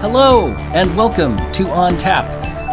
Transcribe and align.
Hello, 0.00 0.54
and 0.72 0.96
welcome 0.96 1.36
to 1.52 1.68
On 1.68 1.94
Tap, 1.98 2.24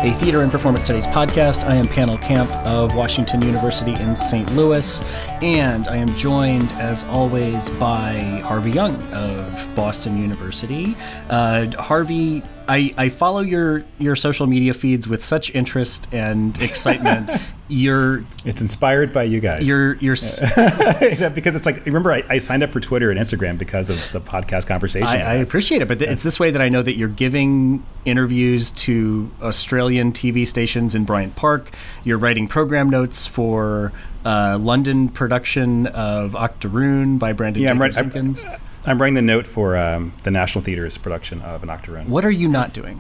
a 0.01 0.13
theater 0.13 0.43
and 0.43 0.49
performance 0.49 0.85
studies 0.85 1.07
podcast. 1.07 1.65
I 1.65 1.75
am 1.75 1.87
Pannill 1.87 2.21
Camp 2.21 2.49
of 2.65 2.95
Washington 2.95 3.41
University 3.41 3.91
in 4.01 4.15
St. 4.15 4.49
Louis, 4.55 5.03
and 5.41 5.89
I 5.89 5.97
am 5.97 6.07
joined, 6.15 6.71
as 6.73 7.03
always, 7.03 7.69
by 7.71 8.19
Harvey 8.45 8.71
Young 8.71 8.95
of 9.11 9.75
Boston 9.75 10.17
University. 10.21 10.95
Uh, 11.29 11.69
Harvey, 11.81 12.43
I, 12.67 12.93
I 12.97 13.09
follow 13.09 13.41
your, 13.41 13.83
your 13.99 14.15
social 14.15 14.47
media 14.47 14.73
feeds 14.73 15.07
with 15.07 15.23
such 15.23 15.53
interest 15.55 16.07
and 16.11 16.55
excitement. 16.61 17.29
you're 17.67 18.23
it's 18.43 18.61
inspired 18.61 19.13
by 19.13 19.23
you 19.23 19.39
guys. 19.39 19.67
You're 19.67 19.95
you're 19.95 20.15
because 21.33 21.55
it's 21.55 21.65
like 21.65 21.85
remember 21.85 22.11
I, 22.11 22.23
I, 22.29 22.37
signed 22.37 22.63
up 22.63 22.71
for 22.71 22.79
Twitter 22.79 23.11
and 23.11 23.19
Instagram 23.19 23.57
because 23.57 23.89
of 23.89 24.11
the 24.11 24.19
podcast 24.19 24.67
conversation. 24.67 25.07
I, 25.07 25.21
I 25.21 25.33
appreciate 25.35 25.81
it, 25.81 25.87
but 25.87 26.01
it's 26.01 26.23
this 26.23 26.39
way 26.39 26.51
that 26.51 26.61
I 26.61 26.69
know 26.69 26.81
that 26.81 26.95
you're 26.95 27.07
giving 27.07 27.85
interviews 28.05 28.71
to 28.71 29.31
Australian 29.41 30.11
TV 30.11 30.45
stations 30.45 30.95
in 30.95 31.05
Bryant 31.05 31.35
Park. 31.35 31.71
You're 32.03 32.17
writing 32.17 32.47
program 32.47 32.89
notes 32.89 33.25
for 33.25 33.93
uh, 34.25 34.57
London 34.59 35.09
production 35.09 35.87
of 35.87 36.35
Octoroon 36.35 37.17
by 37.17 37.33
Branden 37.33 37.57
yeah, 37.57 37.73
Jacobs 37.73 37.97
I'm, 37.97 38.11
Jenkins. 38.11 38.45
I'm, 38.45 38.59
I'm 38.85 38.99
writing 38.99 39.13
the 39.13 39.21
note 39.21 39.45
for 39.45 39.77
um, 39.77 40.13
the 40.23 40.31
National 40.31 40.63
Theatre's 40.63 40.97
production 40.97 41.41
of 41.41 41.63
an 41.63 41.69
Octoroon. 41.69 42.09
What 42.09 42.25
are 42.25 42.31
you 42.31 42.47
not 42.47 42.73
doing? 42.73 42.99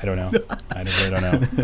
I 0.00 0.04
don't 0.04 0.16
know. 0.16 0.30
I 0.70 0.82
really 0.82 1.10
don't 1.10 1.22
know. 1.22 1.58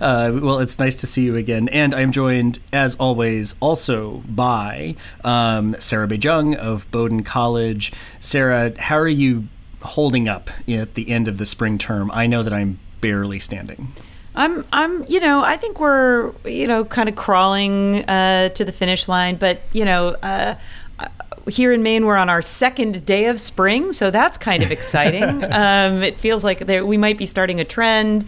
uh, 0.06 0.40
well, 0.40 0.58
it's 0.60 0.78
nice 0.78 0.94
to 0.96 1.06
see 1.06 1.22
you 1.22 1.34
again. 1.36 1.68
And 1.70 1.92
I'm 1.92 2.12
joined, 2.12 2.60
as 2.72 2.94
always, 2.96 3.56
also 3.58 4.22
by 4.28 4.94
um, 5.24 5.74
Sarah 5.80 6.06
Bay-Cheng 6.06 6.54
of 6.54 6.88
Bowdoin 6.92 7.24
College. 7.24 7.92
Sarah, 8.20 8.72
how 8.80 8.98
are 8.98 9.08
you 9.08 9.48
holding 9.82 10.28
up 10.28 10.48
at 10.68 10.94
the 10.94 11.10
end 11.10 11.26
of 11.26 11.38
the 11.38 11.46
spring 11.46 11.76
term? 11.76 12.10
I 12.12 12.28
know 12.28 12.44
that 12.44 12.52
I'm 12.52 12.78
barely 13.00 13.40
standing. 13.40 13.92
I'm, 14.36 14.64
I'm, 14.72 15.04
you 15.08 15.18
know, 15.18 15.42
I 15.42 15.56
think 15.56 15.80
we're, 15.80 16.32
you 16.44 16.66
know, 16.68 16.84
kind 16.84 17.08
of 17.08 17.16
crawling 17.16 18.04
uh, 18.04 18.50
to 18.50 18.64
the 18.64 18.72
finish 18.72 19.08
line, 19.08 19.36
but 19.36 19.62
you 19.72 19.84
know, 19.84 20.08
uh, 20.22 20.56
here 21.48 21.72
in 21.72 21.82
Maine, 21.82 22.06
we're 22.06 22.16
on 22.16 22.28
our 22.28 22.42
second 22.42 23.04
day 23.04 23.26
of 23.26 23.38
spring, 23.38 23.92
so 23.92 24.10
that's 24.10 24.36
kind 24.36 24.62
of 24.62 24.70
exciting. 24.72 25.44
um, 25.52 26.02
it 26.02 26.18
feels 26.18 26.44
like 26.44 26.60
there, 26.66 26.84
we 26.84 26.96
might 26.96 27.18
be 27.18 27.26
starting 27.26 27.60
a 27.60 27.64
trend, 27.64 28.24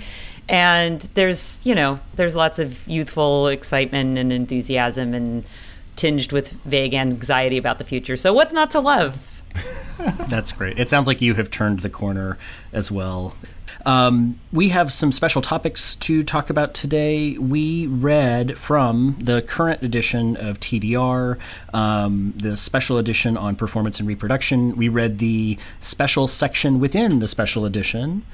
and 0.48 1.02
there's 1.14 1.60
you 1.64 1.74
know 1.74 2.00
there's 2.14 2.36
lots 2.36 2.58
of 2.58 2.86
youthful 2.86 3.48
excitement 3.48 4.18
and 4.18 4.32
enthusiasm, 4.32 5.14
and 5.14 5.44
tinged 5.96 6.32
with 6.32 6.52
vague 6.64 6.94
anxiety 6.94 7.58
about 7.58 7.78
the 7.78 7.84
future. 7.84 8.16
So 8.16 8.32
what's 8.32 8.52
not 8.52 8.70
to 8.72 8.80
love? 8.80 9.42
That's 10.28 10.52
great. 10.52 10.78
It 10.78 10.88
sounds 10.88 11.06
like 11.08 11.20
you 11.20 11.34
have 11.34 11.50
turned 11.50 11.80
the 11.80 11.90
corner 11.90 12.38
as 12.72 12.90
well. 12.90 13.34
Um, 13.88 14.38
we 14.52 14.68
have 14.68 14.92
some 14.92 15.12
special 15.12 15.40
topics 15.40 15.96
to 15.96 16.22
talk 16.22 16.50
about 16.50 16.74
today. 16.74 17.38
We 17.38 17.86
read 17.86 18.58
from 18.58 19.16
the 19.18 19.40
current 19.40 19.82
edition 19.82 20.36
of 20.36 20.60
TDR, 20.60 21.38
um, 21.72 22.34
the 22.36 22.54
special 22.58 22.98
edition 22.98 23.38
on 23.38 23.56
performance 23.56 23.98
and 23.98 24.06
reproduction. 24.06 24.76
We 24.76 24.90
read 24.90 25.20
the 25.20 25.56
special 25.80 26.28
section 26.28 26.80
within 26.80 27.20
the 27.20 27.26
special 27.26 27.64
edition 27.64 28.26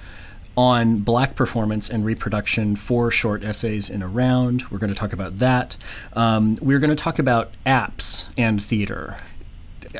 on 0.56 0.98
black 0.98 1.36
performance 1.36 1.88
and 1.88 2.04
reproduction, 2.04 2.74
four 2.74 3.12
short 3.12 3.44
essays 3.44 3.88
in 3.88 4.02
a 4.02 4.08
round. 4.08 4.68
We're 4.72 4.78
going 4.78 4.92
to 4.92 4.98
talk 4.98 5.12
about 5.12 5.38
that. 5.38 5.76
Um, 6.14 6.58
we're 6.60 6.80
going 6.80 6.90
to 6.90 6.96
talk 6.96 7.20
about 7.20 7.52
apps 7.64 8.26
and 8.36 8.60
theater. 8.60 9.18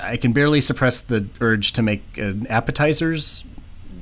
I 0.03 0.17
can 0.17 0.33
barely 0.33 0.61
suppress 0.61 1.01
the 1.01 1.29
urge 1.41 1.75
to 1.75 1.83
make 1.83 2.19
an 2.19 2.49
appetizers 2.49 3.45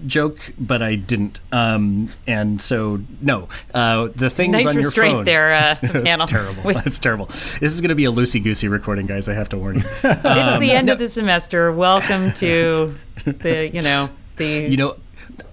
joke, 0.06 0.38
but 0.58 0.82
I 0.82 0.94
didn't. 0.94 1.40
Um, 1.50 2.10
and 2.26 2.60
so, 2.60 3.00
no, 3.20 3.48
uh, 3.74 4.08
the 4.14 4.30
things 4.30 4.52
nice 4.52 4.66
on 4.66 4.74
your 4.74 4.84
restraint 4.84 5.16
phone. 5.18 5.24
there, 5.24 5.54
uh, 5.54 5.76
Pannill. 5.82 6.28
terrible. 6.28 6.82
It's 6.86 6.98
terrible. 6.98 7.26
This 7.26 7.72
is 7.72 7.80
going 7.80 7.90
to 7.90 7.94
be 7.94 8.04
a 8.04 8.12
loosey 8.12 8.42
goosey 8.42 8.68
recording, 8.68 9.06
guys. 9.06 9.28
I 9.28 9.34
have 9.34 9.48
to 9.50 9.58
warn 9.58 9.76
you. 9.76 9.80
Um, 9.80 9.86
it's 10.04 10.58
the 10.58 10.72
end 10.72 10.86
no. 10.86 10.94
of 10.94 10.98
the 10.98 11.08
semester. 11.08 11.72
Welcome 11.72 12.32
to 12.34 12.98
the, 13.24 13.70
you 13.72 13.82
know, 13.82 14.10
the 14.36 14.46
you 14.68 14.76
know, 14.76 14.96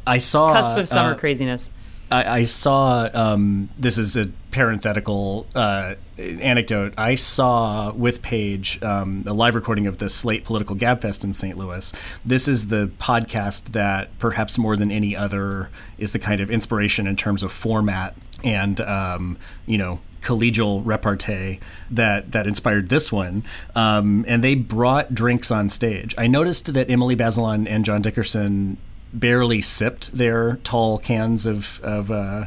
I 0.06 0.18
saw 0.18 0.54
cusp 0.54 0.78
of 0.78 0.88
summer 0.88 1.14
uh, 1.14 1.18
craziness. 1.18 1.70
I, 2.12 2.40
I 2.40 2.44
saw 2.44 3.10
um, 3.14 3.70
this 3.78 3.98
is 3.98 4.18
a 4.18 4.28
parenthetical 4.52 5.46
uh, 5.54 5.96
anecdote. 6.18 6.94
I 6.98 7.16
saw 7.16 7.92
with 7.92 8.22
Paige 8.22 8.82
um, 8.82 9.24
a 9.28 9.34
live 9.34 9.56
recording 9.56 9.86
of 9.88 10.00
the 10.00 10.10
Slate 10.10 10.44
Political 10.44 10.78
Gabfest 10.78 11.24
in 11.24 11.34
St. 11.34 11.58
Louis. 11.58 11.94
This 12.26 12.48
is 12.48 12.68
the 12.68 12.90
podcast 13.00 13.74
that 13.74 14.18
perhaps 14.18 14.58
more 14.58 14.76
than 14.76 14.92
any 14.92 15.16
other 15.16 15.70
is 15.98 16.12
the 16.12 16.20
kind 16.20 16.42
of 16.42 16.50
inspiration 16.50 17.06
in 17.06 17.16
terms 17.16 17.44
of 17.44 17.52
format 17.52 18.16
and 18.44 18.82
um, 18.82 19.38
you 19.66 19.78
know 19.78 20.00
collegial 20.22 20.82
repartee 20.86 21.60
that 21.90 22.32
that 22.32 22.48
inspired 22.48 22.90
this 22.90 23.12
one. 23.12 23.44
Um, 23.76 24.26
and 24.28 24.44
they 24.44 24.56
brought 24.56 25.14
drinks 25.14 25.52
on 25.52 25.70
stage. 25.70 26.16
I 26.18 26.28
noticed 26.28 26.74
that 26.74 26.90
Emily 26.90 27.16
Bazelon 27.16 27.68
and 27.70 27.86
John 27.86 28.02
Dickerson 28.02 28.78
barely 29.14 29.62
sipped 29.62 30.18
their 30.18 30.58
tall 30.58 30.98
cans 30.98 31.46
of 31.46 31.80
of, 31.82 32.12
uh, 32.12 32.46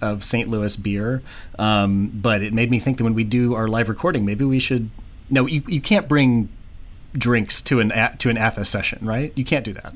of 0.00 0.24
St. 0.24 0.48
Louis 0.48 0.76
beer. 0.76 1.22
Um, 1.58 2.10
but 2.14 2.42
it 2.42 2.52
made 2.52 2.70
me 2.70 2.78
think 2.78 2.98
that 2.98 3.04
when 3.04 3.14
we 3.14 3.24
do 3.24 3.54
our 3.54 3.68
live 3.68 3.88
recording, 3.88 4.24
maybe 4.24 4.44
we 4.44 4.58
should. 4.58 4.90
No, 5.30 5.46
you 5.46 5.62
you 5.66 5.80
can't 5.80 6.08
bring 6.08 6.48
drinks 7.12 7.62
to 7.62 7.80
an 7.80 7.92
to 8.18 8.30
an 8.30 8.38
ATHE 8.38 8.64
session, 8.64 9.06
right? 9.06 9.32
You 9.36 9.44
can't 9.44 9.64
do 9.64 9.72
that. 9.74 9.94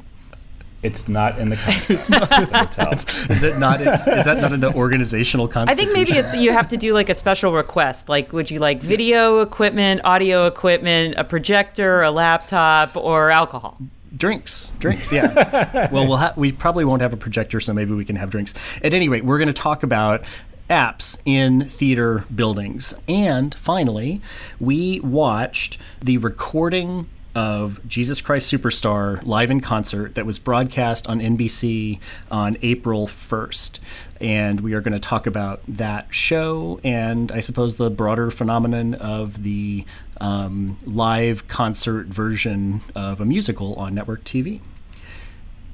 It's 0.83 1.09
not 1.09 1.39
in 1.39 1.49
the 1.49 1.57
contract. 1.57 1.91
it's 1.91 2.09
not. 2.09 3.31
is 3.31 3.43
it 3.43 3.59
not? 3.59 3.81
Is 3.81 4.25
that 4.25 4.39
not 4.41 4.53
in 4.53 4.61
the 4.61 4.73
organizational 4.73 5.49
constitution? 5.49 5.89
I 5.91 5.93
think 5.93 6.09
maybe 6.09 6.19
it's 6.19 6.37
you 6.37 6.53
have 6.53 6.69
to 6.69 6.77
do 6.77 6.93
like 6.95 7.09
a 7.09 7.15
special 7.15 7.53
request. 7.53 8.09
Like, 8.09 8.33
would 8.33 8.51
you 8.51 8.59
like 8.59 8.83
video 8.83 9.41
equipment, 9.41 10.03
audio 10.05 10.47
equipment, 10.47 11.15
a 11.17 11.25
projector, 11.25 12.03
a 12.03 12.11
laptop, 12.11 12.97
or 12.97 13.31
alcohol? 13.31 13.79
Drinks. 14.17 14.73
Drinks 14.79 15.13
yeah. 15.13 15.89
Well 15.93 16.07
we'll 16.07 16.17
ha- 16.17 16.35
we 16.37 16.53
probably 16.53 16.85
won't 16.85 17.03
have 17.03 17.13
a 17.13 17.17
projector 17.17 17.61
so 17.61 17.73
maybe 17.73 17.95
we 17.95 18.05
can 18.05 18.17
have 18.17 18.31
drinks. 18.31 18.55
At 18.83 18.95
any 18.95 19.09
rate 19.09 19.25
we're 19.25 19.39
going 19.39 19.49
to 19.49 19.53
talk 19.53 19.83
about 19.83 20.23
apps 20.69 21.19
in 21.25 21.69
theater 21.69 22.25
buildings. 22.35 22.95
And 23.09 23.55
finally 23.55 24.21
we 24.59 25.01
watched 25.01 25.79
the 26.01 26.19
recording 26.19 27.09
of 27.37 27.87
Jesus 27.87 28.23
Christ 28.23 28.51
Superstar 28.51 29.25
live 29.27 29.51
in 29.51 29.61
concert 29.61 30.15
that 30.15 30.25
was 30.25 30.39
broadcast 30.39 31.07
on 31.07 31.21
NBC 31.21 32.01
on 32.31 32.57
April 32.63 33.07
1st. 33.07 33.79
And 34.23 34.63
we 34.63 34.73
are 34.73 34.81
going 34.81 34.95
to 34.95 34.99
talk 34.99 35.27
about 35.27 35.61
that 35.69 36.13
show 36.15 36.81
and 36.83 37.31
I 37.31 37.41
suppose 37.41 37.77
the 37.77 37.91
broader 37.91 38.31
phenomenon 38.31 38.95
of 38.95 39.43
the 39.43 39.85
um, 40.19 40.79
live 40.87 41.47
concert 41.47 42.07
version 42.07 42.81
of 42.95 43.21
a 43.21 43.27
musical 43.27 43.75
on 43.75 43.95
network 43.95 44.25
TV. 44.25 44.61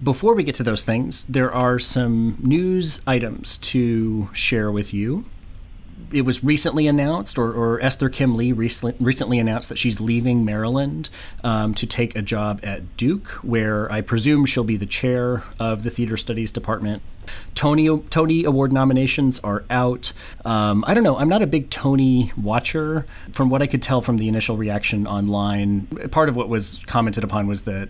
Before 0.02 0.34
we 0.34 0.42
get 0.42 0.56
to 0.56 0.64
those 0.64 0.82
things, 0.82 1.22
there 1.28 1.54
are 1.54 1.78
some 1.78 2.38
news 2.40 3.00
items 3.06 3.56
to 3.58 4.28
share 4.32 4.72
with 4.72 4.92
you 4.92 5.26
it 6.12 6.22
was 6.22 6.44
recently 6.44 6.86
announced, 6.86 7.38
or, 7.38 7.52
or 7.52 7.80
Esther 7.80 8.08
Kim 8.08 8.36
Lee 8.36 8.52
recently, 8.52 8.94
recently 9.00 9.38
announced 9.38 9.68
that 9.68 9.78
she's 9.78 10.00
leaving 10.00 10.44
Maryland 10.44 11.10
um, 11.42 11.74
to 11.74 11.86
take 11.86 12.14
a 12.14 12.22
job 12.22 12.60
at 12.62 12.96
Duke, 12.96 13.28
where 13.42 13.90
I 13.90 14.00
presume 14.00 14.46
she'll 14.46 14.64
be 14.64 14.76
the 14.76 14.86
chair 14.86 15.42
of 15.58 15.82
the 15.82 15.90
theater 15.90 16.16
studies 16.16 16.52
department. 16.52 17.02
Tony 17.54 17.88
Tony 18.10 18.44
Award 18.44 18.72
nominations 18.72 19.38
are 19.40 19.64
out. 19.70 20.12
Um, 20.44 20.84
I 20.86 20.94
don't 20.94 21.04
know. 21.04 21.16
I'm 21.16 21.28
not 21.28 21.42
a 21.42 21.46
big 21.46 21.70
Tony 21.70 22.32
watcher. 22.36 23.06
From 23.32 23.48
what 23.48 23.62
I 23.62 23.66
could 23.66 23.82
tell 23.82 24.00
from 24.00 24.18
the 24.18 24.28
initial 24.28 24.56
reaction 24.56 25.06
online, 25.06 25.86
part 26.10 26.28
of 26.28 26.36
what 26.36 26.48
was 26.48 26.82
commented 26.86 27.24
upon 27.24 27.46
was 27.46 27.62
that 27.62 27.88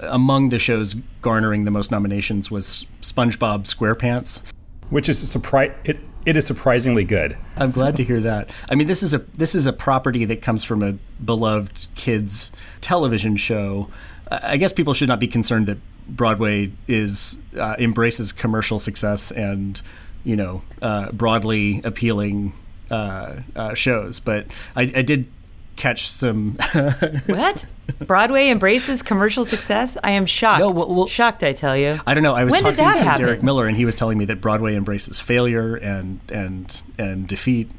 among 0.00 0.50
the 0.50 0.58
shows 0.58 0.94
garnering 1.22 1.64
the 1.64 1.70
most 1.70 1.90
nominations 1.90 2.50
was 2.50 2.86
SpongeBob 3.00 3.64
SquarePants, 3.64 4.42
which 4.90 5.08
is 5.08 5.22
a 5.22 5.26
surprise. 5.26 5.72
It 5.84 5.98
it 6.26 6.36
is 6.36 6.46
surprisingly 6.46 7.04
good. 7.04 7.36
I'm 7.56 7.70
glad 7.70 7.96
to 7.96 8.04
hear 8.04 8.20
that. 8.20 8.50
I 8.68 8.74
mean, 8.74 8.86
this 8.86 9.02
is 9.02 9.14
a 9.14 9.18
this 9.18 9.54
is 9.54 9.66
a 9.66 9.72
property 9.72 10.24
that 10.24 10.42
comes 10.42 10.64
from 10.64 10.82
a 10.82 10.92
beloved 11.24 11.86
kids 11.94 12.50
television 12.80 13.36
show. 13.36 13.90
I 14.30 14.56
guess 14.56 14.72
people 14.72 14.94
should 14.94 15.08
not 15.08 15.20
be 15.20 15.28
concerned 15.28 15.66
that 15.66 15.78
Broadway 16.08 16.72
is 16.88 17.38
uh, 17.58 17.76
embraces 17.78 18.32
commercial 18.32 18.78
success 18.78 19.30
and 19.30 19.80
you 20.24 20.36
know 20.36 20.62
uh, 20.82 21.12
broadly 21.12 21.80
appealing 21.84 22.52
uh, 22.90 23.36
uh 23.56 23.74
shows, 23.74 24.20
but 24.20 24.46
I, 24.76 24.82
I, 24.82 25.02
did 25.02 25.26
catch 25.76 26.08
some. 26.08 26.52
what? 27.26 27.64
Broadway 28.06 28.48
embraces 28.48 29.02
commercial 29.02 29.44
success? 29.44 29.96
I 30.02 30.12
am 30.12 30.26
shocked. 30.26 30.60
No, 30.60 30.70
well, 30.70 30.94
well, 30.94 31.06
shocked, 31.06 31.42
I 31.42 31.52
tell 31.52 31.76
you. 31.76 32.00
I 32.06 32.14
don't 32.14 32.22
know. 32.22 32.34
I 32.34 32.44
was 32.44 32.52
when 32.52 32.62
talking 32.62 32.76
that 32.78 32.96
to 32.96 33.02
happen? 33.02 33.24
Derek 33.24 33.42
Miller, 33.42 33.66
and 33.66 33.76
he 33.76 33.84
was 33.84 33.94
telling 33.94 34.16
me 34.18 34.24
that 34.26 34.40
Broadway 34.40 34.74
embraces 34.74 35.20
failure 35.20 35.76
and 35.76 36.20
and 36.30 36.82
and 36.98 37.28
defeat. 37.28 37.70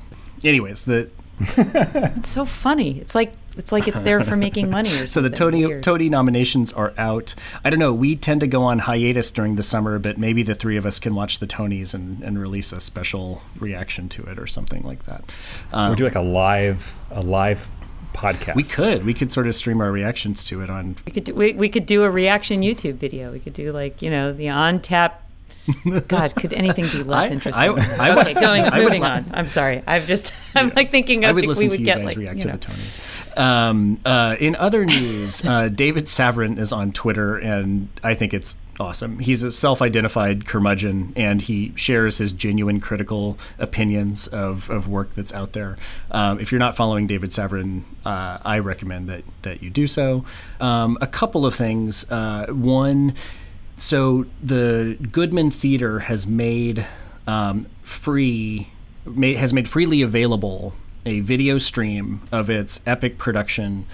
Anyways, 0.43 0.85
the 0.85 1.09
It's 1.39 2.29
so 2.29 2.45
funny. 2.45 2.99
It's 2.99 3.13
like 3.13 3.33
it's 3.57 3.71
like 3.71 3.87
it's 3.87 3.99
there 4.01 4.21
for 4.21 4.35
making 4.35 4.69
money. 4.69 4.89
Or 4.89 5.07
so 5.07 5.21
the 5.21 5.29
Tony 5.29 5.65
weird. 5.65 5.83
Tony 5.83 6.09
nominations 6.09 6.73
are 6.73 6.93
out. 6.97 7.35
I 7.63 7.69
don't 7.69 7.79
know. 7.79 7.93
We 7.93 8.15
tend 8.15 8.41
to 8.41 8.47
go 8.47 8.63
on 8.63 8.79
hiatus 8.79 9.31
during 9.31 9.55
the 9.55 9.63
summer, 9.63 9.97
but 9.97 10.17
maybe 10.17 10.43
the 10.43 10.55
three 10.55 10.77
of 10.77 10.85
us 10.85 10.99
can 10.99 11.15
watch 11.15 11.39
the 11.39 11.47
Tonys 11.47 11.93
and, 11.93 12.21
and 12.21 12.39
release 12.39 12.73
a 12.73 12.81
special 12.81 13.41
reaction 13.59 14.09
to 14.09 14.23
it 14.23 14.39
or 14.39 14.47
something 14.47 14.83
like 14.83 15.03
that. 15.03 15.23
Um, 15.71 15.93
Or 15.93 15.95
do 15.95 16.03
like 16.03 16.15
a 16.15 16.21
live 16.21 16.99
a 17.11 17.21
live 17.21 17.69
podcast. 18.15 18.55
we 18.55 18.63
could 18.63 19.05
we 19.05 19.13
could 19.13 19.31
sort 19.31 19.47
of 19.47 19.55
stream 19.55 19.81
our 19.81 19.91
reactions 19.91 20.43
to 20.45 20.61
it 20.61 20.69
on. 20.69 20.95
We 21.05 21.11
could 21.11 21.23
do, 21.25 21.35
we, 21.35 21.53
we 21.53 21.69
could 21.69 21.85
do 21.85 22.03
a 22.03 22.09
reaction 22.09 22.61
YouTube 22.61 22.95
video. 22.95 23.31
We 23.31 23.39
could 23.39 23.53
do 23.53 23.71
like 23.71 24.01
you 24.01 24.09
know 24.09 24.31
the 24.33 24.49
on 24.49 24.79
tap. 24.79 25.21
God, 26.07 26.35
could 26.35 26.53
anything 26.53 26.85
be 26.85 27.03
less 27.03 27.29
I- 27.29 27.33
interesting? 27.33 27.63
I, 27.63 28.09
I, 28.09 28.21
okay, 28.21 28.33
going, 28.35 28.65
I 28.65 28.81
moving 28.81 29.01
would, 29.01 29.09
on. 29.09 29.25
I'm 29.33 29.47
sorry. 29.47 29.83
I'm 29.87 30.03
just 30.05 30.31
I'm 30.55 30.71
like 30.75 30.91
thinking. 30.91 31.25
I, 31.25 31.29
I 31.29 31.31
would 31.31 31.41
think 31.41 31.49
listen 31.49 31.63
we 31.63 31.69
would 31.69 31.75
to 31.75 31.79
you 31.81 31.85
get 31.85 31.97
guys 31.97 32.05
like 32.07 32.17
react 32.17 32.37
you 32.37 32.43
to 32.43 32.51
the 32.51 32.57
Tonys. 32.57 33.37
Um, 33.37 33.99
uh, 34.05 34.35
in 34.39 34.55
other 34.55 34.85
news, 34.85 35.43
uh, 35.43 35.67
David 35.67 36.05
Savran 36.05 36.57
is 36.57 36.71
on 36.71 36.91
Twitter, 36.93 37.35
and 37.37 37.89
I 38.03 38.13
think 38.13 38.33
it's 38.33 38.55
awesome. 38.79 39.19
He's 39.19 39.43
a 39.43 39.51
self-identified 39.51 40.45
curmudgeon, 40.45 41.13
and 41.15 41.41
he 41.41 41.73
shares 41.75 42.17
his 42.17 42.33
genuine 42.33 42.79
critical 42.79 43.37
opinions 43.57 44.27
of, 44.27 44.69
of 44.69 44.87
work 44.87 45.13
that's 45.13 45.33
out 45.33 45.53
there. 45.53 45.77
Um, 46.11 46.39
if 46.39 46.51
you're 46.51 46.59
not 46.59 46.75
following 46.75 47.07
David 47.07 47.31
Savran, 47.31 47.83
uh, 48.05 48.39
I 48.43 48.59
recommend 48.59 49.09
that 49.09 49.23
that 49.43 49.63
you 49.63 49.69
do 49.69 49.87
so. 49.87 50.25
Um, 50.59 50.97
a 51.01 51.07
couple 51.07 51.45
of 51.45 51.55
things. 51.55 52.09
Uh, 52.11 52.47
one. 52.49 53.13
So 53.77 54.25
the 54.41 54.97
Goodman 55.11 55.51
Theater 55.51 55.99
has 55.99 56.25
made 56.25 56.85
um, 57.27 57.67
free, 57.81 58.69
made, 59.05 59.35
has 59.35 59.51
made 59.51 59.67
freely 59.67 60.01
available 60.01 60.73
a 61.05 61.19
video 61.19 61.57
stream 61.57 62.21
of 62.31 62.49
its 62.49 62.79
epic 62.85 63.17
production 63.17 63.85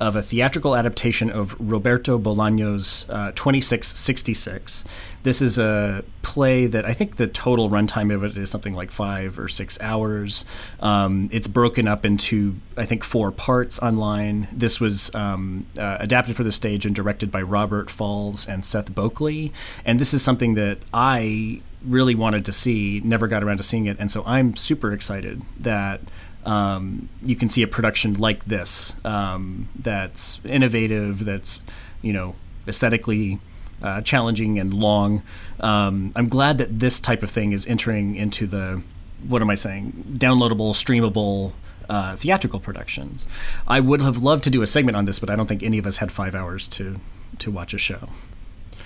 of 0.00 0.14
a 0.16 0.22
theatrical 0.22 0.76
adaptation 0.76 1.30
of 1.30 1.56
Roberto 1.58 2.18
Bolaño's 2.18 3.06
uh, 3.08 3.32
2666. 3.32 4.84
This 5.22 5.40
is 5.40 5.58
a 5.58 6.04
play 6.22 6.66
that 6.66 6.84
I 6.84 6.92
think 6.92 7.16
the 7.16 7.26
total 7.26 7.70
runtime 7.70 8.14
of 8.14 8.22
it 8.22 8.36
is 8.36 8.50
something 8.50 8.74
like 8.74 8.90
five 8.90 9.38
or 9.38 9.48
six 9.48 9.80
hours. 9.80 10.44
Um, 10.80 11.28
it's 11.32 11.48
broken 11.48 11.88
up 11.88 12.04
into, 12.04 12.56
I 12.76 12.84
think, 12.84 13.02
four 13.02 13.32
parts 13.32 13.78
online. 13.78 14.48
This 14.52 14.80
was 14.80 15.12
um, 15.14 15.66
uh, 15.78 15.96
adapted 15.98 16.36
for 16.36 16.44
the 16.44 16.52
stage 16.52 16.84
and 16.84 16.94
directed 16.94 17.32
by 17.32 17.42
Robert 17.42 17.90
Falls 17.90 18.46
and 18.46 18.64
Seth 18.64 18.94
Bockley. 18.94 19.52
And 19.84 19.98
this 19.98 20.12
is 20.12 20.22
something 20.22 20.54
that 20.54 20.78
I 20.92 21.62
really 21.82 22.14
wanted 22.14 22.44
to 22.44 22.52
see, 22.52 23.00
never 23.04 23.26
got 23.26 23.42
around 23.42 23.56
to 23.56 23.62
seeing 23.62 23.86
it. 23.86 23.96
And 23.98 24.10
so 24.10 24.22
I'm 24.26 24.56
super 24.56 24.92
excited 24.92 25.42
that 25.58 26.00
um, 26.46 27.08
you 27.22 27.36
can 27.36 27.48
see 27.48 27.62
a 27.62 27.66
production 27.66 28.14
like 28.14 28.44
this 28.46 28.94
um, 29.04 29.68
that's 29.74 30.40
innovative, 30.44 31.24
that's 31.24 31.62
you 32.02 32.12
know 32.12 32.34
aesthetically 32.66 33.40
uh, 33.82 34.00
challenging 34.00 34.58
and 34.58 34.72
long. 34.72 35.22
Um, 35.60 36.12
I'm 36.16 36.28
glad 36.28 36.58
that 36.58 36.78
this 36.78 37.00
type 37.00 37.22
of 37.22 37.30
thing 37.30 37.52
is 37.52 37.66
entering 37.66 38.14
into 38.14 38.46
the 38.46 38.82
what 39.28 39.42
am 39.42 39.50
I 39.50 39.54
saying? 39.54 40.16
Downloadable, 40.18 40.72
streamable. 40.72 41.52
Uh, 41.88 42.16
theatrical 42.16 42.58
productions. 42.58 43.28
I 43.68 43.78
would 43.78 44.00
have 44.00 44.16
loved 44.20 44.42
to 44.42 44.50
do 44.50 44.60
a 44.60 44.66
segment 44.66 44.96
on 44.96 45.04
this, 45.04 45.20
but 45.20 45.30
I 45.30 45.36
don't 45.36 45.46
think 45.46 45.62
any 45.62 45.78
of 45.78 45.86
us 45.86 45.98
had 45.98 46.10
five 46.10 46.34
hours 46.34 46.66
to 46.70 46.98
to 47.38 47.50
watch 47.52 47.74
a 47.74 47.78
show. 47.78 48.08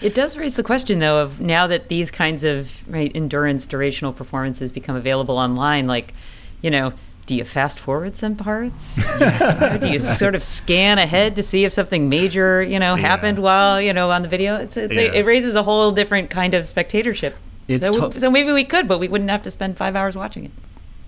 It 0.03 0.15
does 0.15 0.37
raise 0.37 0.57
the 0.57 0.62
question, 0.62 0.99
though, 0.99 1.19
of 1.19 1.41
now 1.41 1.67
that 1.67 1.89
these 1.89 2.11
kinds 2.11 2.45
of 2.45 2.87
right, 2.87 3.11
endurance, 3.15 3.67
durational 3.67 4.15
performances 4.15 4.71
become 4.71 4.97
available 4.97 5.39
online, 5.39 5.87
like, 5.87 6.15
you 6.61 6.71
know, 6.71 6.93
do 7.31 7.37
you 7.37 7.44
fast 7.44 7.79
forward 7.79 8.17
some 8.17 8.35
parts? 8.35 8.97
Do 9.81 9.88
you 9.88 10.00
sort 10.00 10.35
of 10.35 10.43
scan 10.43 10.99
ahead 10.99 11.37
to 11.37 11.44
see 11.44 11.65
if 11.65 11.73
something 11.73 12.09
major, 12.09 12.61
you 12.61 12.81
know, 12.81 12.97
happened 12.97 13.38
Yeah. 13.38 13.44
while, 13.44 13.81
you 13.81 13.93
know, 13.93 14.11
on 14.11 14.23
the 14.23 14.29
video? 14.29 14.56
It's, 14.56 14.77
it's 14.77 14.93
Yeah. 14.93 15.12
it 15.15 15.25
raises 15.25 15.55
a 15.55 15.62
whole 15.62 15.93
different 15.93 16.29
kind 16.29 16.55
of 16.55 16.67
spectatorship. 16.67 17.37
So, 17.79 18.11
to- 18.11 18.19
so 18.19 18.32
maybe 18.32 18.50
we 18.50 18.65
could, 18.65 18.88
but 18.88 18.99
we 18.99 19.06
wouldn't 19.06 19.31
have 19.31 19.43
to 19.43 19.50
spend 19.53 19.77
five 19.77 19.94
hours 19.94 20.17
watching 20.17 20.47
it. 20.47 20.50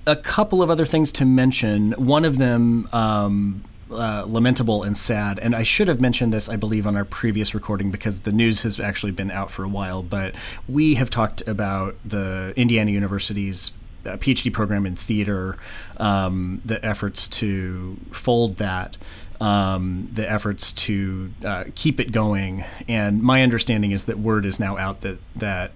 a 0.07 0.15
couple 0.15 0.63
of 0.63 0.71
other 0.71 0.87
things 0.87 1.11
to 1.13 1.25
mention. 1.25 1.91
One 1.93 2.25
of 2.25 2.39
them, 2.39 2.89
um, 2.93 3.65
uh, 3.91 4.23
lamentable 4.25 4.85
and 4.85 4.97
sad, 4.97 5.41
and 5.41 5.57
I 5.57 5.65
should 5.65 5.89
have 5.89 6.01
mentioned 6.01 6.33
this, 6.33 6.49
I 6.49 6.55
believe, 6.55 6.87
on 6.87 6.97
our 6.97 7.05
previous 7.05 7.53
recording 7.53 7.91
because 7.91 8.21
the 8.21 8.33
news 8.33 8.63
has 8.63 8.79
actually 8.79 9.13
been 9.13 9.31
out 9.33 9.51
for 9.51 9.65
a 9.65 9.69
while. 9.69 10.05
But 10.05 10.37
we 10.69 10.95
have 10.95 11.11
talked 11.11 11.43
about 11.49 11.97
the 12.05 12.53
Indiana 12.57 12.93
University's 12.93 13.73
uh, 14.07 14.17
PhD 14.17 14.53
program 14.53 14.87
in 14.87 14.97
theater, 14.97 15.57
um, 15.99 16.61
the 16.65 16.85
efforts 16.85 17.29
to 17.29 17.97
fold 18.11 18.57
that. 18.59 18.97
Um, 19.41 20.09
the 20.13 20.31
efforts 20.31 20.73
to 20.73 21.33
uh, 21.45 21.65
keep 21.75 21.99
it 21.99 22.13
going, 22.13 22.65
and 22.87 23.21
my 23.21 23.43
understanding 23.43 23.91
is 23.91 24.05
that 24.05 24.21
word 24.21 24.47
is 24.47 24.61
now 24.61 24.79
out 24.79 25.01
that 25.01 25.19
that 25.35 25.73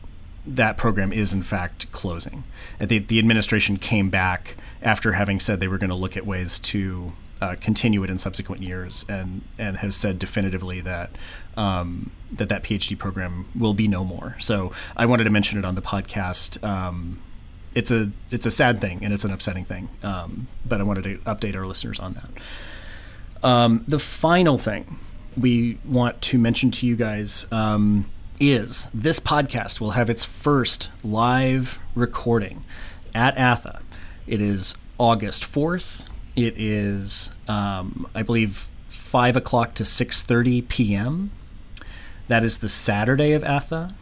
that 0.46 0.76
program 0.76 1.12
is 1.12 1.32
in 1.32 1.42
fact 1.42 1.90
closing. 1.90 2.44
The, 2.78 3.00
the 3.00 3.18
administration 3.18 3.76
came 3.76 4.08
back 4.08 4.56
after 4.82 5.12
having 5.12 5.40
said 5.40 5.58
they 5.58 5.66
were 5.66 5.78
going 5.78 5.90
to 5.90 5.96
look 5.96 6.16
at 6.16 6.24
ways 6.24 6.60
to 6.60 7.12
uh, 7.40 7.56
continue 7.60 8.02
it 8.02 8.10
in 8.10 8.18
subsequent 8.18 8.62
years, 8.62 9.04
and 9.08 9.42
and 9.58 9.78
has 9.78 9.94
said 9.96 10.18
definitively 10.18 10.80
that 10.80 11.10
um, 11.56 12.10
that 12.32 12.48
that 12.48 12.62
PhD 12.62 12.96
program 12.96 13.46
will 13.54 13.74
be 13.74 13.88
no 13.88 14.04
more. 14.04 14.36
So 14.38 14.72
I 14.96 15.06
wanted 15.06 15.24
to 15.24 15.30
mention 15.30 15.58
it 15.58 15.64
on 15.64 15.74
the 15.74 15.82
podcast. 15.82 16.62
Um, 16.64 17.20
it's 17.76 17.90
a 17.90 18.10
it's 18.30 18.46
a 18.46 18.50
sad 18.50 18.80
thing 18.80 19.04
and 19.04 19.12
it's 19.12 19.24
an 19.24 19.30
upsetting 19.30 19.64
thing, 19.64 19.90
um, 20.02 20.48
but 20.64 20.80
I 20.80 20.82
wanted 20.82 21.04
to 21.04 21.18
update 21.18 21.54
our 21.54 21.66
listeners 21.66 22.00
on 22.00 22.14
that. 22.14 23.46
Um, 23.46 23.84
the 23.86 23.98
final 23.98 24.56
thing 24.56 24.98
we 25.36 25.78
want 25.84 26.22
to 26.22 26.38
mention 26.38 26.70
to 26.70 26.86
you 26.86 26.96
guys 26.96 27.46
um, 27.52 28.10
is 28.40 28.88
this 28.94 29.20
podcast 29.20 29.78
will 29.78 29.90
have 29.90 30.08
its 30.08 30.24
first 30.24 30.88
live 31.04 31.78
recording 31.94 32.64
at 33.14 33.36
ATHE. 33.36 33.82
It 34.26 34.40
is 34.40 34.74
August 34.96 35.44
4th. 35.44 36.06
It 36.34 36.58
is, 36.58 37.30
um, 37.46 38.08
I 38.14 38.22
believe, 38.22 38.68
5 38.88 39.36
o'clock 39.36 39.74
to 39.74 39.82
6.30 39.82 40.66
p.m. 40.68 41.30
That 42.28 42.42
is 42.42 42.58
the 42.58 42.70
Saturday 42.70 43.32
of 43.32 43.44
ATHE. 43.44 43.92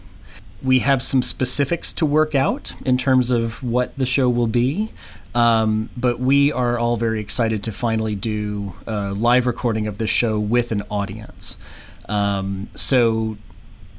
We 0.64 0.80
have 0.80 1.02
some 1.02 1.22
specifics 1.22 1.92
to 1.94 2.06
work 2.06 2.34
out 2.34 2.74
in 2.84 2.96
terms 2.96 3.30
of 3.30 3.62
what 3.62 3.96
the 3.98 4.06
show 4.06 4.28
will 4.28 4.46
be. 4.46 4.90
Um, 5.34 5.90
but 5.96 6.20
we 6.20 6.52
are 6.52 6.78
all 6.78 6.96
very 6.96 7.20
excited 7.20 7.64
to 7.64 7.72
finally 7.72 8.14
do 8.14 8.74
a 8.86 9.12
live 9.12 9.46
recording 9.46 9.86
of 9.86 9.98
this 9.98 10.10
show 10.10 10.38
with 10.38 10.70
an 10.70 10.82
audience. 10.90 11.58
Um, 12.08 12.68
so, 12.74 13.36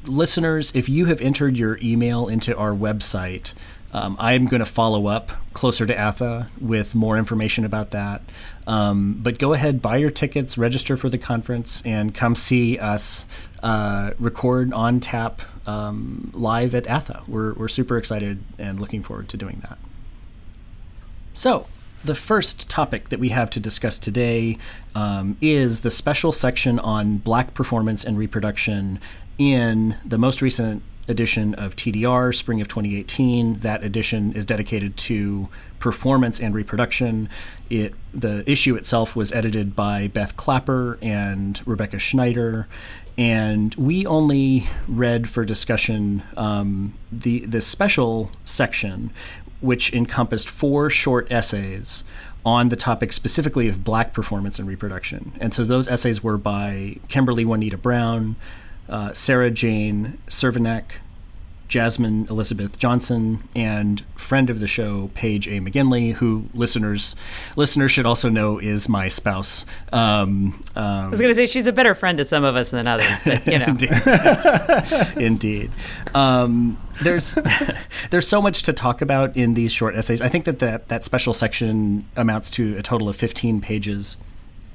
listeners, 0.06 0.74
if 0.74 0.88
you 0.88 1.06
have 1.06 1.20
entered 1.20 1.58
your 1.58 1.78
email 1.82 2.28
into 2.28 2.56
our 2.56 2.72
website, 2.72 3.54
um, 3.92 4.16
I'm 4.20 4.48
going 4.48 4.60
to 4.60 4.66
follow 4.66 5.08
up 5.08 5.32
closer 5.54 5.86
to 5.86 5.98
ATHE 5.98 6.48
with 6.60 6.96
more 6.96 7.18
information 7.18 7.66
about 7.66 7.92
that. 7.92 8.22
Um, 8.68 9.20
but 9.22 9.40
go 9.40 9.54
ahead, 9.54 9.82
buy 9.82 9.98
your 9.98 10.10
tickets, 10.10 10.58
register 10.58 10.98
for 10.98 11.10
the 11.10 11.18
conference, 11.18 11.82
and 11.86 12.14
come 12.14 12.36
see 12.36 12.78
us 12.78 13.26
uh, 13.66 14.12
record 14.20 14.72
on 14.74 15.00
tap 15.00 15.42
um, 15.66 16.30
live 16.36 16.76
at 16.76 16.86
ATHE. 16.86 17.24
We're, 17.28 17.54
we're 17.54 17.68
super 17.68 17.98
excited 17.98 18.44
and 18.60 18.80
looking 18.80 19.02
forward 19.02 19.28
to 19.30 19.38
doing 19.38 19.60
that. 19.64 19.80
So, 21.34 21.66
the 22.04 22.14
first 22.14 22.70
topic 22.70 23.10
that 23.10 23.20
we 23.20 23.30
have 23.30 23.50
to 23.50 23.60
discuss 23.60 23.98
today 23.98 24.60
um, 24.94 25.36
is 25.42 25.82
the 25.82 25.90
special 25.90 26.32
section 26.32 26.78
on 26.78 27.18
black 27.18 27.56
performance 27.56 28.06
and 28.06 28.20
reproduction 28.20 29.00
in 29.40 29.96
the 30.06 30.20
most 30.20 30.44
recent 30.44 30.84
edition 31.08 31.56
of 31.56 31.76
TDR, 31.76 32.36
spring 32.36 32.62
of 32.62 32.68
2018. 32.68 33.60
That 33.62 33.84
edition 33.84 34.34
is 34.34 34.46
dedicated 34.46 34.96
to 34.98 35.50
performance 35.80 36.40
and 36.40 36.56
reproduction. 36.56 37.30
It 37.70 37.94
the 38.14 38.50
issue 38.50 38.76
itself 38.76 39.16
was 39.16 39.32
edited 39.32 39.76
by 39.76 40.08
Beth 40.08 40.36
Clapper 40.36 40.98
and 41.02 41.62
Rebecca 41.66 42.00
Schneider, 42.00 42.68
and 43.18 43.74
we 43.76 44.06
only 44.06 44.68
read 44.88 45.30
for 45.30 45.46
discussion 45.46 46.24
um, 46.38 46.94
the 47.12 47.46
the 47.46 47.62
special 47.62 48.32
section, 48.44 49.12
which 49.62 49.94
encompassed 49.94 50.50
four 50.50 50.90
short 50.90 51.32
essays 51.32 52.04
on 52.46 52.70
the 52.70 52.76
topic 52.76 53.12
specifically 53.12 53.68
of 53.68 53.84
black 53.84 54.14
performance 54.14 54.60
and 54.60 54.68
reproduction. 54.68 55.34
And 55.40 55.54
so 55.54 55.64
those 55.64 55.88
essays 55.88 56.24
were 56.24 56.38
by 56.38 56.98
Kimberly 57.08 57.44
Juanita 57.44 57.78
Brown, 57.78 58.36
uh, 58.88 59.14
Sarah 59.14 59.50
Jane 59.50 60.20
Cervenak, 60.28 61.00
Jasmine 61.68 62.28
Elizabeth 62.30 62.78
Johnson 62.78 63.48
and 63.56 64.04
friend 64.16 64.50
of 64.50 64.60
the 64.60 64.68
show 64.68 65.10
Paige 65.14 65.48
A. 65.48 65.60
McGinley, 65.60 66.14
who 66.14 66.48
listeners 66.54 67.16
listeners 67.56 67.92
should 67.92 68.06
also 68.06 68.30
know 68.30 68.60
is 68.60 68.88
my 68.88 69.08
spouse. 69.08 69.66
Um, 69.92 70.62
um, 70.76 70.84
I 70.84 71.08
was 71.08 71.20
going 71.20 71.32
to 71.32 71.36
say 71.36 71.48
she's 71.48 71.68
a 71.68 71.74
better 71.74 71.96
friend 71.96 72.18
to 72.20 72.26
some 72.26 72.44
of 72.44 72.56
us 72.56 72.72
than 72.72 72.88
others, 72.88 73.20
but 73.26 73.46
you 73.48 73.58
know, 73.58 73.66
indeed, 73.70 73.92
indeed. 75.18 75.72
Um, 76.14 76.78
there's 77.02 77.38
there's 78.12 78.28
so 78.28 78.42
much 78.42 78.64
to 78.64 78.74
talk 78.74 79.02
about 79.02 79.36
in 79.36 79.56
these 79.56 79.72
short 79.72 79.96
essays. 79.96 80.22
I 80.22 80.28
think 80.28 80.46
that 80.46 80.60
that, 80.60 80.88
that 80.88 81.04
special 81.04 81.34
section 81.34 82.06
amounts 82.16 82.52
to 82.52 82.78
a 82.78 82.82
total 82.82 83.10
of 83.10 83.16
15 83.16 83.62
pages, 83.62 84.18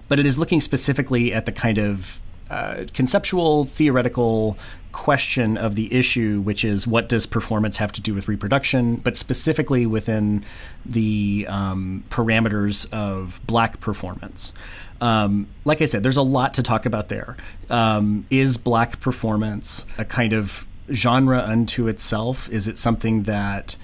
but 0.08 0.18
it 0.18 0.26
is 0.26 0.38
looking 0.38 0.60
specifically 0.60 1.32
at 1.32 1.46
the 1.46 1.52
kind 1.52 1.78
of 1.78 2.20
uh, 2.50 2.84
conceptual, 2.92 3.64
theoretical 3.64 4.58
question 4.92 5.56
of 5.56 5.74
the 5.74 5.92
issue, 5.92 6.40
which 6.40 6.64
is 6.64 6.86
what 6.86 7.08
does 7.08 7.26
performance 7.26 7.76
have 7.78 7.92
to 7.92 8.00
do 8.00 8.14
with 8.14 8.28
reproduction, 8.28 8.96
but 8.96 9.16
specifically 9.16 9.86
within 9.86 10.44
the 10.84 11.46
um, 11.48 12.04
parameters 12.10 12.90
of 12.92 13.40
black 13.46 13.80
performance. 13.80 14.52
Um, 15.00 15.46
like 15.64 15.80
I 15.80 15.86
said, 15.86 16.02
there's 16.02 16.16
a 16.16 16.22
lot 16.22 16.54
to 16.54 16.62
talk 16.62 16.86
about 16.86 17.08
there. 17.08 17.36
Um, 17.70 18.26
is 18.30 18.56
black 18.56 19.00
performance 19.00 19.86
a 19.96 20.04
kind 20.04 20.32
of 20.32 20.66
genre 20.92 21.42
unto 21.42 21.88
itself? 21.88 22.48
Is 22.50 22.68
it 22.68 22.76
something 22.76 23.22
that 23.24 23.76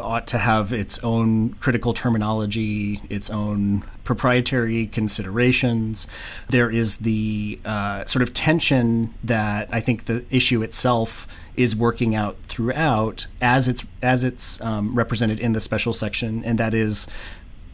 ought 0.00 0.26
to 0.28 0.38
have 0.38 0.72
its 0.72 0.98
own 1.00 1.50
critical 1.54 1.92
terminology, 1.92 3.02
its 3.10 3.28
own 3.28 3.84
proprietary 4.04 4.86
considerations. 4.86 6.06
There 6.48 6.70
is 6.70 6.98
the 6.98 7.58
uh, 7.64 8.04
sort 8.04 8.22
of 8.22 8.32
tension 8.34 9.14
that 9.24 9.68
I 9.72 9.80
think 9.80 10.04
the 10.04 10.24
issue 10.30 10.62
itself 10.62 11.26
is 11.56 11.74
working 11.74 12.14
out 12.14 12.36
throughout 12.42 13.26
as 13.40 13.68
it's 13.68 13.84
as 14.02 14.24
it's 14.24 14.60
um, 14.60 14.94
represented 14.94 15.40
in 15.40 15.52
the 15.52 15.60
special 15.60 15.92
section, 15.92 16.44
and 16.44 16.58
that 16.58 16.74
is 16.74 17.06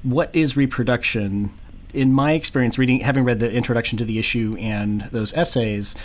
what 0.02 0.30
is 0.32 0.56
reproduction. 0.56 1.52
In 1.92 2.12
my 2.12 2.32
experience, 2.32 2.78
reading, 2.78 3.00
having 3.00 3.24
read 3.24 3.40
the 3.40 3.50
introduction 3.50 3.98
to 3.98 4.04
the 4.04 4.18
issue 4.18 4.56
and 4.60 5.02
those 5.10 5.34
essays, 5.34 5.96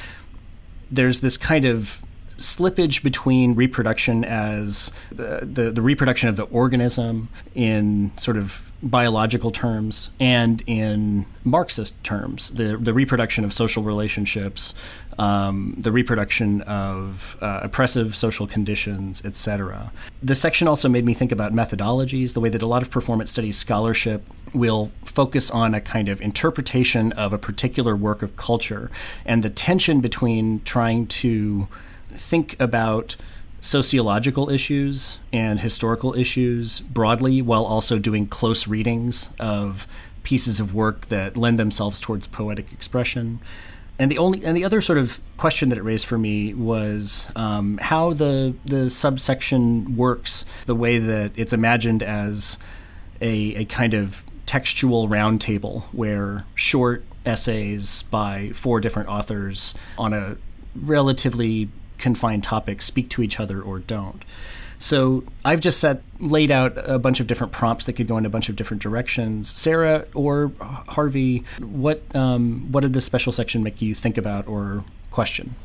there's 0.90 1.20
this 1.20 1.38
kind 1.38 1.64
of 1.64 2.02
slippage 2.38 3.04
between 3.04 3.54
reproduction 3.54 4.26
as 4.26 4.92
the, 5.10 5.42
the, 5.44 5.72
the, 5.72 5.82
reproduction 5.82 6.28
of 6.28 6.36
the 6.36 6.44
organism 6.46 7.30
in 7.54 8.12
sort 8.18 8.36
of 8.36 8.65
biological 8.86 9.52
terms 9.52 10.12
and 10.20 10.64
in 10.68 11.26
Marxist 11.44 12.02
terms, 12.04 12.52
the, 12.52 12.78
the 12.78 12.94
reproduction 12.94 13.44
of 13.44 13.52
social 13.52 13.82
relationships, 13.82 14.76
um, 15.18 15.76
the 15.78 15.92
reproduction 15.92 16.62
of 16.62 17.36
uh, 17.42 17.62
oppressive 17.64 18.16
social 18.16 18.46
conditions, 18.46 19.26
etc. 19.26 19.92
The 20.22 20.36
section 20.36 20.68
also 20.68 20.88
made 20.88 21.04
me 21.04 21.16
think 21.16 21.32
about 21.32 21.52
methodologies, 21.52 22.34
the 22.34 22.40
way 22.40 22.50
that 22.50 22.62
a 22.62 22.68
lot 22.68 22.84
of 22.84 22.92
performance 22.92 23.32
studies 23.32 23.58
scholarship 23.58 24.24
will 24.54 24.92
focus 25.04 25.50
on 25.50 25.74
a 25.74 25.82
kind 25.82 26.08
of 26.08 26.22
interpretation 26.22 27.12
of 27.14 27.34
a 27.34 27.40
particular 27.40 27.96
work 27.96 28.22
of 28.22 28.38
culture 28.38 28.92
and 29.26 29.42
the 29.44 29.50
tension 29.50 30.00
between 30.00 30.62
trying 30.64 31.08
to 31.08 31.68
think 32.12 32.56
about 32.60 33.16
sociological 33.66 34.52
issues 34.52 35.18
and 35.34 35.60
historical 35.60 36.14
issues 36.14 36.82
broadly 36.82 37.42
while 37.42 37.66
also 37.66 37.98
doing 37.98 38.28
close 38.28 38.68
readings 38.68 39.32
of 39.40 39.88
pieces 40.22 40.60
of 40.60 40.76
work 40.76 41.08
that 41.08 41.36
lend 41.36 41.58
themselves 41.58 42.00
towards 42.00 42.28
poetic 42.28 42.72
expression. 42.72 43.40
And 43.98 44.12
the 44.12 44.20
only 44.20 44.46
and 44.46 44.56
the 44.56 44.66
other 44.66 44.82
sort 44.82 45.00
of 45.00 45.20
question 45.38 45.70
that 45.70 45.80
it 45.80 45.84
raised 45.84 46.06
for 46.06 46.18
me 46.18 46.54
was 46.54 47.32
um, 47.36 47.80
how 47.80 48.14
the 48.14 48.54
the 48.66 48.90
subsection 48.90 49.96
works, 49.96 50.46
the 50.68 50.76
way 50.76 51.00
that 51.00 51.32
it's 51.36 51.54
imagined 51.54 52.04
as 52.04 52.60
a, 53.20 53.56
a 53.56 53.66
kind 53.66 53.96
of 53.96 54.24
textual 54.46 55.08
roundtable 55.10 55.84
where 55.92 56.46
short 56.54 57.04
essays 57.26 58.04
by 58.04 58.50
four 58.50 58.80
different 58.80 59.10
authors 59.10 59.74
on 59.98 60.14
a 60.14 60.38
relatively 60.76 61.70
confined 61.98 62.44
topics 62.44 62.86
speak 62.86 63.10
to 63.10 63.22
each 63.22 63.40
other 63.40 63.62
or 63.62 63.80
don't. 63.80 64.24
So 64.78 65.24
I've 65.44 65.62
just 65.62 65.80
set 65.80 66.02
laid 66.20 66.52
out 66.52 66.74
a 66.78 67.00
bunch 67.00 67.20
of 67.20 67.28
different 67.28 67.54
prompts 67.54 67.86
that 67.86 67.94
could 67.94 68.08
go 68.08 68.18
in 68.18 68.26
a 68.26 68.30
bunch 68.30 68.50
of 68.50 68.56
different 68.56 68.84
directions. 68.84 69.50
Sarah 69.50 70.06
or 70.14 70.52
Harvey, 70.60 71.44
what 71.60 72.04
um, 72.16 72.72
what 72.72 72.82
did 72.82 72.94
this 72.94 73.06
special 73.06 73.32
section 73.32 73.64
make 73.64 73.82
you 73.82 73.96
think 73.96 74.18
about 74.18 74.48
or 74.48 74.84
question? 75.12 75.56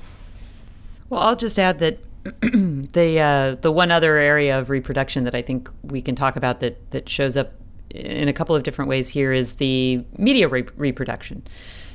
Well, 1.09 1.21
I'll 1.21 1.37
just 1.37 1.59
add 1.59 1.81
that 1.81 1.99
the 2.41 3.21
uh, 3.21 3.55
the 3.61 3.73
one 3.73 3.91
other 3.91 4.17
area 4.17 4.59
of 4.59 4.71
reproduction 4.71 5.25
that 5.25 5.35
I 5.35 5.43
think 5.43 5.69
we 5.83 6.01
can 6.01 6.15
talk 6.15 6.37
about 6.37 6.61
that 6.61 6.91
that 6.91 7.09
shows 7.09 7.37
up 7.37 7.53
in 7.91 8.29
a 8.29 8.33
couple 8.33 8.55
of 8.55 8.63
different 8.63 8.89
ways 8.89 9.09
here 9.09 9.33
is 9.33 9.55
the 9.55 10.05
media 10.17 10.49
re- 10.49 10.67
reproduction. 10.77 11.43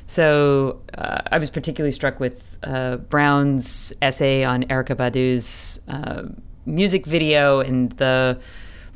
So 0.07 0.81
uh, 0.97 1.21
I 1.31 1.37
was 1.39 1.49
particularly 1.49 1.91
struck 1.91 2.19
with 2.19 2.57
uh, 2.63 2.97
Brown's 2.97 3.93
essay 4.01 4.43
on 4.43 4.63
Erykah 4.63 4.97
Badu's 4.97 5.79
uh, 5.87 6.23
music 6.65 7.05
video 7.05 7.59
and 7.59 7.91
the 7.93 8.39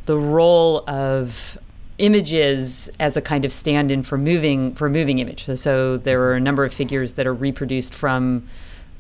the 0.06 0.18
role 0.18 0.90
of 0.90 1.58
images 2.00 2.90
as 3.00 3.18
a 3.18 3.22
kind 3.22 3.46
of 3.46 3.52
stand-in 3.52 4.02
for 4.02 4.18
moving 4.18 4.74
for 4.74 4.90
moving 4.90 5.20
image. 5.20 5.46
So, 5.46 5.56
so 5.56 5.98
there 5.98 6.22
are 6.24 6.34
a 6.34 6.40
number 6.40 6.64
of 6.64 6.74
figures 6.74 7.14
that 7.14 7.28
are 7.28 7.34
reproduced 7.34 7.94
from 7.94 8.48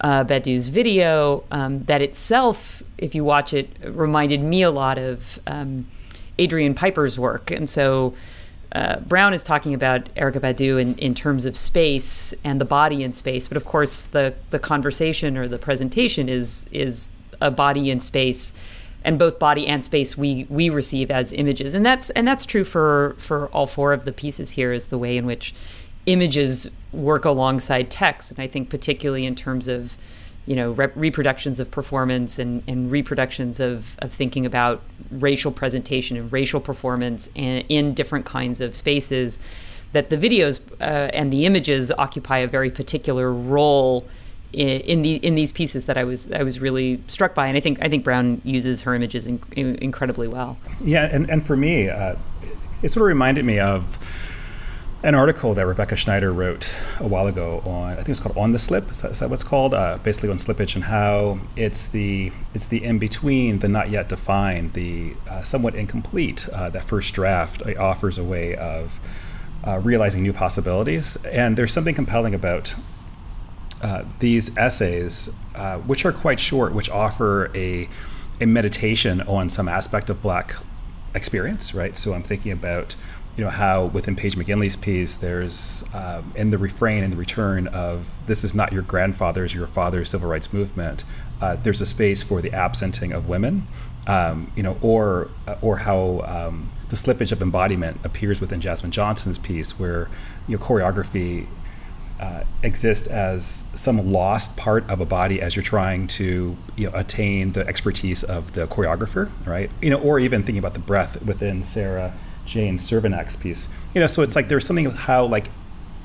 uh, 0.01 0.23
Badu's 0.23 0.69
video 0.69 1.43
um, 1.51 1.83
that 1.85 2.01
itself, 2.01 2.83
if 2.97 3.15
you 3.15 3.23
watch 3.23 3.53
it, 3.53 3.69
reminded 3.83 4.41
me 4.41 4.61
a 4.61 4.71
lot 4.71 4.97
of 4.97 5.39
um, 5.47 5.87
Adrian 6.37 6.73
Piper's 6.73 7.17
work, 7.17 7.51
and 7.51 7.69
so 7.69 8.13
uh, 8.73 8.99
Brown 8.99 9.33
is 9.33 9.43
talking 9.43 9.73
about 9.73 10.13
Erykah 10.15 10.41
Badu 10.41 10.79
in, 10.79 10.95
in 10.97 11.15
terms 11.15 11.45
of 11.45 11.57
space 11.57 12.33
and 12.43 12.61
the 12.61 12.65
body 12.65 13.03
in 13.03 13.13
space, 13.13 13.47
but 13.47 13.57
of 13.57 13.65
course 13.65 14.03
the 14.03 14.33
the 14.51 14.59
conversation 14.59 15.37
or 15.37 15.47
the 15.47 15.57
presentation 15.57 16.29
is 16.29 16.67
is 16.71 17.11
a 17.41 17.49
body 17.49 17.89
in 17.89 17.99
space, 17.99 18.53
and 19.03 19.17
both 19.17 19.39
body 19.39 19.65
and 19.65 19.83
space 19.83 20.15
we 20.15 20.45
we 20.49 20.69
receive 20.69 21.09
as 21.09 21.33
images, 21.33 21.73
and 21.73 21.83
that's 21.83 22.11
and 22.11 22.27
that's 22.27 22.45
true 22.45 22.63
for 22.63 23.15
for 23.17 23.47
all 23.47 23.65
four 23.65 23.91
of 23.91 24.05
the 24.05 24.11
pieces 24.11 24.51
here 24.51 24.71
is 24.71 24.85
the 24.85 24.97
way 24.99 25.17
in 25.17 25.25
which 25.25 25.55
images 26.05 26.69
work 26.91 27.25
alongside 27.25 27.89
text, 27.89 28.29
and 28.31 28.39
I 28.39 28.47
think 28.47 28.69
particularly 28.69 29.25
in 29.25 29.35
terms 29.35 29.67
of 29.67 29.97
you 30.49 30.55
know 30.55 30.71
rep- 30.71 30.95
reproductions 30.95 31.59
of 31.59 31.69
performance 31.69 32.39
and, 32.39 32.63
and 32.67 32.89
reproductions 32.91 33.59
of, 33.59 33.95
of 33.99 34.11
thinking 34.11 34.47
about 34.47 34.81
racial 35.11 35.51
presentation 35.51 36.17
and 36.17 36.33
racial 36.33 36.59
performance 36.59 37.29
and, 37.35 37.63
in 37.69 37.93
different 37.93 38.25
kinds 38.25 38.59
of 38.59 38.75
spaces 38.75 39.39
that 39.93 40.09
the 40.09 40.17
videos 40.17 40.59
uh, 40.81 41.11
and 41.13 41.31
the 41.31 41.45
images 41.45 41.91
occupy 41.99 42.39
a 42.39 42.47
very 42.47 42.71
particular 42.71 43.31
role 43.31 44.07
in, 44.51 44.81
in, 44.81 45.01
the 45.03 45.17
in 45.17 45.35
these 45.35 45.51
pieces 45.51 45.85
that 45.85 45.99
I 45.99 46.03
was 46.03 46.31
I 46.31 46.41
was 46.41 46.59
really 46.59 46.99
struck 47.07 47.35
by, 47.35 47.45
and 47.45 47.55
I 47.55 47.59
think 47.59 47.77
I 47.83 47.87
think 47.87 48.03
Brown 48.03 48.41
uses 48.43 48.81
her 48.81 48.95
images 48.95 49.27
in, 49.27 49.39
in, 49.51 49.75
incredibly 49.75 50.27
well. 50.27 50.57
Yeah, 50.79 51.07
and, 51.11 51.29
and 51.29 51.45
for 51.45 51.55
me, 51.55 51.89
uh, 51.89 52.15
it 52.81 52.89
sort 52.89 53.03
of 53.03 53.07
reminded 53.09 53.45
me 53.45 53.59
of 53.59 53.99
an 55.03 55.15
article 55.15 55.53
that 55.53 55.65
Rebecca 55.65 55.95
Schneider 55.95 56.33
wrote 56.33 56.75
a 56.99 57.07
while 57.07 57.27
ago 57.27 57.61
on 57.65 57.93
I 57.93 57.95
think 57.95 58.09
it's 58.09 58.19
called 58.19 58.37
on 58.37 58.51
the 58.51 58.59
slip 58.59 58.89
is 58.91 59.01
that, 59.01 59.11
is 59.11 59.19
that 59.19 59.29
what's 59.29 59.45
called? 59.45 59.73
Uh, 59.73 59.97
basically 60.03 60.29
on 60.29 60.37
slippage 60.37 60.75
and 60.75 60.83
how 60.83 61.39
it's 61.55 61.87
the 61.87 62.31
it's 62.53 62.67
the 62.67 62.83
in 62.83 62.99
between 62.99 63.59
the 63.59 63.69
not 63.69 63.89
yet 63.89 64.09
defined 64.09 64.73
the 64.73 65.13
uh, 65.29 65.41
somewhat 65.41 65.75
incomplete 65.75 66.49
uh, 66.49 66.69
that 66.69 66.83
first 66.83 67.13
draft 67.13 67.61
uh, 67.65 67.73
offers 67.79 68.17
a 68.17 68.23
way 68.23 68.55
of 68.55 68.99
uh, 69.65 69.79
realizing 69.83 70.21
new 70.21 70.33
possibilities. 70.33 71.17
And 71.25 71.57
there's 71.57 71.71
something 71.71 71.95
compelling 71.95 72.33
about 72.33 72.75
uh, 73.81 74.03
these 74.19 74.55
essays 74.57 75.29
which 75.85 76.05
are 76.05 76.11
quite 76.11 76.39
short 76.39 76.73
which 76.73 76.89
offer 76.89 77.49
a 77.55 77.87
a 78.41 78.45
meditation 78.45 79.21
on 79.21 79.47
some 79.47 79.69
aspect 79.69 80.09
of 80.09 80.21
black 80.21 80.55
experience 81.15 81.73
right? 81.73 81.95
So 81.95 82.13
I'm 82.13 82.23
thinking 82.23 82.51
about 82.51 82.97
you 83.39 83.45
know 83.45 83.51
how 83.51 83.85
within 83.85 84.17
Paige 84.17 84.35
McGinley's 84.35 84.75
piece, 84.75 85.15
there's 85.15 85.85
um, 85.93 86.33
in 86.35 86.49
the 86.49 86.57
refrain 86.57 87.05
and 87.05 87.13
the 87.13 87.15
return 87.15 87.67
of 87.67 88.13
"This 88.25 88.43
is 88.43 88.53
not 88.53 88.73
your 88.73 88.81
grandfather's, 88.81 89.53
your 89.53 89.65
father's 89.65 90.09
civil 90.09 90.27
rights 90.27 90.51
movement." 90.51 91.05
Uh, 91.39 91.55
there's 91.55 91.79
a 91.79 91.85
space 91.85 92.21
for 92.21 92.41
the 92.41 92.51
absenting 92.51 93.13
of 93.13 93.29
women, 93.29 93.65
um, 94.07 94.51
you 94.57 94.61
know, 94.61 94.77
or 94.81 95.29
uh, 95.47 95.55
or 95.61 95.77
how 95.77 96.19
um, 96.25 96.69
the 96.89 96.97
slippage 96.97 97.31
of 97.31 97.41
embodiment 97.41 97.97
appears 98.03 98.41
within 98.41 98.59
Jasmine 98.59 98.91
Johnson's 98.91 99.37
piece, 99.37 99.79
where 99.79 100.09
you 100.49 100.57
know 100.57 100.61
choreography 100.61 101.47
uh, 102.19 102.43
exists 102.63 103.07
as 103.07 103.63
some 103.73 104.11
lost 104.11 104.57
part 104.57 104.83
of 104.89 104.99
a 104.99 105.05
body 105.05 105.41
as 105.41 105.55
you're 105.55 105.63
trying 105.63 106.07
to 106.07 106.57
you 106.75 106.89
know, 106.89 106.97
attain 106.97 107.53
the 107.53 107.65
expertise 107.65 108.21
of 108.25 108.51
the 108.51 108.67
choreographer, 108.67 109.31
right? 109.47 109.71
You 109.81 109.91
know, 109.91 110.01
or 110.01 110.19
even 110.19 110.43
thinking 110.43 110.59
about 110.59 110.73
the 110.73 110.81
breath 110.81 111.23
within 111.23 111.63
Sarah 111.63 112.13
Jane 112.49 112.77
Cervenak's 112.77 113.35
piece. 113.35 113.69
You 113.93 114.01
know, 114.01 114.07
so 114.07 114.23
it's 114.23 114.35
like 114.35 114.49
there's 114.49 114.65
something 114.65 114.85
with 114.85 114.97
how 114.97 115.25
like 115.25 115.47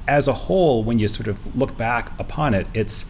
as 0.06 0.28
a 0.28 0.32
whole, 0.32 0.84
when 0.84 0.98
you 0.98 1.08
sort 1.08 1.28
of 1.28 1.56
look 1.56 1.76
back 1.76 2.12
upon 2.20 2.52
it, 2.52 2.66
it's 2.74 3.06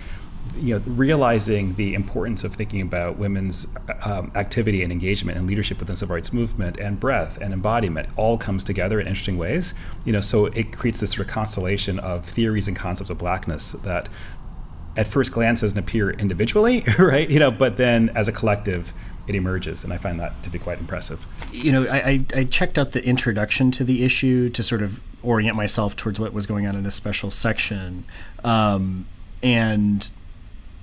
you 0.56 0.74
know, 0.74 0.82
realizing 0.86 1.74
the 1.74 1.94
importance 1.94 2.44
of 2.44 2.54
thinking 2.54 2.82
about 2.82 3.18
women's 3.18 3.66
um, 4.02 4.30
activity 4.36 4.82
and 4.82 4.92
engagement 4.92 5.36
and 5.36 5.46
leadership 5.48 5.80
within 5.80 5.94
the 5.94 5.96
civil 5.96 6.14
rights 6.14 6.32
movement 6.32 6.78
and 6.78 7.00
breath 7.00 7.38
and 7.38 7.52
embodiment 7.52 8.08
all 8.16 8.38
comes 8.38 8.62
together 8.62 9.00
in 9.00 9.06
interesting 9.06 9.38
ways. 9.38 9.74
You 10.04 10.12
know, 10.12 10.20
so 10.20 10.46
it 10.46 10.76
creates 10.76 11.00
this 11.00 11.12
sort 11.12 11.26
of 11.26 11.32
constellation 11.32 11.98
of 11.98 12.24
theories 12.24 12.68
and 12.68 12.76
concepts 12.76 13.10
of 13.10 13.18
blackness 13.18 13.72
that, 13.72 14.08
at 14.96 15.08
first 15.08 15.32
glance, 15.32 15.60
doesn't 15.60 15.78
appear 15.78 16.10
individually, 16.10 16.84
right? 16.98 17.28
You 17.28 17.38
know, 17.38 17.50
but 17.50 17.76
then 17.76 18.10
as 18.10 18.28
a 18.28 18.32
collective, 18.32 18.94
it 19.26 19.34
emerges, 19.34 19.84
and 19.84 19.92
I 19.92 19.96
find 19.96 20.20
that 20.20 20.42
to 20.42 20.50
be 20.50 20.58
quite 20.58 20.78
impressive. 20.78 21.26
You 21.52 21.72
know, 21.72 21.86
I, 21.90 22.24
I 22.34 22.44
checked 22.44 22.78
out 22.78 22.92
the 22.92 23.04
introduction 23.04 23.70
to 23.72 23.84
the 23.84 24.04
issue 24.04 24.48
to 24.50 24.62
sort 24.62 24.82
of 24.82 25.00
orient 25.22 25.56
myself 25.56 25.96
towards 25.96 26.20
what 26.20 26.32
was 26.32 26.46
going 26.46 26.66
on 26.66 26.76
in 26.76 26.82
this 26.82 26.94
special 26.94 27.30
section, 27.30 28.04
um, 28.44 29.06
and 29.42 30.10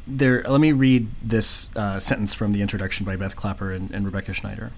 there, 0.08 0.44
let 0.44 0.60
me 0.60 0.72
read 0.72 1.08
this 1.22 1.70
uh, 1.76 2.00
sentence 2.00 2.34
from 2.34 2.54
the 2.54 2.62
introduction 2.62 3.06
by 3.06 3.16
Beth 3.16 3.36
Clapper 3.36 3.72
and, 3.72 3.92
and 3.92 4.06
Rebecca 4.06 4.34
Schneider. 4.34 4.72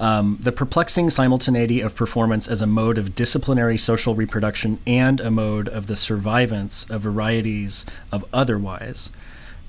Um, 0.00 0.38
the 0.40 0.50
perplexing 0.50 1.10
simultaneity 1.10 1.82
of 1.82 1.94
performance 1.94 2.48
as 2.48 2.62
a 2.62 2.66
mode 2.66 2.96
of 2.96 3.14
disciplinary 3.14 3.76
social 3.76 4.14
reproduction 4.14 4.80
and 4.86 5.20
a 5.20 5.30
mode 5.30 5.68
of 5.68 5.88
the 5.88 5.94
survivance 5.94 6.88
of 6.90 7.02
varieties 7.02 7.84
of 8.10 8.24
otherwise 8.32 9.10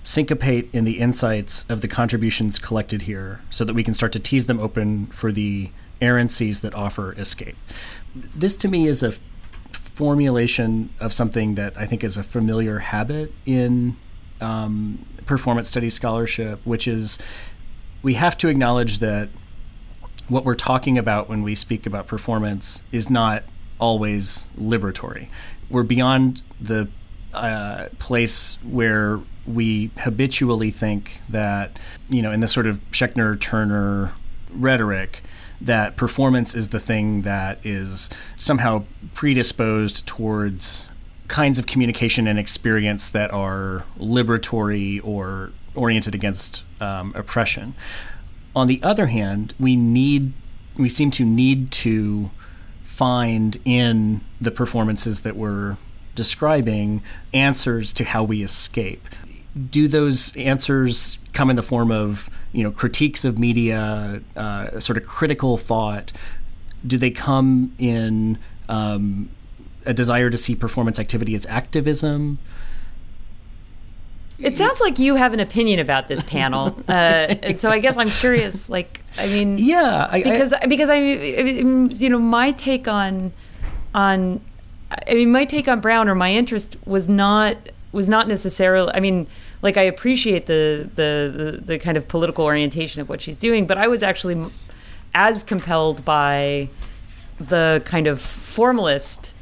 syncopate 0.03 0.69
in 0.73 0.85
the 0.85 0.99
insights 0.99 1.65
of 1.69 1.81
the 1.81 1.87
contributions 1.87 2.57
collected 2.59 3.03
here 3.03 3.41
so 3.49 3.65
that 3.65 3.73
we 3.73 3.83
can 3.83 3.93
start 3.93 4.11
to 4.13 4.19
tease 4.19 4.47
them 4.47 4.59
open 4.59 5.07
for 5.07 5.31
the 5.31 5.69
errancies 6.01 6.61
that 6.61 6.73
offer 6.73 7.13
escape. 7.13 7.57
This 8.15 8.55
to 8.57 8.67
me 8.67 8.87
is 8.87 9.03
a 9.03 9.13
formulation 9.71 10.89
of 10.99 11.13
something 11.13 11.55
that 11.55 11.77
I 11.77 11.85
think 11.85 12.03
is 12.03 12.17
a 12.17 12.23
familiar 12.23 12.79
habit 12.79 13.33
in 13.45 13.97
um, 14.39 15.05
performance 15.25 15.69
studies 15.69 15.93
scholarship, 15.93 16.59
which 16.63 16.87
is 16.87 17.19
we 18.01 18.15
have 18.15 18.37
to 18.39 18.47
acknowledge 18.47 18.99
that 18.99 19.29
what 20.27 20.45
we're 20.45 20.55
talking 20.55 20.97
about 20.97 21.29
when 21.29 21.43
we 21.43 21.55
speak 21.55 21.85
about 21.85 22.07
performance 22.07 22.83
is 22.91 23.09
not 23.09 23.43
always 23.79 24.47
liberatory. 24.59 25.27
We're 25.69 25.83
beyond 25.83 26.41
the 26.59 26.87
uh, 27.33 27.87
place 27.99 28.57
where 28.63 29.19
we 29.45 29.91
habitually 29.97 30.71
think 30.71 31.19
that, 31.29 31.77
you 32.09 32.21
know, 32.21 32.31
in 32.31 32.41
this 32.41 32.51
sort 32.51 32.67
of 32.67 32.79
Schechner 32.91 33.39
Turner 33.39 34.13
rhetoric, 34.51 35.23
that 35.59 35.95
performance 35.95 36.55
is 36.55 36.69
the 36.69 36.79
thing 36.79 37.21
that 37.21 37.63
is 37.65 38.09
somehow 38.35 38.83
predisposed 39.13 40.07
towards 40.07 40.87
kinds 41.27 41.57
of 41.57 41.65
communication 41.65 42.27
and 42.27 42.37
experience 42.37 43.09
that 43.09 43.31
are 43.31 43.85
liberatory 43.97 44.99
or 45.03 45.51
oriented 45.75 46.13
against 46.13 46.63
um, 46.81 47.13
oppression. 47.15 47.73
On 48.55 48.67
the 48.67 48.81
other 48.83 49.07
hand, 49.07 49.53
we 49.59 49.75
need 49.75 50.33
we 50.77 50.89
seem 50.89 51.11
to 51.11 51.25
need 51.25 51.71
to 51.71 52.31
find 52.83 53.57
in 53.65 54.21
the 54.39 54.51
performances 54.51 55.21
that 55.21 55.35
we're 55.35 55.77
describing 56.15 57.01
answers 57.33 57.93
to 57.93 58.03
how 58.03 58.23
we 58.23 58.43
escape. 58.43 59.07
Do 59.69 59.87
those 59.87 60.35
answers 60.37 61.17
come 61.33 61.49
in 61.49 61.55
the 61.55 61.63
form 61.63 61.91
of 61.91 62.29
you 62.51 62.63
know 62.63 62.71
critiques 62.71 63.25
of 63.25 63.37
media, 63.39 64.21
uh, 64.35 64.79
sort 64.79 64.97
of 64.97 65.05
critical 65.05 65.57
thought? 65.57 66.11
Do 66.85 66.97
they 66.97 67.11
come 67.11 67.73
in 67.77 68.39
um, 68.67 69.29
a 69.85 69.93
desire 69.93 70.29
to 70.29 70.37
see 70.37 70.55
performance 70.55 70.99
activity 70.99 71.35
as 71.35 71.45
activism. 71.47 72.39
It 74.43 74.57
sounds 74.57 74.79
like 74.79 74.99
you 74.99 75.15
have 75.15 75.33
an 75.33 75.39
opinion 75.39 75.79
about 75.79 76.07
this 76.07 76.23
Pannill, 76.23 76.77
uh, 76.89 76.91
and 76.91 77.59
so 77.59 77.69
I 77.69 77.79
guess 77.79 77.97
I'm 77.97 78.09
curious. 78.09 78.69
Like, 78.69 79.01
I 79.17 79.27
mean, 79.27 79.57
yeah, 79.57 80.07
I, 80.09 80.23
because 80.23 80.53
I, 80.53 80.65
because 80.67 80.89
I, 80.89 80.97
you 80.97 82.09
know, 82.09 82.19
my 82.19 82.51
take 82.51 82.87
on 82.87 83.31
on, 83.93 84.41
I 85.07 85.13
mean, 85.13 85.31
my 85.31 85.45
take 85.45 85.67
on 85.67 85.79
Brown 85.79 86.09
or 86.09 86.15
my 86.15 86.31
interest 86.31 86.77
was 86.85 87.07
not 87.07 87.57
was 87.91 88.09
not 88.09 88.27
necessarily. 88.27 88.91
I 88.93 88.99
mean, 88.99 89.27
like 89.61 89.77
I 89.77 89.83
appreciate 89.83 90.45
the 90.45 90.89
the 90.95 91.31
the, 91.35 91.65
the 91.65 91.79
kind 91.79 91.97
of 91.97 92.07
political 92.07 92.45
orientation 92.45 93.01
of 93.01 93.09
what 93.09 93.21
she's 93.21 93.37
doing, 93.37 93.67
but 93.67 93.77
I 93.77 93.87
was 93.87 94.03
actually 94.03 94.45
as 95.13 95.43
compelled 95.43 96.05
by 96.05 96.69
the 97.37 97.81
kind 97.85 98.07
of 98.07 98.21
formalist 98.21 99.33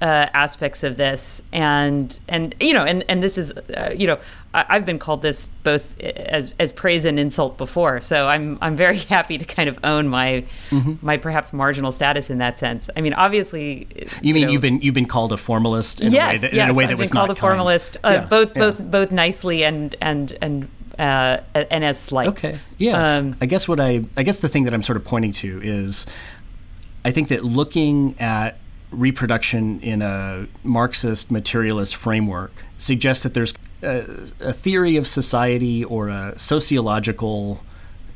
uh, 0.00 0.26
aspects 0.32 0.84
of 0.84 0.96
this, 0.96 1.42
and 1.52 2.18
and 2.28 2.54
you 2.60 2.72
know, 2.72 2.84
and 2.84 3.04
and 3.08 3.22
this 3.22 3.36
is 3.36 3.52
uh, 3.52 3.94
you 3.96 4.06
know, 4.06 4.18
I, 4.54 4.74
have 4.74 4.86
been 4.86 4.98
called 4.98 5.20
this 5.22 5.46
both 5.62 5.98
as 6.00 6.54
as 6.58 6.72
praise 6.72 7.04
and 7.04 7.18
insult 7.18 7.58
before, 7.58 8.00
so 8.00 8.28
I'm 8.28 8.56
I'm 8.62 8.76
very 8.76 8.98
happy 9.14 9.36
to 9.36 9.44
kind 9.44 9.68
of 9.68 9.78
own 9.84 10.08
my 10.08 10.44
mm-hmm. 10.70 10.94
my 11.04 11.18
perhaps 11.18 11.52
marginal 11.52 11.92
status 11.92 12.30
in 12.30 12.38
that 12.38 12.58
sense. 12.58 12.88
I 12.96 13.02
mean, 13.02 13.12
obviously, 13.12 13.86
you, 13.94 14.08
you 14.22 14.34
mean 14.34 14.46
know, 14.46 14.52
you've 14.52 14.62
been 14.62 14.80
you've 14.80 14.94
been 14.94 15.06
called 15.06 15.32
a 15.32 15.36
formalist 15.36 16.00
in 16.00 16.12
yes, 16.12 16.28
a 16.28 16.32
way 16.32 16.38
that, 16.38 16.52
yes, 16.54 16.64
in 16.64 16.70
a 16.70 16.74
way 16.74 16.86
that 16.86 16.96
was 16.96 17.10
been 17.10 17.16
called 17.16 17.30
a 17.30 17.34
formalist, 17.34 17.98
uh, 18.02 18.10
yeah, 18.10 18.24
both 18.24 18.56
yeah. 18.56 18.58
both 18.58 18.82
both 18.90 19.12
nicely 19.12 19.64
and 19.64 19.94
and 20.00 20.36
and 20.40 20.68
uh, 20.98 21.38
and 21.54 21.84
as 21.84 22.00
slight. 22.00 22.28
Okay, 22.28 22.54
yeah. 22.78 23.18
Um, 23.18 23.36
I 23.40 23.46
guess 23.46 23.68
what 23.68 23.80
I 23.80 24.04
I 24.16 24.22
guess 24.22 24.38
the 24.38 24.48
thing 24.48 24.64
that 24.64 24.72
I'm 24.72 24.82
sort 24.82 24.96
of 24.96 25.04
pointing 25.04 25.32
to 25.32 25.60
is, 25.62 26.06
I 27.04 27.10
think 27.10 27.28
that 27.28 27.44
looking 27.44 28.18
at 28.18 28.58
reproduction 28.90 29.80
in 29.80 30.00
a 30.00 30.46
Marxist 30.64 31.30
materialist 31.30 31.94
framework 31.94 32.64
suggests 32.78 33.22
that 33.22 33.34
there's 33.34 33.52
a, 33.82 34.04
a, 34.40 34.52
theory 34.52 34.96
of 34.96 35.06
society 35.06 35.84
or 35.84 36.08
a 36.08 36.38
sociological 36.38 37.60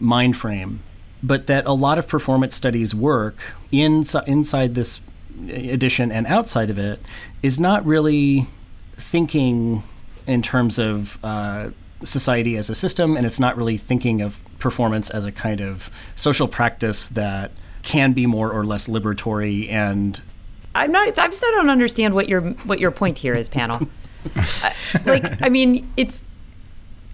mind 0.00 0.36
frame, 0.36 0.80
but 1.22 1.46
that 1.46 1.66
a 1.66 1.72
lot 1.72 1.98
of 1.98 2.08
performance 2.08 2.54
studies 2.54 2.94
work 2.94 3.36
in, 3.70 4.04
inside 4.26 4.74
this 4.74 5.00
edition 5.48 6.12
and 6.12 6.26
outside 6.26 6.70
of 6.70 6.78
it 6.78 7.00
is 7.42 7.58
not 7.58 7.84
really 7.86 8.46
thinking 8.96 9.82
in 10.26 10.42
terms 10.42 10.78
of 10.78 11.18
uh, 11.24 11.70
society 12.02 12.56
as 12.56 12.70
a 12.70 12.74
system, 12.74 13.16
and 13.16 13.26
it's 13.26 13.40
not 13.40 13.56
really 13.56 13.76
thinking 13.76 14.20
of 14.20 14.40
performance 14.58 15.10
as 15.10 15.24
a 15.24 15.32
kind 15.32 15.60
of 15.60 15.90
social 16.14 16.46
practice 16.46 17.08
that 17.08 17.50
can 17.82 18.12
be 18.12 18.26
more 18.26 18.52
or 18.52 18.64
less 18.64 18.86
liberatory 18.86 19.68
and 19.70 20.20
I'm 20.74 20.90
not. 20.90 21.18
I 21.18 21.26
just 21.26 21.42
don't 21.42 21.68
understand 21.68 22.14
what 22.14 22.28
your 22.28 22.40
what 22.40 22.80
your 22.80 22.90
point 22.90 23.18
here 23.18 23.34
is, 23.34 23.48
Pannill. 23.48 23.88
like, 25.06 25.42
I 25.42 25.48
mean, 25.48 25.90
it's. 25.96 26.22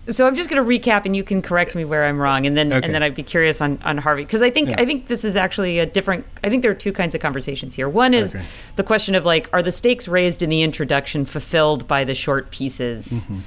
So 0.09 0.27
I'm 0.27 0.35
just 0.37 0.49
going 0.49 0.65
to 0.65 0.79
recap, 0.79 1.05
and 1.05 1.15
you 1.15 1.23
can 1.23 1.43
correct 1.43 1.75
me 1.75 1.85
where 1.85 2.07
I'm 2.07 2.19
wrong, 2.19 2.47
and 2.47 2.57
then 2.57 2.73
okay. 2.73 2.83
and 2.85 2.95
then 2.95 3.03
I'd 3.03 3.15
be 3.15 3.23
curious 3.23 3.61
on, 3.61 3.79
on 3.85 3.99
Harvey 3.99 4.25
because 4.25 4.41
I 4.41 4.49
think 4.49 4.71
yeah. 4.71 4.77
I 4.79 4.87
think 4.87 5.07
this 5.09 5.23
is 5.23 5.37
actually 5.37 5.79
a 5.81 5.85
different. 5.85 6.25
I 6.43 6.49
think 6.49 6.63
there 6.63 6.71
are 6.71 6.75
two 6.75 6.93
kinds 6.93 7.15
of 7.15 7.21
conversations 7.21 7.75
here. 7.75 7.91
One 7.91 8.15
is 8.15 8.35
okay. 8.35 8.45
the 8.77 8.85
question 8.85 9.15
of 9.15 9.27
like, 9.27 9.51
are 9.53 9.63
the 9.63 9.73
stakes 9.73 10.09
raised 10.09 10.41
in 10.41 10.49
the 10.49 10.63
introduction 10.63 11.27
fulfilled 11.27 11.87
by 11.87 12.05
the 12.05 12.15
short 12.15 12.51
pieces? 12.51 13.27
Mm-hmm. 13.27 13.39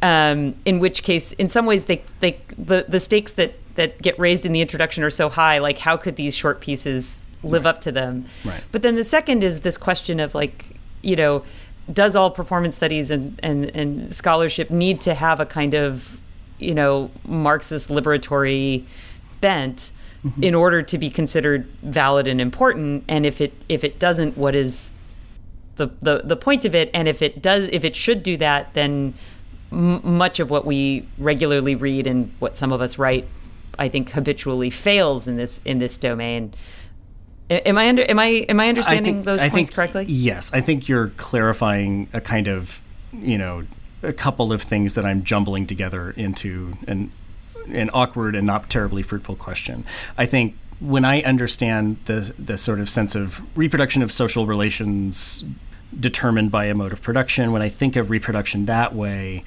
Um, 0.00 0.54
in 0.64 0.80
which 0.80 1.04
case, 1.04 1.34
in 1.34 1.48
some 1.48 1.66
ways, 1.66 1.84
they 1.84 2.02
they 2.18 2.40
the 2.58 2.84
the 2.88 2.98
stakes 2.98 3.32
that 3.32 3.54
that 3.76 4.02
get 4.02 4.18
raised 4.18 4.44
in 4.44 4.52
the 4.52 4.60
introduction 4.60 5.04
are 5.04 5.10
so 5.10 5.28
high. 5.28 5.58
Like, 5.58 5.78
how 5.78 5.96
could 5.96 6.16
these 6.16 6.34
short 6.34 6.60
pieces 6.60 7.22
live 7.42 7.64
right. 7.64 7.70
up 7.74 7.80
to 7.82 7.92
them. 7.92 8.26
Right. 8.44 8.62
But 8.72 8.82
then 8.82 8.96
the 8.96 9.04
second 9.04 9.42
is 9.42 9.60
this 9.60 9.78
question 9.78 10.20
of 10.20 10.34
like, 10.34 10.76
you 11.02 11.16
know, 11.16 11.44
does 11.92 12.16
all 12.16 12.30
performance 12.30 12.76
studies 12.76 13.10
and, 13.10 13.38
and, 13.42 13.64
and 13.74 14.14
scholarship 14.14 14.70
need 14.70 15.00
to 15.02 15.14
have 15.14 15.40
a 15.40 15.46
kind 15.46 15.74
of, 15.74 16.20
you 16.58 16.74
know, 16.74 17.10
Marxist 17.26 17.88
liberatory 17.88 18.84
bent 19.40 19.92
mm-hmm. 20.24 20.42
in 20.42 20.54
order 20.54 20.82
to 20.82 20.98
be 20.98 21.10
considered 21.10 21.66
valid 21.82 22.28
and 22.28 22.40
important? 22.40 23.04
And 23.08 23.24
if 23.24 23.40
it 23.40 23.52
if 23.68 23.84
it 23.84 23.98
doesn't, 23.98 24.36
what 24.36 24.54
is 24.54 24.92
the, 25.76 25.88
the, 26.00 26.22
the 26.24 26.36
point 26.36 26.64
of 26.64 26.74
it? 26.74 26.90
And 26.92 27.08
if 27.08 27.22
it 27.22 27.40
does, 27.40 27.68
if 27.72 27.84
it 27.84 27.96
should 27.96 28.22
do 28.22 28.36
that, 28.36 28.74
then 28.74 29.14
m- 29.72 30.00
much 30.04 30.40
of 30.40 30.50
what 30.50 30.66
we 30.66 31.08
regularly 31.16 31.74
read 31.74 32.06
and 32.06 32.32
what 32.38 32.56
some 32.56 32.72
of 32.72 32.82
us 32.82 32.98
write, 32.98 33.26
I 33.78 33.88
think 33.88 34.10
habitually 34.10 34.70
fails 34.70 35.26
in 35.26 35.36
this 35.36 35.60
in 35.64 35.78
this 35.78 35.96
domain. 35.96 36.52
Am 37.50 37.78
I 37.78 37.88
under? 37.88 38.02
Am 38.08 38.18
I 38.18 38.26
am 38.48 38.60
I 38.60 38.68
understanding 38.68 39.14
think, 39.16 39.24
those 39.24 39.40
I 39.40 39.48
points 39.48 39.70
think, 39.70 39.72
correctly? 39.72 40.04
Yes, 40.06 40.52
I 40.52 40.60
think 40.60 40.88
you're 40.88 41.08
clarifying 41.16 42.08
a 42.12 42.20
kind 42.20 42.48
of 42.48 42.80
you 43.12 43.38
know 43.38 43.64
a 44.02 44.12
couple 44.12 44.52
of 44.52 44.62
things 44.62 44.94
that 44.94 45.04
I'm 45.04 45.24
jumbling 45.24 45.66
together 45.66 46.10
into 46.10 46.74
an 46.86 47.10
an 47.72 47.90
awkward 47.92 48.34
and 48.36 48.46
not 48.46 48.68
terribly 48.68 49.02
fruitful 49.02 49.36
question. 49.36 49.84
I 50.16 50.26
think 50.26 50.56
when 50.80 51.04
I 51.04 51.22
understand 51.22 51.98
the 52.04 52.32
the 52.38 52.56
sort 52.58 52.80
of 52.80 52.90
sense 52.90 53.14
of 53.14 53.40
reproduction 53.56 54.02
of 54.02 54.12
social 54.12 54.46
relations 54.46 55.44
determined 55.98 56.50
by 56.50 56.66
a 56.66 56.74
mode 56.74 56.92
of 56.92 57.00
production, 57.00 57.50
when 57.50 57.62
I 57.62 57.70
think 57.70 57.96
of 57.96 58.10
reproduction 58.10 58.66
that 58.66 58.94
way, 58.94 59.42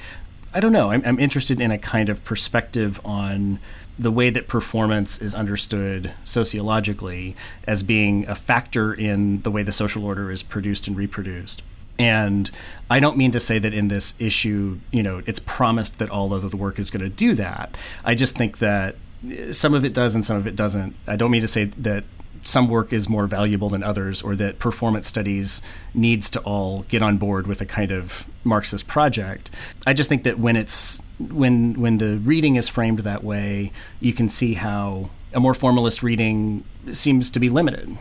I 0.54 0.60
don't 0.60 0.72
know. 0.72 0.92
I'm, 0.92 1.04
I'm 1.06 1.20
interested 1.20 1.62
in 1.62 1.72
a 1.72 1.78
kind 1.78 2.10
of 2.10 2.24
perspective 2.24 3.00
on 3.06 3.60
the 4.02 4.12
way 4.12 4.32
that 4.32 4.48
performance 4.48 5.22
is 5.22 5.36
understood 5.36 6.12
sociologically 6.24 7.36
as 7.68 7.84
being 7.84 8.28
a 8.28 8.34
factor 8.34 8.92
in 8.92 9.44
the 9.44 9.52
way 9.52 9.62
the 9.62 9.72
social 9.72 10.04
order 10.04 10.32
is 10.32 10.42
produced 10.42 10.88
and 10.88 10.98
reproduced. 10.98 11.62
And 12.00 12.50
I 12.90 13.00
don't 13.00 13.16
mean 13.16 13.30
to 13.30 13.40
say 13.40 13.60
that 13.60 13.76
in 13.76 13.90
this 13.90 14.16
issue, 14.18 14.80
you 14.92 15.04
know, 15.04 15.22
it's 15.28 15.40
promised 15.40 16.00
that 16.00 16.10
all 16.10 16.34
of 16.34 16.50
the 16.50 16.58
work 16.58 16.80
is 16.80 16.90
going 16.90 17.04
to 17.04 17.10
do 17.10 17.36
that. 17.36 17.78
I 18.04 18.16
just 18.16 18.36
think 18.36 18.58
that 18.58 18.96
eh, 19.30 19.52
some 19.52 19.76
of 19.76 19.86
it 19.86 19.94
does 19.94 20.16
and 20.16 20.26
some 20.26 20.38
of 20.38 20.48
it 20.48 20.56
doesn't. 20.56 20.96
I 21.06 21.16
don't 21.16 21.30
mean 21.30 21.42
to 21.42 21.48
say 21.48 21.66
that 21.66 22.04
some 22.44 22.68
work 22.68 22.92
is 22.92 23.08
more 23.08 23.28
valuable 23.28 23.70
than 23.70 23.84
others 23.84 24.22
or 24.22 24.36
that 24.36 24.60
performance 24.60 25.08
studies 25.08 25.62
needs 25.94 26.30
to 26.30 26.40
all 26.42 26.84
get 26.84 27.04
on 27.04 27.18
board 27.18 27.48
with 27.48 27.62
a 27.62 27.66
kind 27.66 27.92
of 27.92 28.26
marxist 28.44 28.88
project 28.88 29.52
i 29.86 29.94
just 29.94 30.10
think 30.10 30.24
that 30.24 30.40
when 30.40 30.56
it's 30.56 31.02
when 31.20 31.80
when 31.80 31.98
the 32.00 32.18
reading 32.18 32.56
is 32.56 32.68
framed 32.68 33.00
that 33.00 33.24
way 33.24 33.72
you 34.00 34.14
can 34.14 34.28
see 34.28 34.56
how 34.56 35.10
a 35.34 35.40
more 35.40 35.54
formalist 35.54 36.02
reading 36.02 36.64
seems 36.92 37.30
to 37.30 37.40
be 37.40 37.50
limited 37.50 37.98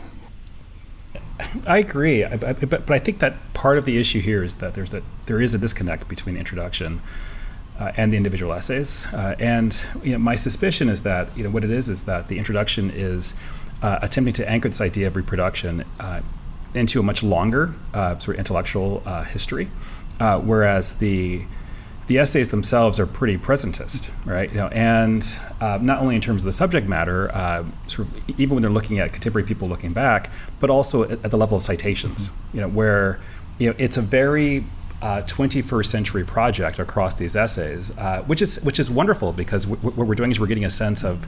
I 1.67 1.79
agree, 1.79 2.23
but, 2.23 2.69
but 2.69 2.91
I 2.91 2.99
think 2.99 3.21
that 3.21 3.35
part 3.55 3.79
of 3.79 3.85
the 3.85 3.99
issue 3.99 4.21
here 4.21 4.43
is 4.43 4.55
that 4.55 4.75
there's 4.75 4.93
a 4.93 5.03
there 5.27 5.41
is 5.41 5.55
a 5.55 5.59
disconnect 5.59 6.09
between 6.09 6.35
the 6.35 6.39
introduction 6.39 7.01
uh, 7.79 7.93
and 7.97 8.13
the 8.13 8.17
individual 8.17 8.53
essays. 8.53 9.07
Uh, 9.13 9.35
and 9.39 9.83
you 10.03 10.13
know, 10.13 10.19
my 10.19 10.35
suspicion 10.35 10.89
is 10.89 11.03
that 11.03 11.35
you 11.37 11.43
know 11.43 11.51
what 11.51 11.65
it 11.65 11.71
is 11.71 11.89
is 11.89 12.05
that 12.05 12.29
the 12.29 12.39
introduction 12.39 12.91
is 12.91 13.35
uh, 13.83 13.99
attempting 14.03 14.35
to 14.35 14.49
anchor 14.49 14.69
this 14.69 14.81
idea 14.81 15.07
of 15.07 15.17
reproduction 15.17 15.85
uh, 15.99 16.21
into 16.75 17.01
a 17.01 17.03
much 17.03 17.23
longer 17.23 17.75
uh, 17.95 18.19
sort 18.19 18.37
of 18.37 18.39
intellectual 18.39 19.03
uh, 19.07 19.25
history, 19.25 19.71
uh, 20.21 20.39
whereas 20.41 20.95
the 20.95 21.43
the 22.07 22.19
essays 22.19 22.49
themselves 22.49 22.99
are 22.99 23.07
pretty 23.07 23.39
presentist, 23.39 24.11
right? 24.25 24.51
You 24.51 24.57
know, 24.57 24.67
and 24.69 25.25
uh, 25.61 25.79
not 25.81 26.01
only 26.01 26.17
in 26.17 26.21
terms 26.21 26.43
of 26.43 26.47
the 26.47 26.53
subject 26.53 26.89
matter, 26.89 27.29
sort 27.87 28.09
of 28.09 28.41
even 28.41 28.57
when 28.57 28.63
they're 28.63 28.71
looking 28.71 28.99
at 28.99 29.13
contemporary 29.13 29.47
people 29.47 29.69
looking 29.69 29.93
back, 29.93 30.33
but 30.59 30.71
also 30.71 31.05
at, 31.05 31.13
at 31.25 31.31
the 31.31 31.37
level 31.37 31.57
of 31.57 31.63
citations. 31.63 32.29
Mm-hmm. 32.29 32.57
You 32.57 32.61
know, 32.63 32.69
where 32.69 33.21
you 33.59 33.69
know 33.69 33.77
it's 33.79 33.97
a 33.97 34.03
very 34.03 34.65
uh, 35.03 35.23
21st 35.23 35.87
century 35.87 36.25
project 36.25 36.79
across 36.79 37.15
these 37.15 37.35
essays, 37.37 37.91
uh, 37.97 38.23
which 38.27 38.43
is 38.43 38.61
which 38.63 38.79
is 38.79 38.91
wonderful 38.91 39.33
because 39.33 39.65
w- 39.65 39.91
what 39.91 40.07
we're 40.07 40.15
doing 40.15 40.31
is 40.31 40.39
we're 40.39 40.47
getting 40.47 40.65
a 40.65 40.71
sense 40.71 41.05
of 41.05 41.27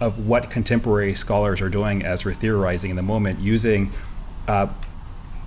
of 0.00 0.26
what 0.26 0.50
contemporary 0.50 1.14
scholars 1.14 1.60
are 1.60 1.68
doing 1.68 2.02
as 2.04 2.24
we're 2.24 2.34
theorizing 2.34 2.90
in 2.90 2.96
the 2.96 3.02
moment, 3.02 3.38
using 3.40 3.92
uh, 4.48 4.66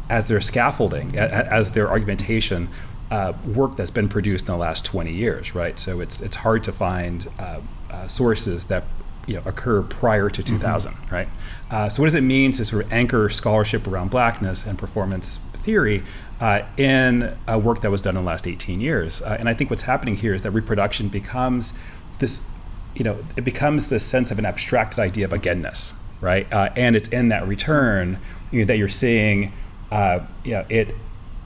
as 0.10 0.28
their 0.28 0.42
scaffolding, 0.42 1.18
as 1.18 1.72
their 1.72 1.90
argumentation, 1.90 2.70
uh, 3.10 3.34
work 3.54 3.76
that's 3.76 3.92
been 3.92 4.10
produced 4.10 4.48
in 4.48 4.54
the 4.54 4.58
last 4.58 4.86
20 4.86 5.12
years, 5.12 5.56
right? 5.56 5.78
So 5.78 6.02
it's 6.02 6.22
it's 6.22 6.36
hard 6.36 6.64
to 6.64 6.72
find 6.72 7.28
uh, 7.40 7.62
uh 7.90 8.08
sources 8.08 8.66
that 8.66 8.84
you 9.28 9.36
know 9.36 9.44
occur 9.46 9.82
prior 9.84 10.30
to 10.30 10.44
2000, 10.44 10.92
mm-hmm. 10.92 11.16
right? 11.16 11.28
Uh, 11.70 11.90
so 11.90 12.02
what 12.02 12.08
does 12.08 12.16
it 12.16 12.22
mean 12.22 12.52
to 12.54 12.66
sort 12.66 12.86
of 12.86 12.92
anchor 12.92 13.30
scholarship 13.30 13.88
around 13.88 14.10
blackness 14.10 14.66
and 14.66 14.78
performance 14.78 15.38
theory 15.64 16.04
uh, 16.42 16.62
in 16.78 17.36
a 17.48 17.58
work 17.58 17.82
that 17.82 17.92
was 17.92 18.02
done 18.02 18.18
in 18.18 18.24
the 18.24 18.28
last 18.28 18.48
18 18.48 18.82
years? 18.82 19.22
and 19.22 19.48
I 19.48 19.54
think 19.54 19.70
what's 19.70 19.84
happening 19.84 20.16
here 20.16 20.34
is 20.34 20.42
that 20.42 20.52
reproduction 20.52 21.08
becomes 21.08 21.74
this 22.20 22.42
you 22.96 23.04
know, 23.04 23.18
it 23.36 23.44
becomes 23.44 23.88
this 23.88 24.06
sense 24.06 24.32
of 24.32 24.40
an 24.40 24.46
abstracted 24.46 25.00
idea 25.00 25.26
of 25.26 25.32
againness, 25.32 25.94
right? 26.22 26.52
Uh, 26.54 26.70
and 26.76 26.96
it's 26.96 27.08
in 27.10 27.30
that 27.30 27.48
return 27.48 28.18
you 28.52 28.60
know, 28.60 28.66
that 28.66 28.78
you're 28.78 28.90
seeing, 28.90 29.52
uh, 29.92 30.20
you 30.44 30.52
know, 30.52 30.66
it 30.70 30.96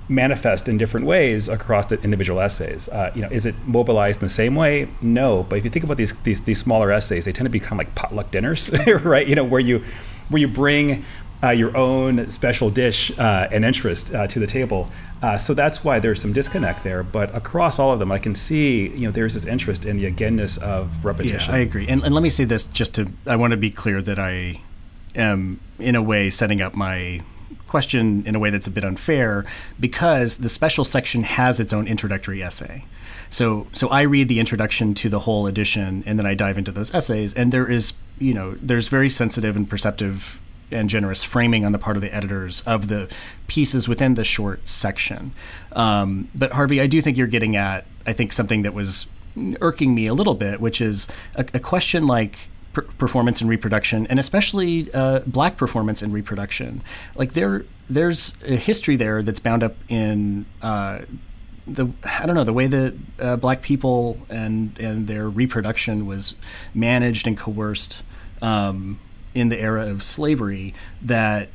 manifest 0.10 0.70
in 0.70 0.78
different 0.78 1.06
ways 1.06 1.50
across 1.50 1.88
the 1.88 2.02
individual 2.02 2.40
essays. 2.40 2.88
Uh, 2.90 3.12
you 3.14 3.22
know, 3.22 3.30
is 3.30 3.46
it 3.46 3.56
mobilized 3.66 4.22
in 4.22 4.26
the 4.26 4.34
same 4.34 4.56
way? 4.56 4.88
No, 5.02 5.44
but 5.44 5.58
if 5.58 5.64
you 5.66 5.70
think 5.70 5.84
about 5.86 5.98
these 5.98 6.14
these, 6.22 6.42
these 6.42 6.60
smaller 6.60 6.92
essays, 6.92 7.26
they 7.26 7.32
tend 7.32 7.46
to 7.46 7.50
become 7.50 7.78
like 7.78 7.94
potluck 7.96 8.32
dinners, 8.32 8.72
right? 9.04 9.28
You 9.28 9.36
know, 9.36 9.44
where 9.44 9.60
you 9.60 9.84
where 10.30 10.40
you 10.40 10.48
bring 10.48 11.04
uh, 11.44 11.50
your 11.50 11.76
own 11.78 12.30
special 12.30 12.70
dish 12.70 13.18
uh, 13.20 13.48
and 13.52 13.64
interest 13.64 14.14
uh, 14.14 14.28
to 14.28 14.40
the 14.40 14.48
table. 14.48 14.90
Uh, 15.22 15.38
so 15.38 15.54
that's 15.54 15.84
why 15.84 16.00
there's 16.00 16.22
some 16.22 16.34
disconnect 16.34 16.84
there. 16.84 17.04
But 17.04 17.36
across 17.36 17.80
all 17.80 17.92
of 17.92 18.00
them, 18.00 18.12
I 18.12 18.20
can 18.20 18.36
see 18.36 18.90
you 18.90 19.08
know 19.08 19.12
there's 19.12 19.34
this 19.34 19.46
interest 19.46 19.86
in 19.86 19.98
the 19.98 20.12
againness 20.12 20.62
of 20.62 21.04
repetition. 21.06 21.54
Yeah, 21.54 21.60
I 21.60 21.62
agree. 21.62 21.88
And, 21.88 22.04
and 22.04 22.14
let 22.14 22.22
me 22.22 22.30
say 22.30 22.44
this 22.44 22.66
just 22.66 22.96
to 22.96 23.12
I 23.26 23.36
want 23.36 23.52
to 23.52 23.58
be 23.58 23.70
clear 23.70 24.02
that 24.02 24.20
I 24.20 24.62
am 25.16 25.60
in 25.80 25.96
a 25.96 26.02
way 26.02 26.30
setting 26.30 26.62
up 26.62 26.76
my 26.76 27.22
question 27.68 28.24
in 28.26 28.34
a 28.34 28.40
way 28.40 28.50
that's 28.50 28.68
a 28.68 28.72
bit 28.72 28.84
unfair 28.84 29.46
because 29.80 30.38
the 30.38 30.50
special 30.50 30.86
section 30.86 31.24
has 31.24 31.60
its 31.60 31.74
own 31.74 31.88
introductory 31.88 32.42
essay. 32.42 32.86
So 33.30 33.68
so 33.74 33.90
I 33.90 34.04
read 34.04 34.28
the 34.28 34.40
introduction 34.40 34.94
to 34.96 35.10
the 35.10 35.20
whole 35.20 35.48
edition 35.48 36.04
and 36.06 36.18
then 36.18 36.26
I 36.26 36.34
dive 36.34 36.58
into 36.58 36.72
those 36.72 36.94
essays 36.94 37.34
and 37.34 37.52
there 37.52 37.70
is 37.70 37.94
you 38.20 38.34
know 38.34 38.56
there's 38.62 38.88
very 38.88 39.10
sensitive 39.10 39.56
and 39.56 39.70
perceptive 39.70 40.42
and 40.72 40.90
generous 40.90 41.24
framing 41.24 41.66
on 41.66 41.72
the 41.72 41.80
part 41.80 41.98
of 41.98 42.02
the 42.02 42.14
editors 42.14 42.62
of 42.62 42.88
the 42.88 43.10
pieces 43.48 43.88
within 43.88 44.16
the 44.16 44.24
short 44.24 44.68
section. 44.68 45.32
Um, 45.72 46.30
but 46.36 46.52
Harvey, 46.52 46.82
I 46.82 46.88
do 46.88 47.02
think 47.02 47.18
you're 47.18 47.28
getting 47.28 47.56
at 47.56 47.86
I 48.06 48.14
think 48.14 48.34
something 48.34 48.62
that 48.64 48.74
was 48.74 49.08
irking 49.62 49.94
me 49.94 50.08
a 50.08 50.14
little 50.14 50.34
bit, 50.34 50.60
which 50.60 50.82
is 50.82 51.08
a, 51.36 51.46
a 51.54 51.60
question 51.60 52.06
like 52.06 52.38
performance 52.98 53.42
and 53.42 53.50
reproduction, 53.50 54.08
and 54.08 54.20
especially 54.20 54.92
uh, 54.94 55.20
black 55.28 55.58
performance 55.58 56.02
and 56.02 56.14
reproduction. 56.14 56.82
Like 57.16 57.34
there, 57.34 57.66
there's 57.90 58.36
a 58.46 58.56
history 58.56 58.96
there 58.96 59.22
that's 59.22 59.40
bound 59.40 59.64
up 59.64 59.76
in. 59.90 60.46
Uh, 60.62 61.00
the 61.70 61.88
I 62.06 62.26
don't 62.26 62.36
know 62.36 62.46
the 62.46 62.54
way 62.54 62.68
that 62.68 62.94
uh, 63.20 63.36
black 63.36 63.62
people 63.62 64.18
and 64.30 64.80
and 64.80 65.06
their 65.06 65.30
reproduction 65.30 66.06
was 66.06 66.36
managed 66.74 67.28
and 67.28 67.38
coerced 67.38 68.04
um, 68.42 69.02
in 69.38 69.50
the 69.50 69.60
era 69.60 69.88
of 69.88 70.04
slavery 70.04 70.74
that 71.02 71.50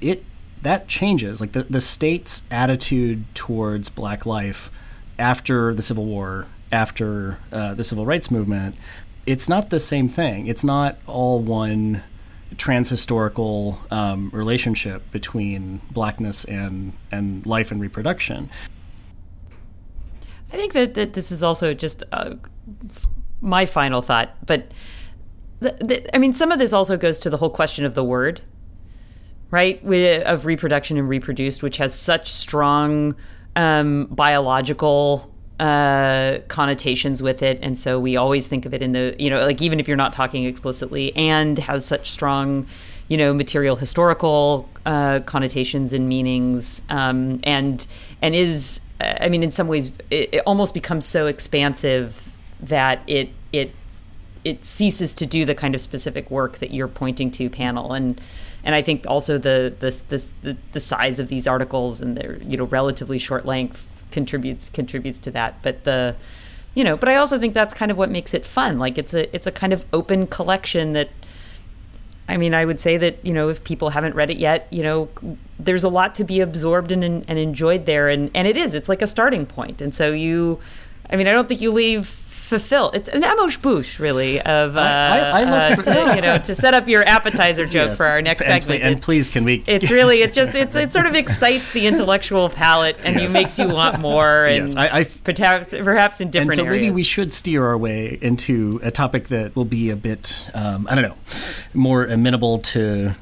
it 0.00 0.24
that 0.62 0.88
changes. 0.88 1.40
Like 1.40 1.52
the, 1.52 1.62
the 1.64 1.80
state's 1.80 2.42
attitude 2.50 3.24
towards 3.34 3.88
black 3.88 4.26
life 4.26 4.70
after 5.18 5.74
the 5.74 5.82
civil 5.82 6.04
war 6.04 6.46
after 6.70 7.38
uh, 7.52 7.74
the 7.74 7.84
civil 7.84 8.04
rights 8.04 8.30
movement 8.30 8.76
it's 9.28 9.46
not 9.46 9.68
the 9.68 9.78
same 9.78 10.08
thing. 10.08 10.46
It's 10.46 10.64
not 10.64 10.96
all 11.06 11.40
one 11.40 12.02
transhistorical 12.54 13.76
um, 13.92 14.30
relationship 14.32 15.02
between 15.12 15.82
blackness 15.90 16.46
and 16.46 16.94
and 17.12 17.44
life 17.44 17.70
and 17.70 17.78
reproduction. 17.78 18.48
I 20.50 20.56
think 20.56 20.72
that, 20.72 20.94
that 20.94 21.12
this 21.12 21.30
is 21.30 21.42
also 21.42 21.74
just 21.74 22.02
uh, 22.10 22.36
my 23.42 23.66
final 23.66 24.00
thought 24.00 24.34
but 24.46 24.72
the, 25.60 25.72
the, 25.80 26.14
I 26.14 26.18
mean, 26.18 26.34
some 26.34 26.52
of 26.52 26.58
this 26.58 26.72
also 26.72 26.96
goes 26.96 27.18
to 27.20 27.30
the 27.30 27.36
whole 27.38 27.50
question 27.50 27.84
of 27.84 27.94
the 27.94 28.04
word, 28.04 28.40
right? 29.50 29.82
Of 30.24 30.46
reproduction 30.46 30.96
and 30.98 31.08
reproduced, 31.08 31.62
which 31.62 31.78
has 31.78 31.94
such 31.94 32.30
strong 32.30 33.16
um, 33.56 34.06
biological 34.06 35.32
uh, 35.58 36.38
connotations 36.46 37.22
with 37.22 37.42
it, 37.42 37.58
and 37.62 37.78
so 37.78 37.98
we 37.98 38.16
always 38.16 38.46
think 38.46 38.64
of 38.64 38.72
it 38.72 38.82
in 38.82 38.92
the 38.92 39.16
you 39.18 39.28
know 39.28 39.44
like 39.44 39.60
even 39.60 39.80
if 39.80 39.88
you're 39.88 39.96
not 39.96 40.12
talking 40.12 40.44
explicitly, 40.44 41.14
and 41.16 41.58
has 41.58 41.84
such 41.84 42.10
strong 42.10 42.66
you 43.08 43.16
know 43.16 43.34
material 43.34 43.74
historical 43.74 44.68
uh, 44.86 45.18
connotations 45.26 45.92
and 45.92 46.08
meanings, 46.08 46.82
um, 46.90 47.40
and 47.42 47.86
and 48.22 48.36
is 48.36 48.80
I 49.00 49.28
mean 49.28 49.42
in 49.42 49.50
some 49.50 49.66
ways 49.66 49.90
it, 50.10 50.34
it 50.34 50.42
almost 50.46 50.74
becomes 50.74 51.04
so 51.04 51.26
expansive 51.26 52.38
that 52.60 53.02
it 53.08 53.30
it 53.52 53.74
it 54.48 54.64
ceases 54.64 55.14
to 55.14 55.26
do 55.26 55.44
the 55.44 55.54
kind 55.54 55.74
of 55.74 55.80
specific 55.80 56.30
work 56.30 56.58
that 56.58 56.70
you're 56.70 56.88
pointing 56.88 57.30
to 57.32 57.50
Pannill. 57.50 57.96
And 57.96 58.20
and 58.64 58.74
I 58.74 58.82
think 58.82 59.04
also 59.06 59.38
the 59.38 59.74
the, 59.78 60.56
the 60.72 60.80
size 60.80 61.18
of 61.18 61.28
these 61.28 61.46
articles 61.46 62.00
and 62.00 62.16
their 62.16 62.38
you 62.42 62.56
know 62.56 62.64
relatively 62.64 63.18
short 63.18 63.46
length 63.46 63.86
contributes 64.10 64.70
contributes 64.70 65.18
to 65.20 65.30
that. 65.32 65.62
But 65.62 65.84
the 65.84 66.16
you 66.74 66.84
know 66.84 66.96
but 66.96 67.08
I 67.08 67.16
also 67.16 67.38
think 67.38 67.54
that's 67.54 67.74
kind 67.74 67.90
of 67.90 67.98
what 67.98 68.10
makes 68.10 68.34
it 68.34 68.44
fun. 68.44 68.78
Like 68.78 68.98
it's 68.98 69.14
a 69.14 69.34
it's 69.34 69.46
a 69.46 69.52
kind 69.52 69.72
of 69.72 69.84
open 69.92 70.26
collection 70.26 70.94
that 70.94 71.10
I 72.30 72.36
mean, 72.36 72.52
I 72.52 72.66
would 72.66 72.78
say 72.78 72.98
that 72.98 73.24
you 73.24 73.32
know 73.32 73.48
if 73.48 73.64
people 73.64 73.90
haven't 73.90 74.14
read 74.14 74.30
it 74.30 74.36
yet, 74.36 74.66
you 74.70 74.82
know, 74.82 75.08
there's 75.58 75.84
a 75.84 75.88
lot 75.88 76.14
to 76.16 76.24
be 76.24 76.40
absorbed 76.40 76.92
and, 76.92 77.02
and 77.02 77.38
enjoyed 77.38 77.86
there, 77.86 78.08
and 78.08 78.30
and 78.34 78.46
it 78.46 78.56
is. 78.56 78.74
It's 78.74 78.88
like 78.88 79.00
a 79.00 79.06
starting 79.06 79.46
point, 79.46 79.80
and 79.80 79.94
so 79.94 80.12
you, 80.12 80.60
I 81.08 81.16
mean, 81.16 81.26
I 81.26 81.32
don't 81.32 81.48
think 81.48 81.62
you 81.62 81.72
leave 81.72 82.06
fulfill. 82.48 82.90
It's 82.92 83.08
an 83.08 83.22
amuse 83.22 83.56
bouche, 83.56 83.98
really, 83.98 84.40
of 84.40 84.76
uh, 84.76 84.80
I, 84.80 85.18
I, 85.18 85.40
I 85.40 85.44
love 85.44 85.78
uh, 85.78 85.82
to, 85.82 86.16
you 86.16 86.22
know 86.22 86.38
to 86.38 86.54
set 86.54 86.74
up 86.74 86.88
your 86.88 87.04
appetizer 87.04 87.66
joke 87.76 87.88
yes. 87.88 87.96
for 87.96 88.06
our 88.06 88.22
next 88.22 88.42
and 88.42 88.52
segment. 88.62 88.80
Please, 88.80 88.86
and 88.86 89.02
please, 89.02 89.30
can 89.30 89.44
we? 89.44 89.62
It's 89.66 89.90
really 89.90 90.22
it 90.22 90.32
just 90.32 90.54
it's 90.54 90.74
it 90.74 90.92
sort 90.92 91.06
of 91.06 91.14
excites 91.14 91.72
the 91.72 91.86
intellectual 91.86 92.48
palate 92.48 92.96
and 93.04 93.16
yes. 93.16 93.30
it 93.30 93.32
makes 93.32 93.58
you 93.58 93.68
want 93.68 94.00
more. 94.00 94.28
And 94.48 94.68
yes, 94.68 94.76
I, 94.76 95.00
I 95.00 95.04
perhaps 95.04 96.20
in 96.20 96.30
different. 96.30 96.52
And 96.52 96.56
so 96.56 96.64
areas. 96.64 96.80
maybe 96.80 96.90
we 96.90 97.02
should 97.02 97.32
steer 97.32 97.66
our 97.66 97.76
way 97.76 98.18
into 98.20 98.80
a 98.82 98.90
topic 98.90 99.28
that 99.28 99.54
will 99.54 99.64
be 99.64 99.90
a 99.90 99.96
bit 99.96 100.50
um, 100.54 100.86
I 100.88 100.94
don't 100.94 101.04
know 101.04 101.16
more 101.74 102.04
amenable 102.04 102.58
to 102.58 103.14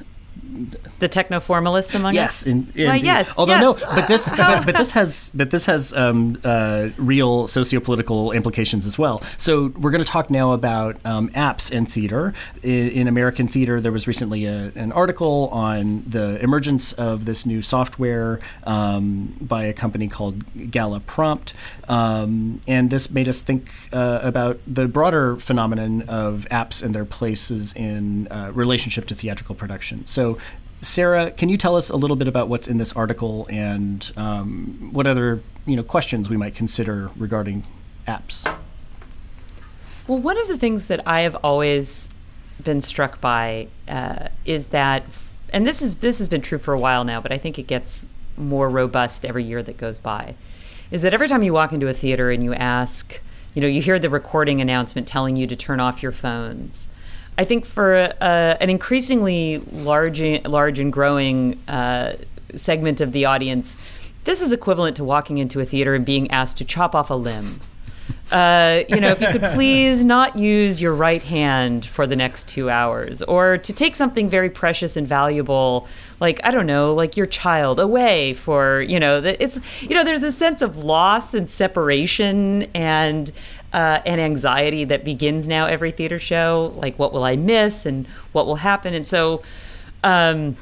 the 0.99 1.09
techno 1.09 1.41
formalists 1.41 1.95
among 1.95 2.15
yes, 2.15 2.43
us. 2.43 2.47
In, 2.47 2.65
Why, 2.75 2.97
yes, 2.97 3.33
Although 3.37 3.53
yes. 3.53 3.81
no, 3.81 3.95
but 3.95 4.09
this, 4.09 4.29
but, 4.37 4.67
but 4.67 4.77
this 4.77 4.93
has, 4.93 5.31
but 5.35 5.51
this 5.51 5.67
has 5.67 5.93
um, 5.93 6.39
uh, 6.45 6.89
real 6.97 7.47
socio-political 7.47 8.33
implications 8.33 8.87
as 8.87 8.99
well. 8.99 9.23
So 9.37 9.73
we're 9.79 9.91
going 9.91 10.05
to 10.05 10.11
talk 10.11 10.31
now 10.31 10.53
about 10.53 10.97
um, 11.05 11.29
apps 11.31 11.71
in 11.71 11.87
theater. 11.87 12.35
In, 12.63 12.91
in 12.91 13.09
American 13.09 13.49
theater, 13.49 13.81
there 13.81 13.93
was 13.93 14.07
recently 14.07 14.47
a, 14.47 14.73
an 14.75 14.93
article 14.93 15.49
on 15.49 16.05
the 16.07 16.43
emergence 16.43 16.93
of 16.95 17.25
this 17.25 17.47
new 17.47 17.63
software 17.63 18.41
um, 18.65 19.37
by 19.41 19.65
a 19.65 19.73
company 19.73 20.09
called 20.09 20.71
Gala 20.71 21.01
Prompt, 21.01 21.55
um, 21.89 22.61
and 22.67 22.91
this 22.91 23.11
made 23.11 23.29
us 23.29 23.43
think 23.43 23.71
uh, 23.93 24.21
about 24.23 24.61
the 24.67 24.89
broader 24.89 25.37
phenomenon 25.37 26.03
of 26.03 26.47
apps 26.51 26.83
and 26.83 26.95
their 26.95 27.05
places 27.05 27.73
in 27.75 28.29
uh, 28.29 28.51
relationship 28.53 29.07
to 29.07 29.15
theatrical 29.15 29.55
production. 29.55 30.07
So 30.07 30.39
Sarah, 30.83 31.31
can 31.31 31.49
you 31.49 31.57
tell 31.57 31.77
us 31.77 31.89
a 31.91 31.97
little 31.97 32.17
bit 32.17 32.29
about 32.29 32.49
what's 32.49 32.69
in 32.69 32.79
this 32.79 32.93
article 32.93 33.47
and 33.51 34.13
um, 34.17 34.91
what 34.93 35.07
other 35.07 35.41
you 35.67 35.77
know 35.77 35.83
questions 35.83 36.29
we 36.29 36.37
might 36.37 36.55
consider 36.55 37.11
regarding 37.17 37.67
apps? 38.07 38.45
Well, 40.07 40.19
one 40.19 40.39
of 40.39 40.49
the 40.49 40.57
things 40.57 40.87
that 40.87 41.07
I 41.07 41.21
have 41.21 41.35
always 41.37 42.11
been 42.63 42.81
struck 42.81 43.21
by 43.21 43.69
uh, 43.89 44.29
is 44.45 44.69
that, 44.69 45.05
and 45.53 45.67
this 45.67 45.83
is 45.83 45.97
this 45.97 46.19
has 46.19 46.29
been 46.29 46.41
true 46.41 46.59
for 46.59 46.75
a 46.75 46.79
while 46.79 47.05
now, 47.05 47.21
but 47.21 47.33
I 47.33 47.39
think 47.39 47.59
it 47.59 47.67
gets 47.67 48.07
more 48.37 48.69
robust 48.69 49.25
every 49.25 49.45
year 49.45 49.63
that 49.63 49.79
goes 49.79 49.99
by, 49.99 50.35
is 50.91 51.03
that 51.03 51.15
every 51.15 51.29
time 51.29 51.43
you 51.43 51.53
walk 51.53 51.73
into 51.73 51.89
a 51.89 51.95
theater 51.95 52.31
and 52.31 52.45
you 52.45 52.55
ask, 52.55 53.21
you 53.55 53.63
know, 53.63 53.69
you 53.69 53.81
hear 53.81 53.99
the 53.99 54.11
recording 54.11 54.61
announcement 54.61 55.09
telling 55.09 55.37
you 55.37 55.47
to 55.47 55.57
turn 55.57 55.81
off 55.81 56.03
your 56.03 56.13
phones. 56.13 56.87
I 57.39 57.45
think 57.45 57.67
for 57.67 57.95
an 57.95 58.71
increasingly 58.71 59.59
large, 59.59 60.21
large 60.45 60.79
and 60.79 60.93
growing 60.93 61.61
uh, 61.69 62.15
segment 62.55 63.01
of 63.01 63.13
the 63.13 63.27
audience, 63.27 63.79
this 64.25 64.41
is 64.41 64.53
equivalent 64.53 64.97
to 64.97 65.05
walking 65.05 65.39
into 65.39 65.61
a 65.61 65.65
theater 65.65 65.95
and 65.95 66.05
being 66.05 66.31
asked 66.31 66.57
to 66.59 66.65
chop 66.65 66.95
off 66.95 67.11
a 67.11 67.15
limb. 67.15 67.61
Uh, 68.33 68.83
you 68.89 69.01
know, 69.01 69.09
if 69.09 69.21
you 69.21 69.29
could 69.29 69.43
please 69.55 70.05
not 70.05 70.37
use 70.37 70.81
your 70.81 70.93
right 70.93 71.23
hand 71.23 71.87
for 71.87 72.07
the 72.07 72.17
next 72.17 72.49
two 72.49 72.69
hours, 72.69 73.23
or 73.23 73.59
to 73.59 73.73
take 73.73 73.95
something 73.95 74.29
very 74.29 74.51
precious 74.51 74.97
and 74.97 75.07
valuable, 75.07 75.87
like 76.19 76.41
I 76.43 76.51
don't 76.51 76.67
know, 76.67 76.93
like 76.93 77.17
your 77.17 77.27
child, 77.27 77.79
away 77.79 78.35
for 78.35 78.81
you 78.83 78.99
know, 78.99 79.23
it's 79.23 79.61
you 79.83 79.95
know, 79.95 80.03
there's 80.03 80.25
a 80.25 80.33
sense 80.33 80.61
of 80.61 80.79
loss 80.79 81.35
and 81.35 81.49
separation 81.49 82.65
and 82.75 83.31
uh, 83.73 84.01
and 84.07 84.21
anxiety 84.21 84.85
that 84.85 85.05
begins 85.05 85.47
now 85.47 85.67
every 85.67 85.91
theater 85.91 86.19
show. 86.19 86.73
Like, 86.77 86.99
what 86.99 87.13
will 87.13 87.25
I 87.25 87.37
miss 87.37 87.87
and 87.87 88.07
what 88.33 88.47
will 88.47 88.57
happen? 88.57 88.95
And 88.95 89.07
so, 89.07 89.43
um, 90.03 90.57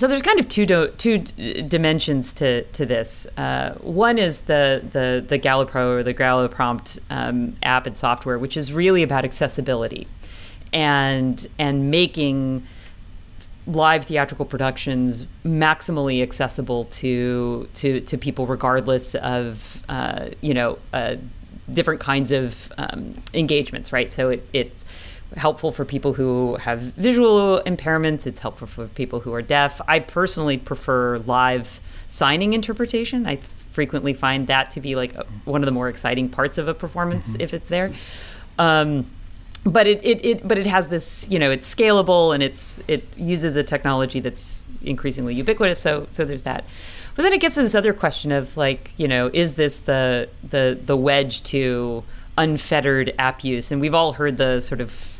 so 0.00 0.06
there's 0.06 0.22
kind 0.22 0.40
of 0.40 0.48
two 0.48 0.64
do, 0.64 0.88
two 0.96 1.18
dimensions 1.18 2.32
to 2.32 2.62
to 2.62 2.86
this. 2.86 3.26
Uh, 3.36 3.74
one 3.82 4.16
is 4.16 4.42
the 4.42 4.82
the 4.92 5.22
the 5.28 5.38
GalaPro 5.38 5.98
or 5.98 6.02
the 6.02 6.14
Gala 6.14 6.48
Prompt 6.48 6.98
um, 7.10 7.54
app 7.62 7.86
and 7.86 7.98
software, 7.98 8.38
which 8.38 8.56
is 8.56 8.72
really 8.72 9.02
about 9.02 9.26
accessibility 9.26 10.08
and 10.72 11.46
and 11.58 11.88
making 11.88 12.66
live 13.66 14.06
theatrical 14.06 14.46
productions 14.46 15.26
maximally 15.44 16.22
accessible 16.22 16.86
to 16.86 17.68
to 17.74 18.00
to 18.00 18.16
people 18.16 18.46
regardless 18.46 19.14
of 19.16 19.82
uh, 19.90 20.30
you 20.40 20.54
know 20.54 20.78
uh, 20.94 21.16
different 21.70 22.00
kinds 22.00 22.32
of 22.32 22.72
um, 22.78 23.10
engagements 23.34 23.92
right 23.92 24.14
so 24.14 24.30
it, 24.30 24.48
it's 24.54 24.86
helpful 25.36 25.72
for 25.72 25.84
people 25.84 26.12
who 26.12 26.56
have 26.56 26.80
visual 26.80 27.62
impairments. 27.66 28.26
It's 28.26 28.40
helpful 28.40 28.66
for 28.66 28.88
people 28.88 29.20
who 29.20 29.32
are 29.34 29.42
deaf. 29.42 29.80
I 29.86 30.00
personally 30.00 30.56
prefer 30.56 31.18
live 31.18 31.80
signing 32.08 32.52
interpretation. 32.52 33.26
I 33.26 33.38
frequently 33.70 34.12
find 34.12 34.46
that 34.48 34.70
to 34.72 34.80
be 34.80 34.96
like 34.96 35.14
a, 35.14 35.24
one 35.44 35.62
of 35.62 35.66
the 35.66 35.72
more 35.72 35.88
exciting 35.88 36.28
parts 36.28 36.58
of 36.58 36.68
a 36.68 36.74
performance 36.74 37.30
mm-hmm. 37.30 37.40
if 37.40 37.54
it's 37.54 37.68
there. 37.68 37.92
Um, 38.58 39.06
but 39.64 39.86
it, 39.86 40.02
it, 40.02 40.24
it 40.24 40.48
but 40.48 40.58
it 40.58 40.66
has 40.66 40.88
this 40.88 41.28
you 41.30 41.38
know 41.38 41.50
it's 41.50 41.72
scalable 41.72 42.34
and 42.34 42.42
it's 42.42 42.82
it 42.88 43.06
uses 43.16 43.56
a 43.56 43.62
technology 43.62 44.18
that's 44.18 44.62
increasingly 44.82 45.34
ubiquitous. 45.34 45.78
So 45.78 46.08
so 46.10 46.24
there's 46.24 46.42
that. 46.42 46.64
But 47.14 47.24
then 47.24 47.32
it 47.32 47.40
gets 47.40 47.56
to 47.56 47.62
this 47.62 47.74
other 47.74 47.92
question 47.92 48.32
of 48.32 48.56
like 48.56 48.92
you 48.96 49.06
know 49.06 49.30
is 49.32 49.54
this 49.54 49.78
the 49.78 50.28
the 50.42 50.78
the 50.84 50.96
wedge 50.96 51.42
to 51.44 52.04
unfettered 52.38 53.14
app 53.18 53.44
use? 53.44 53.70
And 53.70 53.80
we've 53.80 53.94
all 53.94 54.14
heard 54.14 54.38
the 54.38 54.60
sort 54.60 54.80
of 54.80 55.19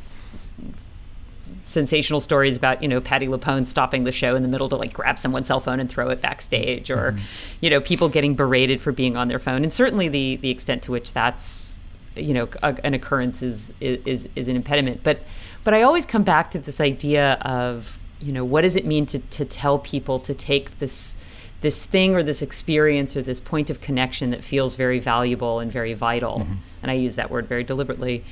sensational 1.70 2.20
stories 2.20 2.56
about 2.56 2.82
you 2.82 2.88
know 2.88 3.00
Patti 3.00 3.28
LuPone 3.28 3.66
stopping 3.66 4.04
the 4.04 4.12
show 4.12 4.34
in 4.34 4.42
the 4.42 4.48
middle 4.48 4.68
to 4.68 4.76
like 4.76 4.92
grab 4.92 5.18
someone's 5.18 5.46
cell 5.46 5.60
phone 5.60 5.80
and 5.80 5.88
throw 5.88 6.08
it 6.08 6.20
backstage, 6.20 6.90
or 6.90 7.12
mm-hmm. 7.12 7.24
you 7.60 7.70
know 7.70 7.80
people 7.80 8.08
getting 8.08 8.34
berated 8.34 8.80
for 8.80 8.92
being 8.92 9.16
on 9.16 9.28
their 9.28 9.38
phone, 9.38 9.62
and 9.62 9.72
certainly 9.72 10.08
the 10.08 10.36
the 10.36 10.50
extent 10.50 10.82
to 10.82 10.92
which 10.92 11.12
that's 11.12 11.80
you 12.16 12.34
know 12.34 12.48
a, 12.62 12.76
an 12.84 12.94
occurrence 12.94 13.42
is, 13.42 13.72
is 13.80 14.28
is 14.34 14.48
an 14.48 14.56
impediment. 14.56 15.02
But 15.02 15.22
but 15.62 15.74
I 15.74 15.82
always 15.82 16.04
come 16.04 16.24
back 16.24 16.50
to 16.52 16.58
this 16.58 16.80
idea 16.80 17.34
of 17.42 17.98
you 18.20 18.32
know 18.32 18.44
what 18.44 18.62
does 18.62 18.76
it 18.76 18.84
mean 18.84 19.06
to 19.06 19.18
to 19.18 19.44
tell 19.44 19.78
people 19.78 20.18
to 20.20 20.34
take 20.34 20.78
this 20.80 21.14
this 21.60 21.84
thing 21.84 22.14
or 22.14 22.22
this 22.22 22.42
experience 22.42 23.14
or 23.16 23.22
this 23.22 23.38
point 23.38 23.68
of 23.70 23.80
connection 23.80 24.30
that 24.30 24.42
feels 24.42 24.74
very 24.74 24.98
valuable 24.98 25.60
and 25.60 25.70
very 25.70 25.94
vital, 25.94 26.40
mm-hmm. 26.40 26.54
and 26.82 26.90
I 26.90 26.94
use 26.94 27.16
that 27.16 27.30
word 27.30 27.46
very 27.46 27.64
deliberately. 27.64 28.24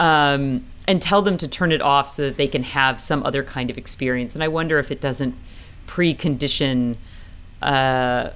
Um, 0.00 0.64
and 0.88 1.02
tell 1.02 1.20
them 1.20 1.36
to 1.36 1.46
turn 1.46 1.70
it 1.70 1.82
off 1.82 2.08
so 2.08 2.22
that 2.22 2.38
they 2.38 2.48
can 2.48 2.62
have 2.62 2.98
some 2.98 3.22
other 3.22 3.44
kind 3.44 3.68
of 3.68 3.76
experience. 3.76 4.32
And 4.34 4.42
I 4.42 4.48
wonder 4.48 4.78
if 4.78 4.90
it 4.90 5.02
doesn't 5.02 5.36
precondition 5.86 6.96
uh, 7.60 8.30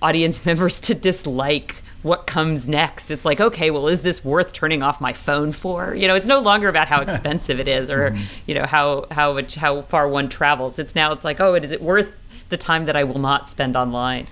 audience 0.00 0.46
members 0.46 0.80
to 0.82 0.94
dislike 0.94 1.82
what 2.02 2.28
comes 2.28 2.68
next. 2.68 3.10
It's 3.10 3.24
like, 3.24 3.40
okay, 3.40 3.72
well, 3.72 3.88
is 3.88 4.02
this 4.02 4.24
worth 4.24 4.52
turning 4.52 4.84
off 4.84 5.00
my 5.00 5.12
phone 5.12 5.50
for? 5.50 5.96
You 5.96 6.06
know, 6.06 6.14
it's 6.14 6.28
no 6.28 6.38
longer 6.38 6.68
about 6.68 6.86
how 6.86 7.00
expensive 7.02 7.58
it 7.58 7.66
is 7.66 7.90
or 7.90 8.12
mm-hmm. 8.12 8.22
you 8.46 8.54
know 8.54 8.66
how 8.66 9.06
how 9.10 9.32
much 9.32 9.56
how 9.56 9.82
far 9.82 10.06
one 10.06 10.28
travels. 10.28 10.78
It's 10.78 10.94
now 10.94 11.10
it's 11.12 11.24
like, 11.24 11.40
oh, 11.40 11.54
is 11.54 11.72
it 11.72 11.82
worth 11.82 12.14
the 12.50 12.56
time 12.56 12.84
that 12.84 12.94
I 12.94 13.02
will 13.02 13.18
not 13.18 13.48
spend 13.48 13.76
online? 13.76 14.28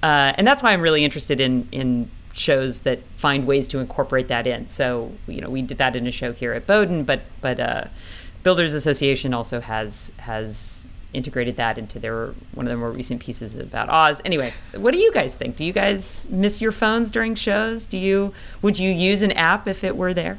Uh, 0.00 0.32
and 0.36 0.46
that's 0.46 0.62
why 0.62 0.72
I'm 0.72 0.80
really 0.80 1.04
interested 1.04 1.40
in 1.40 1.66
in 1.72 2.08
shows 2.32 2.80
that 2.80 3.02
find 3.14 3.46
ways 3.46 3.66
to 3.68 3.78
incorporate 3.78 4.28
that 4.28 4.46
in. 4.46 4.68
So 4.70 5.12
you 5.26 5.40
know 5.40 5.50
we 5.50 5.62
did 5.62 5.78
that 5.78 5.96
in 5.96 6.06
a 6.06 6.10
show 6.10 6.32
here 6.32 6.52
at 6.52 6.66
Bowdoin, 6.66 7.04
but 7.04 7.22
but 7.40 7.60
uh, 7.60 7.84
Builders 8.42 8.74
Association 8.74 9.34
also 9.34 9.60
has 9.60 10.12
has 10.18 10.84
integrated 11.12 11.56
that 11.56 11.76
into 11.76 11.98
their 11.98 12.28
one 12.54 12.66
of 12.66 12.70
their 12.70 12.78
more 12.78 12.90
recent 12.90 13.20
pieces 13.20 13.56
about 13.56 13.88
Oz. 13.88 14.22
Anyway, 14.24 14.52
what 14.74 14.92
do 14.92 14.98
you 14.98 15.12
guys 15.12 15.34
think? 15.34 15.56
Do 15.56 15.64
you 15.64 15.72
guys 15.72 16.28
miss 16.30 16.60
your 16.60 16.72
phones 16.72 17.10
during 17.10 17.34
shows? 17.34 17.86
Do 17.86 17.98
you 17.98 18.32
would 18.62 18.78
you 18.78 18.90
use 18.90 19.22
an 19.22 19.32
app 19.32 19.66
if 19.66 19.84
it 19.84 19.96
were 19.96 20.14
there? 20.14 20.38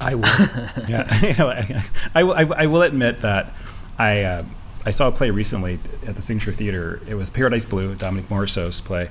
I 0.00 0.14
will. 0.14 0.22
yeah, 0.88 1.06
I, 2.14 2.22
I, 2.22 2.42
I, 2.42 2.66
will 2.66 2.82
admit 2.82 3.20
that 3.20 3.52
I. 3.98 4.22
Uh, 4.22 4.44
I 4.86 4.90
saw 4.90 5.08
a 5.08 5.12
play 5.12 5.30
recently 5.30 5.78
at 6.06 6.14
the 6.14 6.20
Signature 6.20 6.52
Theater. 6.52 7.00
It 7.08 7.14
was 7.14 7.30
Paradise 7.30 7.64
Blue, 7.64 7.94
Dominique 7.94 8.28
Morisseau's 8.28 8.82
play, 8.82 9.08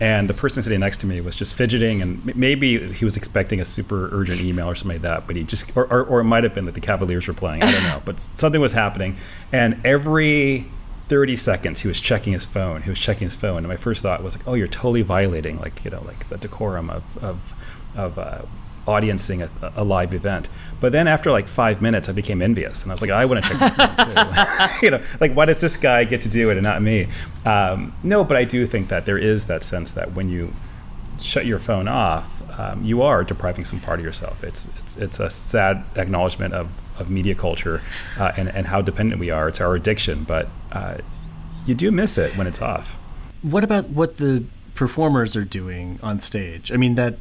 and 0.00 0.28
the 0.28 0.34
person 0.34 0.62
sitting 0.62 0.80
next 0.80 0.98
to 0.98 1.06
me 1.06 1.20
was 1.20 1.36
just 1.36 1.54
fidgeting 1.54 2.02
and 2.02 2.36
maybe 2.36 2.92
he 2.92 3.04
was 3.04 3.16
expecting 3.16 3.60
a 3.60 3.64
super 3.64 4.08
urgent 4.12 4.40
email 4.40 4.68
or 4.68 4.74
something 4.74 4.96
like 4.96 5.02
that 5.02 5.26
but 5.26 5.36
he 5.36 5.42
just 5.42 5.74
or, 5.76 5.84
or, 5.92 6.04
or 6.04 6.20
it 6.20 6.24
might 6.24 6.44
have 6.44 6.54
been 6.54 6.66
that 6.66 6.74
the 6.74 6.80
cavaliers 6.80 7.26
were 7.26 7.34
playing 7.34 7.62
i 7.62 7.70
don't 7.70 7.82
know 7.84 8.02
but 8.04 8.20
something 8.20 8.60
was 8.60 8.72
happening. 8.72 9.16
And 9.52 9.80
every 9.84 10.66
30 11.08 11.36
seconds 11.36 11.80
he 11.80 11.88
was 11.88 12.00
checking 12.00 12.32
his 12.32 12.44
phone 12.44 12.82
he 12.82 12.90
was 12.90 12.98
checking 12.98 13.26
his 13.26 13.36
phone 13.36 13.58
and 13.58 13.68
my 13.68 13.76
first 13.76 14.02
thought 14.02 14.22
was 14.22 14.36
like 14.36 14.46
oh 14.48 14.54
you're 14.54 14.66
totally 14.66 15.02
violating 15.02 15.58
like 15.60 15.84
you 15.84 15.90
know 15.90 16.02
like 16.04 16.28
the 16.28 16.36
decorum 16.36 16.90
of 16.90 17.18
of 17.18 17.54
of 17.94 18.18
uh, 18.18 18.42
audiencing 18.86 19.42
a, 19.42 19.72
a, 19.76 19.84
live 19.84 20.14
event. 20.14 20.48
But 20.80 20.92
then 20.92 21.08
after 21.08 21.30
like 21.30 21.48
five 21.48 21.82
minutes, 21.82 22.08
I 22.08 22.12
became 22.12 22.40
envious, 22.40 22.82
and 22.82 22.90
I 22.90 22.94
was 22.94 23.02
like, 23.02 23.10
I 23.10 23.24
want 23.24 23.44
to 23.44 23.50
check 23.50 23.58
that 23.58 24.70
too. 24.80 24.82
you 24.86 24.90
know, 24.90 25.00
like 25.20 25.32
why 25.32 25.46
does 25.46 25.60
this 25.60 25.76
guy 25.76 26.04
get 26.04 26.20
to 26.22 26.28
do 26.28 26.50
it 26.50 26.56
and 26.56 26.62
not 26.62 26.82
me? 26.82 27.08
Um, 27.44 27.94
no, 28.02 28.24
but 28.24 28.36
I 28.36 28.44
do 28.44 28.66
think 28.66 28.88
that 28.88 29.06
there 29.06 29.18
is 29.18 29.46
that 29.46 29.62
sense 29.62 29.92
that 29.94 30.12
when 30.12 30.28
you 30.28 30.52
shut 31.20 31.46
your 31.46 31.58
phone 31.58 31.88
off, 31.88 32.42
um, 32.58 32.82
you 32.84 33.02
are 33.02 33.24
depriving 33.24 33.64
some 33.64 33.80
part 33.80 33.98
of 33.98 34.04
yourself. 34.04 34.44
It's 34.44 34.68
it's 34.78 34.96
it's 34.96 35.20
a 35.20 35.30
sad 35.30 35.84
acknowledgement 35.96 36.54
of, 36.54 36.68
of 36.98 37.10
media 37.10 37.34
culture 37.34 37.82
uh, 38.18 38.32
and 38.36 38.48
and 38.48 38.66
how 38.66 38.82
dependent 38.82 39.20
we 39.20 39.30
are. 39.30 39.48
It's 39.48 39.60
our 39.60 39.74
addiction, 39.74 40.24
but 40.24 40.48
uh, 40.72 40.98
you 41.66 41.74
do 41.74 41.90
miss 41.90 42.18
it 42.18 42.36
when 42.36 42.46
it's 42.46 42.62
off. 42.62 42.98
What 43.42 43.64
about 43.64 43.90
what 43.90 44.16
the 44.16 44.44
performers 44.74 45.36
are 45.36 45.44
doing 45.44 45.98
on 46.02 46.20
stage? 46.20 46.72
I 46.72 46.76
mean 46.76 46.94
that 46.94 47.16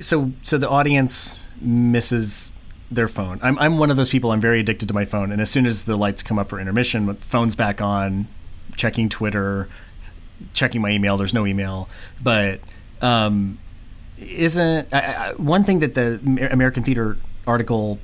so 0.00 0.32
so 0.42 0.58
the 0.58 0.68
audience 0.68 1.38
misses 1.60 2.52
their 2.90 3.08
phone. 3.08 3.40
I'm 3.42 3.58
I'm 3.58 3.78
one 3.78 3.90
of 3.90 3.96
those 3.96 4.10
people. 4.10 4.32
I'm 4.32 4.40
very 4.40 4.60
addicted 4.60 4.88
to 4.88 4.94
my 4.94 5.04
phone, 5.04 5.32
and 5.32 5.40
as 5.40 5.50
soon 5.50 5.66
as 5.66 5.84
the 5.84 5.96
lights 5.96 6.22
come 6.22 6.38
up 6.38 6.48
for 6.48 6.60
intermission, 6.60 7.14
phone's 7.16 7.54
back 7.54 7.80
on, 7.80 8.28
checking 8.76 9.08
Twitter, 9.08 9.68
checking 10.52 10.80
my 10.80 10.90
email. 10.90 11.16
There's 11.16 11.34
no 11.34 11.46
email, 11.46 11.88
but 12.22 12.60
um, 13.00 13.58
isn't 14.18 14.92
I, 14.92 14.98
I, 14.98 15.32
one 15.34 15.64
thing 15.64 15.80
that 15.80 15.94
the 15.94 16.48
American 16.50 16.82
Theater 16.82 17.16
article 17.46 17.98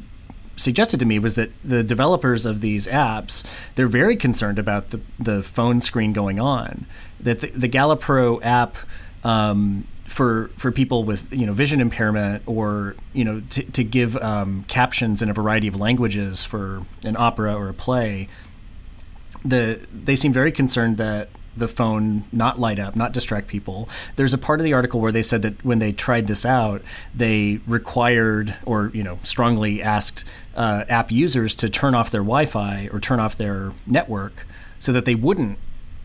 suggested 0.56 0.98
to 0.98 1.06
me 1.06 1.18
was 1.20 1.36
that 1.36 1.50
the 1.64 1.84
developers 1.84 2.44
of 2.44 2.60
these 2.60 2.88
apps 2.88 3.44
they're 3.76 3.86
very 3.86 4.16
concerned 4.16 4.58
about 4.58 4.90
the 4.90 5.00
the 5.18 5.42
phone 5.42 5.80
screen 5.80 6.12
going 6.12 6.40
on. 6.40 6.86
That 7.20 7.40
the, 7.40 7.48
the 7.48 7.96
Pro 8.00 8.40
app. 8.40 8.76
Um, 9.24 9.86
for 10.08 10.50
for 10.56 10.72
people 10.72 11.04
with 11.04 11.30
you 11.32 11.46
know 11.46 11.52
vision 11.52 11.80
impairment 11.80 12.42
or 12.46 12.96
you 13.12 13.24
know 13.24 13.42
to, 13.50 13.62
to 13.62 13.84
give 13.84 14.16
um, 14.16 14.64
captions 14.66 15.22
in 15.22 15.28
a 15.28 15.34
variety 15.34 15.68
of 15.68 15.76
languages 15.76 16.44
for 16.44 16.82
an 17.04 17.16
opera 17.16 17.54
or 17.54 17.68
a 17.68 17.74
play 17.74 18.28
the 19.44 19.80
they 19.92 20.16
seem 20.16 20.32
very 20.32 20.50
concerned 20.50 20.96
that 20.96 21.28
the 21.58 21.68
phone 21.68 22.24
not 22.30 22.60
light 22.60 22.78
up, 22.78 22.94
not 22.94 23.12
distract 23.12 23.48
people. 23.48 23.88
There's 24.16 24.32
a 24.32 24.38
part 24.38 24.60
of 24.60 24.64
the 24.64 24.72
article 24.72 25.00
where 25.00 25.12
they 25.12 25.22
said 25.22 25.42
that 25.42 25.64
when 25.64 25.80
they 25.80 25.92
tried 25.92 26.26
this 26.28 26.46
out, 26.46 26.82
they 27.14 27.60
required 27.66 28.54
or 28.64 28.90
you 28.94 29.02
know 29.02 29.18
strongly 29.22 29.82
asked 29.82 30.24
uh, 30.54 30.84
app 30.88 31.10
users 31.10 31.54
to 31.56 31.68
turn 31.68 31.94
off 31.94 32.10
their 32.10 32.22
Wi-Fi 32.22 32.88
or 32.92 33.00
turn 33.00 33.20
off 33.20 33.36
their 33.36 33.72
network 33.86 34.46
so 34.78 34.92
that 34.92 35.04
they 35.04 35.14
wouldn't 35.14 35.58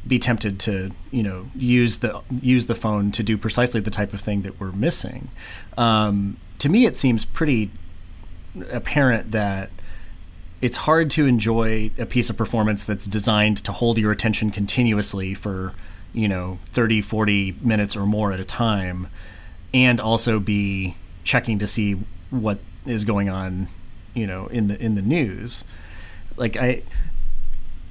be 0.05 0.19
tempted 0.19 0.59
to 0.59 0.91
you 1.11 1.23
know 1.23 1.47
use 1.55 1.99
the 1.99 2.21
use 2.41 2.65
the 2.65 2.75
phone 2.75 3.11
to 3.11 3.23
do 3.23 3.37
precisely 3.37 3.79
the 3.79 3.91
type 3.91 4.13
of 4.13 4.21
thing 4.21 4.41
that 4.41 4.59
we're 4.59 4.71
missing. 4.71 5.29
Um, 5.77 6.37
to 6.59 6.69
me, 6.69 6.85
it 6.85 6.95
seems 6.95 7.25
pretty 7.25 7.71
apparent 8.71 9.31
that 9.31 9.69
it's 10.61 10.77
hard 10.77 11.09
to 11.11 11.25
enjoy 11.25 11.91
a 11.97 12.05
piece 12.05 12.29
of 12.29 12.37
performance 12.37 12.85
that's 12.85 13.05
designed 13.05 13.57
to 13.57 13.71
hold 13.71 13.97
your 13.97 14.11
attention 14.11 14.51
continuously 14.51 15.33
for 15.33 15.73
you 16.13 16.27
know 16.27 16.59
30 16.71 17.01
40 17.01 17.57
minutes 17.61 17.97
or 17.97 18.05
more 18.05 18.31
at 18.31 18.39
a 18.39 18.45
time 18.45 19.07
and 19.73 19.99
also 19.99 20.39
be 20.39 20.95
checking 21.23 21.59
to 21.59 21.67
see 21.67 21.93
what 22.29 22.59
is 22.85 23.03
going 23.03 23.29
on 23.29 23.67
you 24.13 24.27
know 24.27 24.47
in 24.47 24.67
the 24.67 24.79
in 24.81 24.95
the 24.95 25.01
news 25.01 25.65
like 26.37 26.55
i 26.55 26.81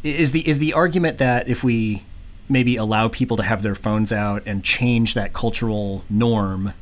is 0.03 0.33
the 0.33 0.47
is 0.49 0.59
the 0.59 0.73
argument 0.73 1.19
that 1.19 1.49
if 1.49 1.63
we 1.63 2.05
maybe 2.49 2.77
allow 2.77 3.09
people 3.09 3.37
to 3.37 3.43
have 3.43 3.63
their 3.63 3.75
phones 3.75 4.13
out 4.13 4.43
and 4.47 4.65
change 4.65 5.15
that 5.15 5.33
cultural 5.33 6.05
norm 6.11 6.75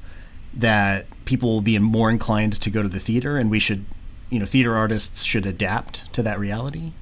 that 0.52 1.06
people 1.26 1.48
will 1.48 1.60
be 1.60 1.78
more 1.78 2.10
inclined 2.10 2.52
to 2.52 2.70
go 2.70 2.82
to 2.82 2.88
the 2.88 2.98
theater 2.98 3.36
and 3.36 3.50
we 3.50 3.58
should 3.58 3.84
you 4.30 4.38
know 4.38 4.46
theater 4.46 4.74
artists 4.74 5.22
should 5.22 5.44
adapt 5.44 6.12
to 6.12 6.22
that 6.22 6.38
reality. 6.38 6.92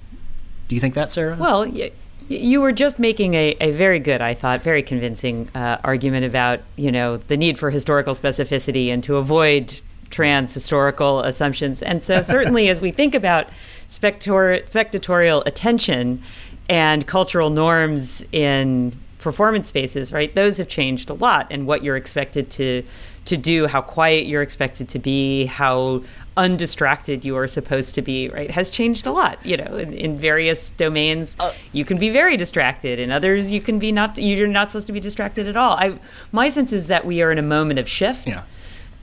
Do 0.67 0.75
you 0.75 0.81
think 0.81 0.95
that, 0.95 1.11
Sarah? 1.11 1.37
Well, 1.39 1.71
y- 1.71 1.93
you 2.29 2.61
were 2.61 2.73
just 2.73 2.99
making 2.99 3.35
a, 3.35 3.57
a 3.61 3.71
very 3.71 3.99
good, 3.99 4.21
I 4.21 4.35
thought, 4.35 4.61
very 4.61 4.83
convincing 4.83 5.49
uh, 5.55 5.79
argument 5.85 6.27
about 6.27 6.61
you 6.77 6.91
know 6.91 7.19
the 7.19 7.37
need 7.37 7.59
for 7.59 7.71
historical 7.71 8.15
specificity 8.15 8.89
and 8.89 9.03
to 9.05 9.17
avoid 9.17 9.81
trans 10.11 10.53
historical 10.55 11.21
assumptions. 11.21 11.83
And 11.83 12.03
so, 12.03 12.23
certainly, 12.23 12.69
as 12.69 12.81
we 12.81 12.91
think 12.91 13.15
about 13.15 13.49
spectatorial 13.89 15.47
attention 15.47 16.23
and 16.69 17.07
cultural 17.07 17.51
norms 17.51 18.25
in 18.33 18.95
performance 19.19 19.69
spaces, 19.69 20.13
right? 20.13 20.35
Those 20.35 20.59
have 20.59 20.69
changed 20.69 21.11
a 21.11 21.15
lot, 21.15 21.49
and 21.51 21.67
what 21.67 21.83
you're 21.83 21.97
expected 21.97 22.51
to 22.53 22.83
to 23.25 23.37
do, 23.37 23.67
how 23.67 23.83
quiet 23.83 24.27
you're 24.27 24.41
expected 24.41 24.89
to 24.89 24.99
be, 24.99 25.45
how 25.45 26.03
undistracted 26.39 27.27
you 27.27 27.37
are 27.37 27.47
supposed 27.47 27.95
to 27.95 28.01
be, 28.01 28.31
right, 28.31 28.51
has 28.51 28.71
changed 28.71 29.07
a 29.07 29.11
lot. 29.11 29.45
You 29.45 29.59
know, 29.59 29.77
in, 29.77 29.93
in 29.93 30.19
various 30.19 30.71
domains, 30.71 31.37
uh, 31.39 31.53
you 31.73 31.85
can 31.85 31.99
be 31.99 32.09
very 32.09 32.39
distracted. 32.39 32.99
In 32.99 33.11
others, 33.11 33.53
you 33.53 33.61
can 33.61 33.79
be 33.79 33.93
not. 33.93 34.17
You're 34.17 34.47
not 34.47 34.69
supposed 34.69 34.87
to 34.87 34.93
be 34.95 35.01
distracted 35.01 35.49
at 35.49 35.57
all. 35.57 35.73
I, 35.73 35.99
my 36.33 36.49
sense 36.49 36.73
is 36.73 36.87
that 36.87 37.05
we 37.05 37.21
are 37.23 37.31
in 37.31 37.39
a 37.39 37.43
moment 37.43 37.79
of 37.81 37.89
shift, 37.89 38.27
yeah. 38.27 38.45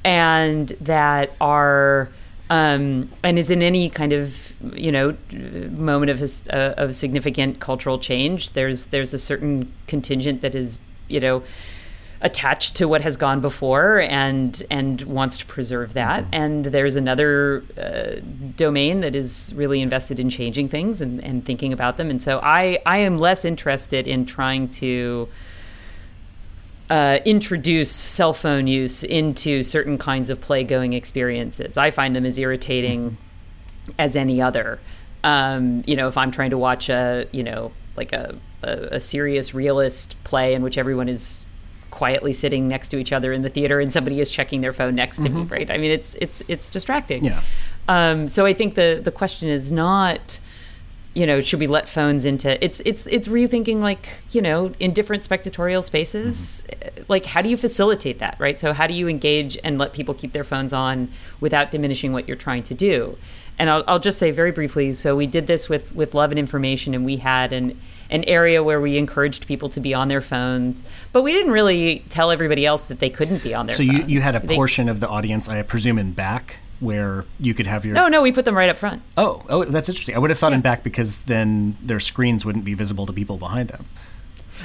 and 0.03 0.69
that 0.81 1.33
our 1.39 2.09
um, 2.49 3.09
and 3.23 3.39
is 3.39 3.49
in 3.49 3.61
any 3.61 3.89
kind 3.89 4.13
of 4.13 4.55
you 4.73 4.91
know 4.91 5.17
moment 5.71 6.11
of 6.11 6.19
his, 6.19 6.47
uh, 6.49 6.73
of 6.77 6.95
significant 6.95 7.59
cultural 7.59 7.97
change. 7.97 8.51
There's 8.51 8.85
there's 8.85 9.13
a 9.13 9.19
certain 9.19 9.73
contingent 9.87 10.41
that 10.41 10.55
is 10.55 10.79
you 11.07 11.19
know 11.19 11.43
attached 12.21 12.75
to 12.77 12.87
what 12.87 13.01
has 13.01 13.17
gone 13.17 13.41
before 13.41 13.99
and 14.01 14.63
and 14.69 15.01
wants 15.03 15.37
to 15.37 15.45
preserve 15.45 15.93
that. 15.93 16.23
Mm-hmm. 16.23 16.33
And 16.35 16.65
there's 16.65 16.95
another 16.95 17.63
uh, 17.77 18.21
domain 18.55 19.01
that 19.01 19.15
is 19.15 19.51
really 19.55 19.81
invested 19.81 20.19
in 20.19 20.29
changing 20.29 20.69
things 20.69 21.01
and, 21.01 21.23
and 21.23 21.45
thinking 21.45 21.73
about 21.73 21.97
them. 21.97 22.09
And 22.09 22.21
so 22.21 22.39
I 22.43 22.79
I 22.85 22.97
am 22.97 23.17
less 23.17 23.45
interested 23.45 24.07
in 24.07 24.25
trying 24.25 24.69
to. 24.69 25.29
Uh, 26.87 27.19
introduce 27.25 27.91
cell 27.91 28.31
phone 28.31 28.67
use 28.67 29.03
into 29.03 29.63
certain 29.63 29.97
kinds 29.97 30.29
of 30.29 30.39
play 30.39 30.63
going 30.63 30.93
experiences. 30.93 31.77
I 31.77 31.89
find 31.89 32.15
them 32.15 32.25
as 32.25 32.37
irritating 32.37 33.11
mm-hmm. 33.11 33.91
as 33.97 34.15
any 34.15 34.39
other. 34.39 34.79
Um, 35.23 35.83
you 35.87 35.95
know, 35.95 36.07
if 36.07 36.15
I'm 36.15 36.29
trying 36.29 36.51
to 36.51 36.59
watch 36.59 36.89
a, 36.89 37.27
you 37.31 37.41
know, 37.41 37.71
like 37.97 38.13
a, 38.13 38.35
a, 38.61 38.69
a 38.91 38.99
serious 38.99 39.55
realist 39.55 40.15
play 40.23 40.53
in 40.53 40.61
which 40.61 40.77
everyone 40.77 41.09
is 41.09 41.45
quietly 41.89 42.33
sitting 42.33 42.67
next 42.67 42.89
to 42.89 42.97
each 42.97 43.11
other 43.13 43.33
in 43.33 43.41
the 43.41 43.49
theater 43.49 43.79
and 43.79 43.91
somebody 43.91 44.19
is 44.19 44.29
checking 44.29 44.61
their 44.61 44.73
phone 44.73 44.93
next 44.93 45.17
to 45.17 45.23
mm-hmm. 45.23 45.39
me, 45.39 45.45
right? 45.45 45.71
I 45.71 45.77
mean, 45.77 45.91
it's 45.91 46.13
it's 46.15 46.43
it's 46.47 46.69
distracting. 46.69 47.23
Yeah. 47.23 47.41
Um, 47.87 48.27
so 48.27 48.45
I 48.45 48.53
think 48.53 48.75
the 48.75 49.01
the 49.03 49.11
question 49.11 49.49
is 49.49 49.71
not, 49.71 50.39
you 51.15 51.25
know, 51.25 51.39
should 51.39 51.61
we 51.61 51.67
let 51.67 51.87
phones 51.87 52.25
into? 52.25 52.63
It's 52.63 52.81
it's 52.85 53.07
it's 53.07 53.27
rethinking 53.27 53.79
like 53.79 54.21
you 54.31 54.41
know 54.41 54.73
in 54.81 54.93
different 54.93 55.27
spectatorial 55.27 55.81
spaces, 55.83 56.65
mm-hmm. 56.69 57.03
like 57.07 57.25
how 57.25 57.41
do 57.41 57.47
you 57.47 57.55
facilitate 57.55 58.19
that, 58.19 58.35
right? 58.37 58.59
So 58.59 58.73
how 58.73 58.85
do 58.85 58.93
you 58.93 59.07
engage 59.07 59.57
and 59.63 59.77
let 59.77 59.93
people 59.93 60.13
keep 60.13 60.33
their 60.33 60.43
phones 60.43 60.73
on 60.73 61.09
without 61.39 61.71
diminishing 61.71 62.11
what 62.11 62.27
you're 62.27 62.37
trying 62.37 62.63
to 62.63 62.73
do? 62.73 63.17
And 63.57 63.69
I'll, 63.69 63.85
I'll 63.87 63.99
just 63.99 64.19
say 64.19 64.31
very 64.31 64.51
briefly. 64.51 64.91
So 64.93 65.15
we 65.15 65.25
did 65.25 65.47
this 65.47 65.69
with 65.69 65.95
with 65.95 66.13
Love 66.13 66.33
and 66.33 66.37
Information, 66.37 66.93
and 66.93 67.05
we 67.05 67.15
had 67.15 67.53
an 67.53 67.79
an 68.09 68.25
area 68.25 68.61
where 68.61 68.81
we 68.81 68.97
encouraged 68.97 69.47
people 69.47 69.69
to 69.69 69.79
be 69.79 69.93
on 69.93 70.09
their 70.09 70.21
phones, 70.21 70.83
but 71.13 71.21
we 71.21 71.31
didn't 71.31 71.53
really 71.53 72.03
tell 72.09 72.29
everybody 72.29 72.65
else 72.65 72.83
that 72.85 72.99
they 72.99 73.09
couldn't 73.09 73.41
be 73.41 73.53
on 73.53 73.67
their 73.67 73.75
so 73.75 73.85
phones. 73.85 74.01
So 74.01 74.07
you, 74.07 74.15
you 74.15 74.21
had 74.21 74.35
a 74.35 74.45
they, 74.45 74.53
portion 74.53 74.89
of 74.89 74.99
the 74.99 75.07
audience, 75.07 75.47
I 75.47 75.61
presume, 75.61 75.97
in 75.97 76.11
back 76.11 76.57
where 76.79 77.25
you 77.39 77.53
could 77.53 77.67
have 77.67 77.85
your. 77.85 77.95
No, 77.95 78.07
no, 78.07 78.21
we 78.21 78.31
put 78.31 78.45
them 78.45 78.57
right 78.57 78.69
up 78.69 78.77
front. 78.77 79.01
Oh, 79.17 79.43
oh, 79.49 79.63
that's 79.65 79.89
interesting. 79.89 80.15
I 80.15 80.19
would 80.19 80.29
have 80.29 80.39
thought 80.39 80.51
yeah. 80.51 80.57
in 80.57 80.61
back 80.61 80.83
because 80.83 81.19
then 81.19 81.77
their 81.81 81.99
screens 81.99 82.45
wouldn't 82.45 82.65
be 82.65 82.73
visible 82.73 83.05
to 83.05 83.13
people 83.13 83.37
behind 83.37 83.69
them. 83.69 83.85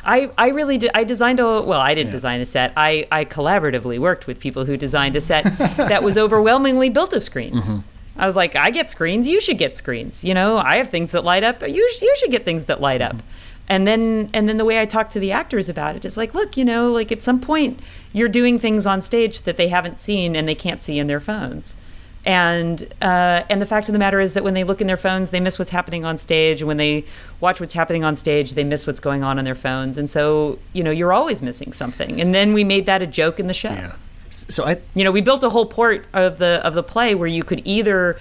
I, 0.05 0.31
I 0.39 0.49
really 0.49 0.79
did. 0.79 0.91
I 0.95 1.05
designed 1.05 1.41
a 1.41 1.63
well. 1.63 1.81
I 1.81 1.95
didn't 1.95 2.09
yeah. 2.09 2.13
design 2.13 2.41
a 2.41 2.47
set. 2.47 2.73
I, 2.77 3.07
I 3.11 3.25
collaboratively 3.25 3.99
worked 3.99 4.27
with 4.27 4.41
people 4.41 4.65
who 4.65 4.77
designed 4.77 5.17
a 5.17 5.21
set 5.21 5.45
that 5.77 6.03
was 6.03 6.17
overwhelmingly 6.17 6.89
built 6.91 7.13
of 7.13 7.23
screens. 7.23 7.67
Mm-hmm. 7.67 7.81
I 8.17 8.27
was 8.27 8.37
like, 8.37 8.55
I 8.55 8.71
get 8.71 8.91
screens. 8.91 9.27
You 9.27 9.41
should 9.41 9.59
get 9.59 9.77
screens. 9.77 10.25
You 10.25 10.35
know, 10.35 10.59
I 10.59 10.77
have 10.77 10.91
things 10.91 11.11
that 11.13 11.25
light 11.25 11.43
up. 11.43 11.63
You 11.63 11.91
you 12.01 12.17
should 12.19 12.31
get 12.31 12.45
things 12.45 12.65
that 12.65 12.81
light 12.81 13.03
up. 13.03 13.17
Mm-hmm 13.17 13.27
and 13.71 13.87
then 13.87 14.29
and 14.35 14.49
then 14.49 14.57
the 14.57 14.65
way 14.65 14.81
I 14.81 14.85
talk 14.85 15.11
to 15.11 15.21
the 15.21 15.31
actors 15.31 15.69
about 15.69 15.95
it 15.95 16.05
is 16.05 16.17
like, 16.17 16.35
look, 16.35 16.57
you 16.57 16.65
know, 16.65 16.91
like 16.91 17.13
at 17.13 17.23
some 17.23 17.41
point 17.41 17.79
you're 18.13 18.29
doing 18.29 18.59
things 18.59 18.85
on 18.85 19.01
stage 19.01 19.43
that 19.43 19.57
they 19.57 19.69
haven't 19.69 20.01
seen 20.01 20.35
and 20.35 20.49
they 20.49 20.57
can't 20.57 20.83
see 20.83 20.99
in 20.99 21.07
their 21.07 21.21
phones. 21.21 21.77
And 22.27 22.83
uh, 23.01 23.45
and 23.49 23.63
the 23.63 23.67
fact 23.67 23.89
of 23.89 23.95
the 23.95 23.99
matter 23.99 24.21
is 24.21 24.35
that 24.35 24.45
when 24.45 24.53
they 24.53 24.63
look 24.63 24.81
in 24.83 24.87
their 24.87 24.99
phones, 24.99 25.31
they 25.31 25.41
miss 25.41 25.59
what's 25.59 25.71
happening 25.71 26.05
on 26.05 26.19
stage. 26.19 26.63
When 26.63 26.77
they 26.77 27.05
watch 27.41 27.61
what's 27.61 27.73
happening 27.73 28.05
on 28.05 28.15
stage, 28.15 28.53
they 28.55 28.65
miss 28.65 28.87
what's 28.87 29.01
going 29.01 29.25
on 29.25 29.39
on 29.39 29.45
their 29.47 29.55
phones. 29.55 29.97
And 29.97 30.11
so 30.11 30.59
you 30.75 30.83
know 30.83 30.91
you're 30.91 31.15
always 31.15 31.41
missing 31.41 31.73
something. 31.73 32.21
And 32.21 32.35
then 32.35 32.53
we 32.53 32.63
made 32.63 32.85
that 32.87 33.01
a 33.01 33.07
joke 33.07 33.41
in 33.41 33.47
the 33.47 33.55
show. 33.55 33.71
Yeah. 33.71 33.95
So 34.29 34.65
I, 34.65 34.81
you 34.95 35.03
know, 35.03 35.11
we 35.11 35.23
built 35.23 35.43
a 35.43 35.49
whole 35.49 35.67
port 35.67 36.07
of 36.13 36.39
the 36.39 36.61
of 36.63 36.75
the 36.75 36.83
play 36.83 37.15
where 37.15 37.29
you 37.29 37.43
could 37.43 37.63
either. 37.65 38.21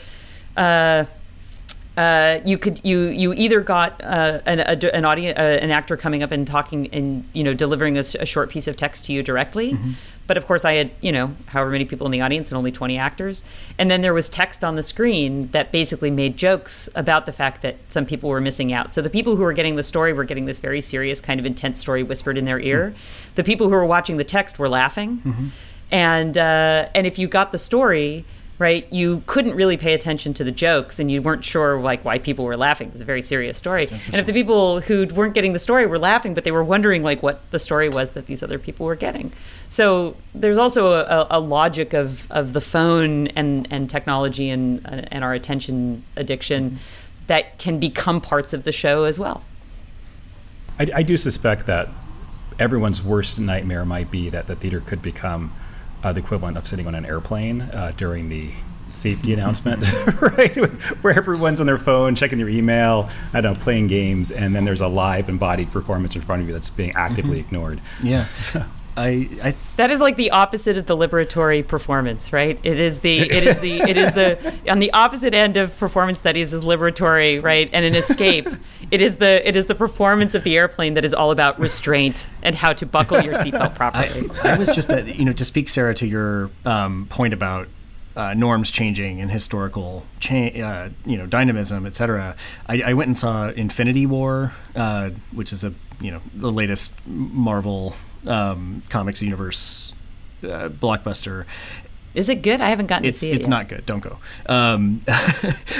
Uh, 0.56 1.06
uh, 2.00 2.40
you 2.46 2.58
could 2.58 2.80
you 2.82 3.08
you 3.08 3.34
either 3.34 3.60
got 3.60 4.02
uh, 4.02 4.40
an 4.46 4.62
a, 4.62 4.96
an 4.96 5.04
audience 5.04 5.38
uh, 5.38 5.60
an 5.62 5.70
actor 5.70 5.98
coming 5.98 6.24
up 6.24 6.32
and 6.32 6.48
talking 6.48 6.88
and 6.94 7.28
you 7.34 7.44
know 7.44 7.54
delivering 7.54 7.98
a, 7.98 8.04
a 8.22 8.26
short 8.26 8.50
piece 8.50 8.70
of 8.70 8.78
text 8.78 9.04
to 9.04 9.12
you 9.12 9.22
directly, 9.22 9.74
mm-hmm. 9.74 9.92
but 10.26 10.38
of 10.38 10.48
course 10.48 10.64
I 10.64 10.76
had 10.76 10.92
you 11.02 11.12
know 11.12 11.36
however 11.48 11.72
many 11.72 11.84
people 11.84 12.08
in 12.08 12.12
the 12.12 12.22
audience 12.22 12.52
and 12.52 12.58
only 12.58 12.72
twenty 12.72 12.98
actors, 12.98 13.44
and 13.78 13.92
then 13.92 14.02
there 14.02 14.14
was 14.14 14.30
text 14.30 14.64
on 14.64 14.76
the 14.76 14.84
screen 14.84 15.50
that 15.52 15.74
basically 15.74 16.10
made 16.10 16.38
jokes 16.38 16.88
about 16.96 17.26
the 17.26 17.34
fact 17.34 17.62
that 17.64 17.76
some 17.90 18.06
people 18.06 18.30
were 18.30 18.40
missing 18.40 18.72
out. 18.72 18.94
So 18.94 19.02
the 19.02 19.10
people 19.10 19.36
who 19.36 19.44
were 19.44 19.52
getting 19.52 19.76
the 19.76 19.84
story 19.84 20.14
were 20.14 20.24
getting 20.24 20.46
this 20.46 20.60
very 20.60 20.80
serious 20.80 21.20
kind 21.20 21.38
of 21.38 21.46
intense 21.46 21.82
story 21.82 22.02
whispered 22.02 22.38
in 22.38 22.46
their 22.46 22.62
ear. 22.62 22.92
Mm-hmm. 22.92 23.36
The 23.36 23.44
people 23.44 23.68
who 23.68 23.76
were 23.76 23.86
watching 23.86 24.16
the 24.16 24.24
text 24.24 24.58
were 24.58 24.70
laughing, 24.70 25.18
mm-hmm. 25.18 25.48
and 25.92 26.38
uh, 26.38 26.88
and 26.96 27.06
if 27.06 27.20
you 27.20 27.28
got 27.28 27.52
the 27.52 27.58
story 27.58 28.24
right? 28.60 28.92
You 28.92 29.24
couldn't 29.26 29.56
really 29.56 29.78
pay 29.78 29.94
attention 29.94 30.34
to 30.36 30.44
the 30.44 30.52
jokes 30.52 31.00
and 31.00 31.10
you 31.10 31.22
weren't 31.22 31.46
sure 31.46 31.80
like 31.80 32.04
why 32.04 32.20
people 32.20 32.44
were 32.44 32.58
laughing. 32.58 32.90
It 32.90 32.94
was 32.94 33.02
a 33.02 33.06
very 33.06 33.22
serious 33.22 33.58
story. 33.58 33.88
And 33.90 34.16
if 34.16 34.26
the 34.26 34.34
people 34.34 34.82
who 34.82 35.08
weren't 35.08 35.34
getting 35.34 35.54
the 35.54 35.60
story 35.60 35.88
were 35.88 35.98
laughing, 35.98 36.34
but 36.34 36.44
they 36.44 36.52
were 36.52 36.64
wondering 36.64 37.02
like 37.02 37.24
what 37.24 37.50
the 37.52 37.58
story 37.60 37.88
was 37.88 38.12
that 38.12 38.26
these 38.26 38.44
other 38.44 38.60
people 38.60 38.86
were 38.86 38.98
getting. 38.98 39.32
So 39.70 40.18
there's 40.36 40.58
also 40.58 40.92
a, 40.92 41.28
a 41.32 41.40
logic 41.40 41.94
of, 41.94 42.30
of 42.30 42.52
the 42.52 42.60
phone 42.62 43.28
and, 43.28 43.66
and 43.72 43.90
technology 43.90 44.50
and, 44.50 44.86
and 44.86 45.24
our 45.24 45.34
attention 45.34 46.04
addiction 46.18 46.72
mm-hmm. 46.72 46.78
that 47.28 47.60
can 47.60 47.80
become 47.80 48.20
parts 48.20 48.54
of 48.54 48.66
the 48.66 48.74
show 48.74 49.06
as 49.06 49.18
well. 49.18 49.46
I, 50.78 50.88
I 50.96 51.04
do 51.04 51.16
suspect 51.16 51.66
that 51.68 51.88
everyone's 52.60 53.02
worst 53.02 53.40
nightmare 53.40 53.86
might 53.86 54.12
be 54.12 54.30
that 54.30 54.48
the 54.48 54.56
theater 54.56 54.82
could 54.82 55.02
become 55.02 55.54
uh, 56.04 56.14
the 56.14 56.20
equivalent 56.20 56.58
of 56.58 56.68
sitting 56.68 56.88
on 56.88 56.96
an 56.96 57.06
airplane 57.06 57.62
uh, 57.62 57.92
during 57.98 58.30
the 58.30 58.50
safety 58.90 59.34
announcement, 59.36 59.86
right? 60.22 60.56
Where 61.02 61.18
everyone's 61.18 61.60
on 61.60 61.68
their 61.68 61.78
phone, 61.78 62.16
checking 62.16 62.38
their 62.38 62.50
email, 62.50 63.10
I 63.34 63.42
don't 63.42 63.54
know, 63.54 63.60
playing 63.60 63.88
games, 63.88 64.32
and 64.32 64.56
then 64.56 64.66
there's 64.66 64.82
a 64.82 64.88
live 64.88 65.30
embodied 65.30 65.72
performance 65.72 66.16
in 66.16 66.22
front 66.22 66.42
of 66.42 66.48
you 66.48 66.54
that's 66.54 66.70
being 66.70 66.92
actively 66.96 67.40
mm-hmm. 67.40 67.48
ignored. 67.48 67.82
Yeah. 68.04 68.26
I, 68.98 69.30
I, 69.42 69.56
that 69.78 69.92
is 69.92 70.02
like 70.02 70.18
the 70.18 70.32
opposite 70.32 70.78
of 70.78 70.86
the 70.86 70.98
liberatory 70.98 71.66
performance, 71.66 72.34
right? 72.34 72.60
It 72.64 72.80
is 72.80 73.00
the 73.00 73.20
it 73.20 73.46
is 73.46 73.62
the 73.62 73.80
it 73.80 73.96
is 73.96 74.14
the 74.14 74.60
on 74.70 74.80
the 74.80 74.92
opposite 74.92 75.34
end 75.34 75.56
of 75.56 75.78
performance 75.78 76.20
studies 76.20 76.54
is 76.54 76.66
liberatory, 76.66 77.42
right? 77.42 77.70
And 77.72 77.86
an 77.86 77.96
escape. 77.96 78.46
It 78.92 79.02
is 79.02 79.18
the 79.18 79.48
it 79.48 79.56
is 79.56 79.66
the 79.66 79.76
performance 79.76 80.36
of 80.36 80.44
the 80.44 80.58
airplane 80.58 80.96
that 80.96 81.06
is 81.06 81.14
all 81.14 81.32
about 81.32 81.60
restraint 81.60 82.30
and 82.42 82.56
how 82.56 82.74
to 82.74 82.86
buckle 82.86 83.22
your 83.22 83.34
seatbelt 83.36 83.76
properly. 83.76 84.30
I, 84.44 84.56
I, 84.56 84.58
was 84.58 84.76
just 84.76 84.92
at, 84.92 85.20
you 85.20 85.26
know 85.26 85.34
to 85.34 85.46
speak 85.46 85.70
Sarah 85.70 85.94
to 85.96 86.08
your 86.08 86.50
um, 86.66 87.06
point 87.08 87.34
about 87.34 87.68
uh, 88.16 88.34
norms 88.34 88.72
changing 88.72 89.22
and 89.22 89.32
historical 89.32 90.06
cha- 90.20 90.36
uh, 90.36 90.90
you 91.06 91.18
know 91.18 91.26
dynamism, 91.26 91.86
etc. 91.86 92.36
I, 92.68 92.82
I, 92.82 92.94
went 92.94 93.08
and 93.08 93.18
saw 93.18 93.50
Infinity 93.50 94.06
War, 94.06 94.54
uh, 94.76 95.12
which 95.32 95.54
is 95.54 95.64
a 95.64 95.74
you 96.02 96.12
know 96.12 96.22
the 96.34 96.52
latest 96.52 96.96
Marvel 97.06 97.96
um, 98.26 98.84
comics 98.90 99.22
universe 99.22 99.94
uh, 100.44 100.70
blockbuster. 100.70 101.46
Is 102.20 102.28
it 102.28 102.42
good? 102.42 102.60
I 102.60 102.68
haven't 102.68 102.88
gotten 102.88 103.06
it's, 103.06 103.20
to 103.20 103.26
see 103.28 103.32
it. 103.32 103.36
It's 103.36 103.44
yet. 103.44 103.50
not 103.50 103.70
good. 103.70 103.86
Don't 103.86 104.02
go. 104.02 104.18
Um, 104.48 105.02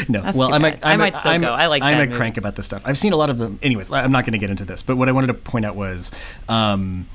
no. 0.08 0.22
That's 0.22 0.38
well, 0.38 0.54
I'm 0.54 0.64
a, 0.64 0.80
I 0.82 0.96
might 0.96 1.18
still 1.18 1.32
I'm 1.32 1.42
go. 1.42 1.52
I 1.52 1.68
like. 1.68 1.84
I'm 1.84 2.00
a 2.00 2.16
crank 2.16 2.38
about 2.38 2.56
this 2.56 2.66
stuff. 2.66 2.82
I've 2.86 2.98
seen 2.98 3.12
a 3.12 3.18
lot 3.18 3.30
of 3.30 3.40
them. 3.40 3.60
Anyways, 3.62 3.92
I'm 3.92 4.14
not 4.14 4.24
going 4.24 4.32
to 4.32 4.40
get 4.40 4.50
into 4.50 4.64
this. 4.64 4.82
But 4.82 4.96
what 4.96 5.10
I 5.10 5.12
wanted 5.12 5.28
to 5.28 5.34
point 5.34 5.66
out 5.66 5.76
was, 5.76 6.14
um, 6.48 7.10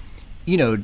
you 0.45 0.59
know, 0.59 0.77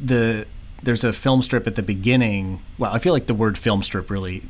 the 0.00 0.44
there's 0.82 1.04
a 1.04 1.12
film 1.12 1.40
strip 1.40 1.68
at 1.68 1.76
the 1.76 1.84
beginning. 1.84 2.60
Well, 2.78 2.92
I 2.92 2.98
feel 2.98 3.12
like 3.12 3.26
the 3.26 3.34
word 3.34 3.56
film 3.56 3.84
strip 3.84 4.10
really 4.10 4.40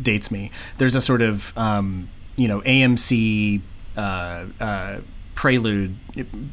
dates 0.00 0.30
me. 0.30 0.50
There's 0.78 0.94
a 0.94 1.00
sort 1.02 1.20
of 1.20 1.56
um, 1.58 2.08
you 2.36 2.48
know 2.48 2.62
AMC. 2.62 3.60
Uh, 3.98 4.46
uh, 4.60 5.00
prelude 5.34 5.96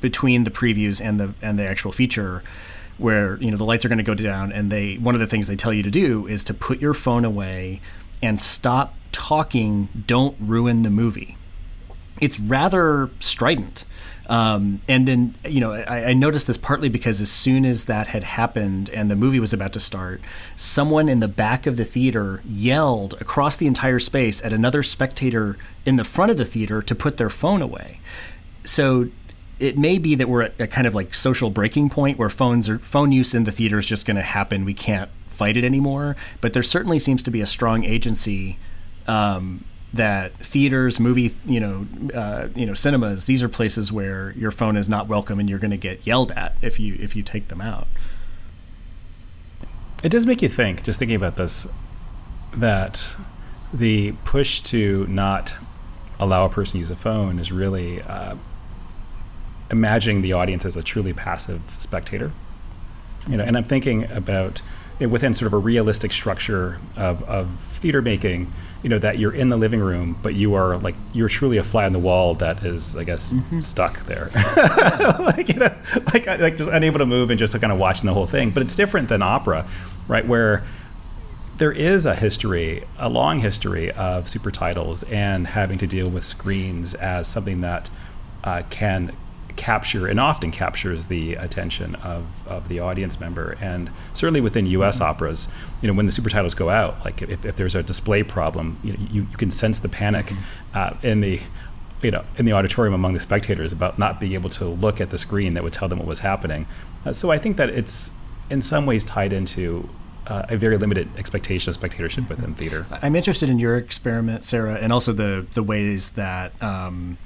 between 0.02 0.44
the 0.44 0.52
previews 0.52 1.00
and 1.04 1.20
the 1.20 1.34
and 1.42 1.58
the 1.58 1.68
actual 1.68 1.92
feature 1.92 2.44
where 2.98 3.38
you 3.38 3.52
know 3.52 3.58
the 3.58 3.66
lights 3.66 3.86
are 3.86 3.90
going 3.90 3.98
to 3.98 4.04
go 4.04 4.14
down 4.14 4.52
and 4.52 4.72
they 4.72 4.96
one 4.96 5.16
of 5.16 5.20
the 5.20 5.28
things 5.28 5.48
they 5.48 5.56
tell 5.56 5.74
you 5.74 5.84
to 5.84 5.92
do 5.92 6.28
is 6.28 6.44
to 6.44 6.54
put 6.54 6.80
your 6.80 6.94
phone 6.94 7.26
away 7.26 7.82
and 8.22 8.40
stop 8.40 8.96
talking 9.12 9.90
don't 10.08 10.36
ruin 10.40 10.84
the 10.84 10.90
movie. 10.90 11.38
It's 12.20 12.40
rather 12.40 13.10
strident. 13.20 13.86
Um, 14.28 14.82
and 14.88 15.08
then 15.08 15.36
you 15.46 15.60
know 15.60 15.74
I, 15.74 16.10
I, 16.10 16.14
noticed 16.14 16.48
this 16.48 16.58
partly 16.58 16.88
because 16.88 17.20
as 17.20 17.30
soon 17.30 17.66
as 17.66 17.86
that 17.86 18.08
had 18.08 18.24
happened 18.24 18.90
and 18.92 19.12
the 19.12 19.16
movie 19.16 19.42
was 19.42 19.52
about 19.52 19.74
to 19.74 19.80
start 19.80 20.22
someone 20.56 21.10
in 21.10 21.20
the 21.20 21.28
back 21.28 21.66
of 21.66 21.76
the 21.76 21.84
theater 21.84 22.42
yelled 22.46 23.20
across 23.20 23.58
the 23.58 23.68
entire 23.68 24.00
space 24.00 24.42
at 24.46 24.54
another 24.54 24.84
spectator 24.84 25.58
in 25.86 25.98
the 25.98 26.06
front 26.06 26.32
of 26.32 26.38
the 26.38 26.46
theater 26.46 26.82
to 26.82 26.96
put 26.96 27.18
their 27.18 27.30
phone 27.30 27.62
away. 27.62 28.00
So 28.64 29.10
it 29.62 29.78
may 29.78 30.00
be 30.00 30.16
that 30.16 30.28
we're 30.28 30.42
at 30.42 30.60
a 30.60 30.68
kind 30.68 30.88
of 30.88 30.96
like 30.96 31.14
social 31.14 31.52
breaking 31.52 31.90
point 31.90 32.18
where 32.18 32.30
phones 32.30 32.68
are 32.68 32.80
phone 32.80 33.12
use 33.12 33.36
in 33.36 33.44
the 33.44 33.52
theater 33.52 33.78
is 33.78 33.86
just 33.86 34.08
going 34.08 34.18
to 34.18 34.24
happen. 34.24 34.66
We 34.66 34.74
can't 34.74 35.10
fight 35.28 35.56
it 35.56 35.64
anymore. 35.64 36.16
But 36.42 36.54
there 36.54 36.64
certainly 36.64 36.98
seems 36.98 37.22
to 37.24 37.32
be 37.32 37.42
a 37.42 37.46
strong 37.46 37.84
agency 37.84 38.58
um, 39.08 39.64
that 39.94 40.34
theaters, 40.38 41.00
movie, 41.00 41.36
you 41.46 41.60
know, 41.60 41.86
uh, 42.14 42.48
you 42.56 42.66
know, 42.66 42.74
cinemas. 42.74 43.26
These 43.26 43.44
are 43.44 43.50
places 43.50 43.92
where 43.92 44.32
your 44.32 44.50
phone 44.50 44.76
is 44.76 44.90
not 44.90 45.08
welcome, 45.08 45.40
and 45.40 45.48
you're 45.48 45.60
going 45.60 45.72
to 45.72 45.78
get 45.78 46.08
yelled 46.08 46.32
at 46.32 46.56
if 46.62 46.80
you 46.80 46.98
if 47.00 47.16
you 47.16 47.22
take 47.22 47.50
them 47.50 47.62
out. 47.62 47.88
It 50.04 50.10
does 50.10 50.26
make 50.26 50.42
you 50.42 50.50
think, 50.50 50.82
just 50.82 50.98
thinking 50.98 51.16
about 51.16 51.36
this, 51.36 51.68
that 52.54 53.16
the 53.72 54.14
push 54.26 54.62
to 54.62 55.06
not 55.08 55.54
allow 56.20 56.46
a 56.46 56.50
person 56.50 56.74
to 56.74 56.80
use 56.80 56.90
a 56.90 56.96
phone 56.96 57.38
is 57.38 57.52
really 57.52 58.02
uh, 58.02 58.36
imagining 59.72 60.22
the 60.22 60.34
audience 60.34 60.66
as 60.66 60.76
a 60.76 60.84
truly 60.84 61.14
passive 61.14 61.62
spectator. 61.78 62.32
You 63.30 63.38
know, 63.38 63.44
and 63.44 63.56
I'm 63.56 63.64
thinking 63.64 64.12
about 64.12 64.62
within 65.00 65.34
sort 65.34 65.48
of 65.48 65.54
a 65.54 65.58
realistic 65.58 66.12
structure 66.12 66.80
of, 66.96 67.24
of 67.24 67.50
theater 67.60 68.02
making, 68.02 68.52
you 68.84 68.90
know, 68.90 69.00
that 69.00 69.18
you're 69.18 69.34
in 69.34 69.50
the 69.50 69.58
living 69.58 69.80
room, 69.80 70.18
but 70.22 70.36
you 70.36 70.54
are 70.54 70.78
like 70.78 70.96
you're 71.14 71.30
truly 71.30 71.58
a 71.58 71.64
fly 71.64 71.86
on 71.86 71.92
the 71.92 72.00
wall 72.00 72.36
that 72.36 72.64
is, 72.64 72.96
I 72.96 73.04
guess, 73.04 73.32
mm-hmm. 73.32 73.60
stuck 73.60 74.06
there, 74.06 74.30
like 75.20 75.50
you 75.50 75.56
know, 75.56 75.76
like 76.14 76.28
like 76.28 76.58
just 76.58 76.70
unable 76.70 77.00
to 77.00 77.06
move 77.06 77.30
and 77.30 77.40
just 77.40 77.60
kind 77.60 77.74
of 77.74 77.80
watching 77.80 78.06
the 78.06 78.14
whole 78.14 78.28
thing. 78.28 78.52
But 78.52 78.64
it's 78.64 78.76
different 78.76 79.10
than 79.10 79.22
opera, 79.22 79.68
right? 80.08 80.26
Where 80.26 80.64
there 81.58 81.72
is 81.72 82.06
a 82.06 82.16
history, 82.16 82.84
a 82.98 83.08
long 83.10 83.40
history 83.40 83.92
of 83.92 84.28
super 84.28 84.50
titles 84.50 85.04
and 85.04 85.46
having 85.46 85.78
to 85.78 85.88
deal 85.88 86.10
with 86.10 86.26
screens 86.26 86.96
as 86.96 87.28
something 87.28 87.62
that 87.62 87.90
uh, 88.44 88.64
can 88.72 89.16
capture 89.56 90.08
and 90.08 90.20
often 90.20 90.52
captures 90.52 91.08
the 91.08 91.36
attention 91.36 91.96
of, 91.96 92.48
of 92.48 92.68
the 92.68 92.80
audience 92.80 93.20
member. 93.20 93.58
And 93.62 93.92
certainly 94.14 94.42
within 94.42 94.66
U.S. 94.68 94.96
Mm-hmm. 94.96 95.06
operas, 95.06 95.48
you 95.82 95.88
know, 95.88 95.94
when 95.94 96.06
the 96.06 96.12
super 96.12 96.30
titles 96.30 96.54
go 96.54 96.70
out, 96.70 97.04
like 97.04 97.22
if, 97.22 97.46
if 97.46 97.56
there's 97.56 97.76
a 97.76 97.84
display 97.84 98.24
problem, 98.24 98.80
you, 98.84 98.94
know, 98.94 99.00
you, 99.12 99.22
you 99.30 99.38
can 99.38 99.52
sense 99.52 99.80
the 99.80 99.90
panic 99.90 100.28
mm-hmm. 100.28 100.42
uh, 100.74 100.94
in 101.04 101.22
the 101.22 101.40
you 102.02 102.12
know 102.12 102.24
in 102.38 102.46
the 102.46 102.54
auditorium 102.54 102.94
among 102.94 103.14
the 103.14 103.20
spectators 103.20 103.72
about 103.72 104.00
not 104.00 104.20
being 104.20 104.34
able 104.34 104.50
to 104.50 104.66
look 104.66 105.00
at 105.00 105.12
the 105.12 105.18
screen 105.18 105.54
that 105.54 105.64
would 105.64 105.74
tell 105.74 105.88
them 105.88 106.00
what 106.00 106.08
was 106.08 106.20
happening. 106.20 106.66
Uh, 107.06 107.14
so 107.14 107.32
I 107.32 107.38
think 107.38 107.58
that 107.58 107.70
it's 107.70 108.12
in 108.50 108.62
some 108.62 108.86
ways 108.86 109.06
tied 109.06 109.34
into 109.34 109.88
uh, 110.28 110.44
a 110.50 110.58
very 110.58 110.78
limited 110.78 111.10
expectation 111.18 111.70
of 111.70 111.76
spectatorship 111.76 112.30
within 112.30 112.54
theater. 112.54 112.86
I'm 112.92 113.16
interested 113.16 113.50
in 113.50 113.60
your 113.60 113.78
experiment, 113.78 114.44
Sarah, 114.44 114.76
and 114.76 114.94
also 114.94 115.14
the 115.14 115.46
the 115.54 115.64
ways 115.64 116.12
that 116.12 116.62
um, 116.62 117.18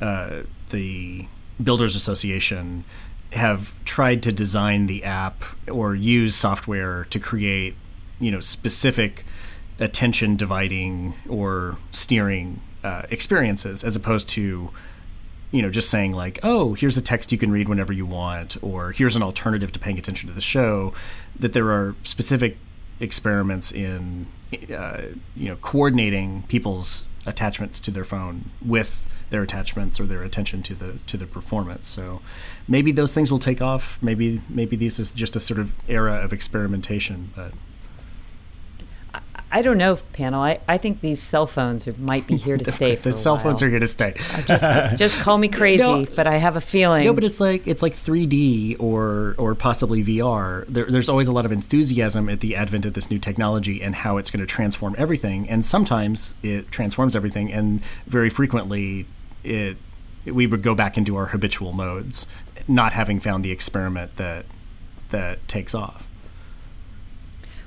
uh, 0.00 0.42
the 0.70 1.26
Builders 1.62 1.96
Association 1.96 2.84
have 3.32 3.72
tried 3.84 4.22
to 4.24 4.32
design 4.32 4.86
the 4.86 5.04
app 5.04 5.44
or 5.68 5.94
use 5.94 6.34
software 6.34 7.04
to 7.10 7.20
create, 7.20 7.76
you 8.18 8.30
know, 8.30 8.40
specific 8.40 9.24
attention 9.78 10.36
dividing 10.36 11.14
or 11.28 11.76
steering 11.92 12.60
uh, 12.82 13.02
experiences, 13.10 13.84
as 13.84 13.94
opposed 13.96 14.28
to 14.30 14.70
you 15.52 15.62
know, 15.62 15.70
just 15.70 15.90
saying 15.90 16.12
like, 16.12 16.38
oh, 16.42 16.74
here's 16.74 16.96
a 16.96 17.02
text 17.02 17.32
you 17.32 17.38
can 17.38 17.50
read 17.50 17.68
whenever 17.68 17.92
you 17.92 18.06
want, 18.06 18.56
or 18.62 18.92
here's 18.92 19.16
an 19.16 19.22
alternative 19.22 19.72
to 19.72 19.78
paying 19.78 19.98
attention 19.98 20.28
to 20.28 20.34
the 20.34 20.40
show, 20.40 20.92
that 21.38 21.52
there 21.52 21.70
are 21.70 21.94
specific 22.04 22.56
experiments 23.00 23.72
in, 23.72 24.26
uh, 24.72 25.02
you 25.34 25.48
know, 25.48 25.56
coordinating 25.56 26.44
people's 26.44 27.06
attachments 27.26 27.80
to 27.80 27.90
their 27.90 28.04
phone 28.04 28.50
with 28.64 29.06
their 29.30 29.42
attachments 29.42 30.00
or 30.00 30.06
their 30.06 30.22
attention 30.22 30.62
to 30.64 30.74
the 30.74 30.98
to 31.06 31.16
the 31.16 31.26
performance. 31.26 31.86
So 31.88 32.20
maybe 32.66 32.92
those 32.92 33.12
things 33.12 33.30
will 33.30 33.38
take 33.38 33.62
off. 33.62 33.98
Maybe 34.02 34.40
maybe 34.48 34.76
this 34.76 34.98
is 34.98 35.12
just 35.12 35.36
a 35.36 35.40
sort 35.40 35.60
of 35.60 35.72
era 35.88 36.14
of 36.16 36.32
experimentation, 36.32 37.32
but. 37.34 37.52
I 39.52 39.62
don't 39.62 39.78
know, 39.78 39.96
Pannill. 40.12 40.38
I, 40.38 40.60
I 40.68 40.78
think 40.78 41.00
these 41.00 41.20
cell 41.20 41.46
phones 41.46 41.88
are, 41.88 41.94
might 41.98 42.26
be 42.26 42.36
here 42.36 42.56
to 42.56 42.64
the, 42.66 42.70
stay. 42.70 42.94
the 42.94 43.10
cell 43.10 43.36
phones 43.36 43.62
are 43.62 43.68
here 43.68 43.80
to 43.80 43.88
stay. 43.88 44.14
just 44.46 44.96
just 44.96 45.18
call 45.18 45.38
me 45.38 45.48
crazy, 45.48 45.82
no, 45.82 46.06
but 46.14 46.26
I 46.26 46.36
have 46.36 46.56
a 46.56 46.60
feeling. 46.60 47.04
No, 47.04 47.12
but 47.12 47.24
it's 47.24 47.40
like 47.40 47.66
it's 47.66 47.82
like 47.82 47.94
3D 47.94 48.76
or 48.78 49.34
or 49.38 49.56
possibly 49.56 50.04
VR. 50.04 50.64
There, 50.66 50.84
there's 50.86 51.08
always 51.08 51.26
a 51.26 51.32
lot 51.32 51.46
of 51.46 51.52
enthusiasm 51.52 52.28
at 52.28 52.40
the 52.40 52.54
advent 52.54 52.86
of 52.86 52.94
this 52.94 53.10
new 53.10 53.18
technology 53.18 53.82
and 53.82 53.94
how 53.94 54.18
it's 54.18 54.30
going 54.30 54.40
to 54.40 54.46
transform 54.46 54.94
everything. 54.96 55.48
And 55.48 55.64
sometimes 55.64 56.36
it 56.42 56.70
transforms 56.70 57.16
everything, 57.16 57.52
and 57.52 57.82
very 58.06 58.30
frequently 58.30 59.06
it 59.42 59.76
we 60.24 60.46
would 60.46 60.62
go 60.62 60.74
back 60.74 60.96
into 60.96 61.16
our 61.16 61.26
habitual 61.26 61.72
modes, 61.72 62.26
not 62.68 62.92
having 62.92 63.18
found 63.18 63.44
the 63.44 63.50
experiment 63.50 64.16
that 64.16 64.46
that 65.08 65.46
takes 65.48 65.74
off. 65.74 66.06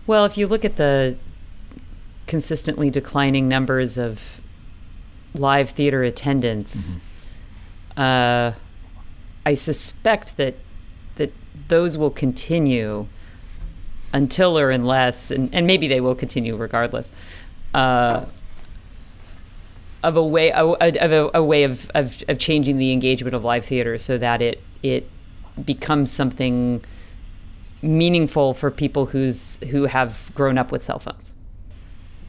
Well, 0.06 0.26
if 0.26 0.38
you 0.38 0.48
look 0.48 0.64
at 0.64 0.78
the 0.78 1.18
consistently 2.34 2.90
declining 2.90 3.48
numbers 3.48 3.96
of 3.96 4.42
live 5.36 5.70
theater 5.70 6.02
attendance, 6.02 6.98
mm-hmm. 7.96 8.02
uh, 8.02 8.54
I 9.46 9.54
suspect 9.54 10.38
that 10.38 10.56
that 11.18 11.32
those 11.68 11.96
will 11.96 12.10
continue 12.10 13.06
until 14.14 14.58
or 14.58 14.72
unless, 14.72 15.30
and, 15.30 15.54
and 15.54 15.68
maybe 15.68 15.88
they 15.88 16.02
will 16.02 16.16
continue 16.16 16.56
regardless. 16.56 17.12
Uh, 17.76 18.26
of 20.02 20.18
a 20.18 20.26
way 20.26 20.52
of 20.52 20.76
a, 20.82 21.30
a 21.36 21.44
way 21.44 21.64
of, 21.66 21.92
of, 21.94 22.24
of 22.28 22.40
changing 22.40 22.80
the 22.80 22.92
engagement 22.92 23.36
of 23.36 23.44
live 23.44 23.64
theater 23.64 24.00
so 24.00 24.18
that 24.18 24.42
it 24.42 24.60
it 24.82 25.08
becomes 25.64 26.10
something 26.12 26.84
meaningful 27.84 28.56
for 28.56 28.72
people 28.72 29.06
who's 29.06 29.60
who 29.70 29.86
have 29.86 30.32
grown 30.34 30.58
up 30.58 30.72
with 30.72 30.82
cell 30.82 30.98
phones 30.98 31.36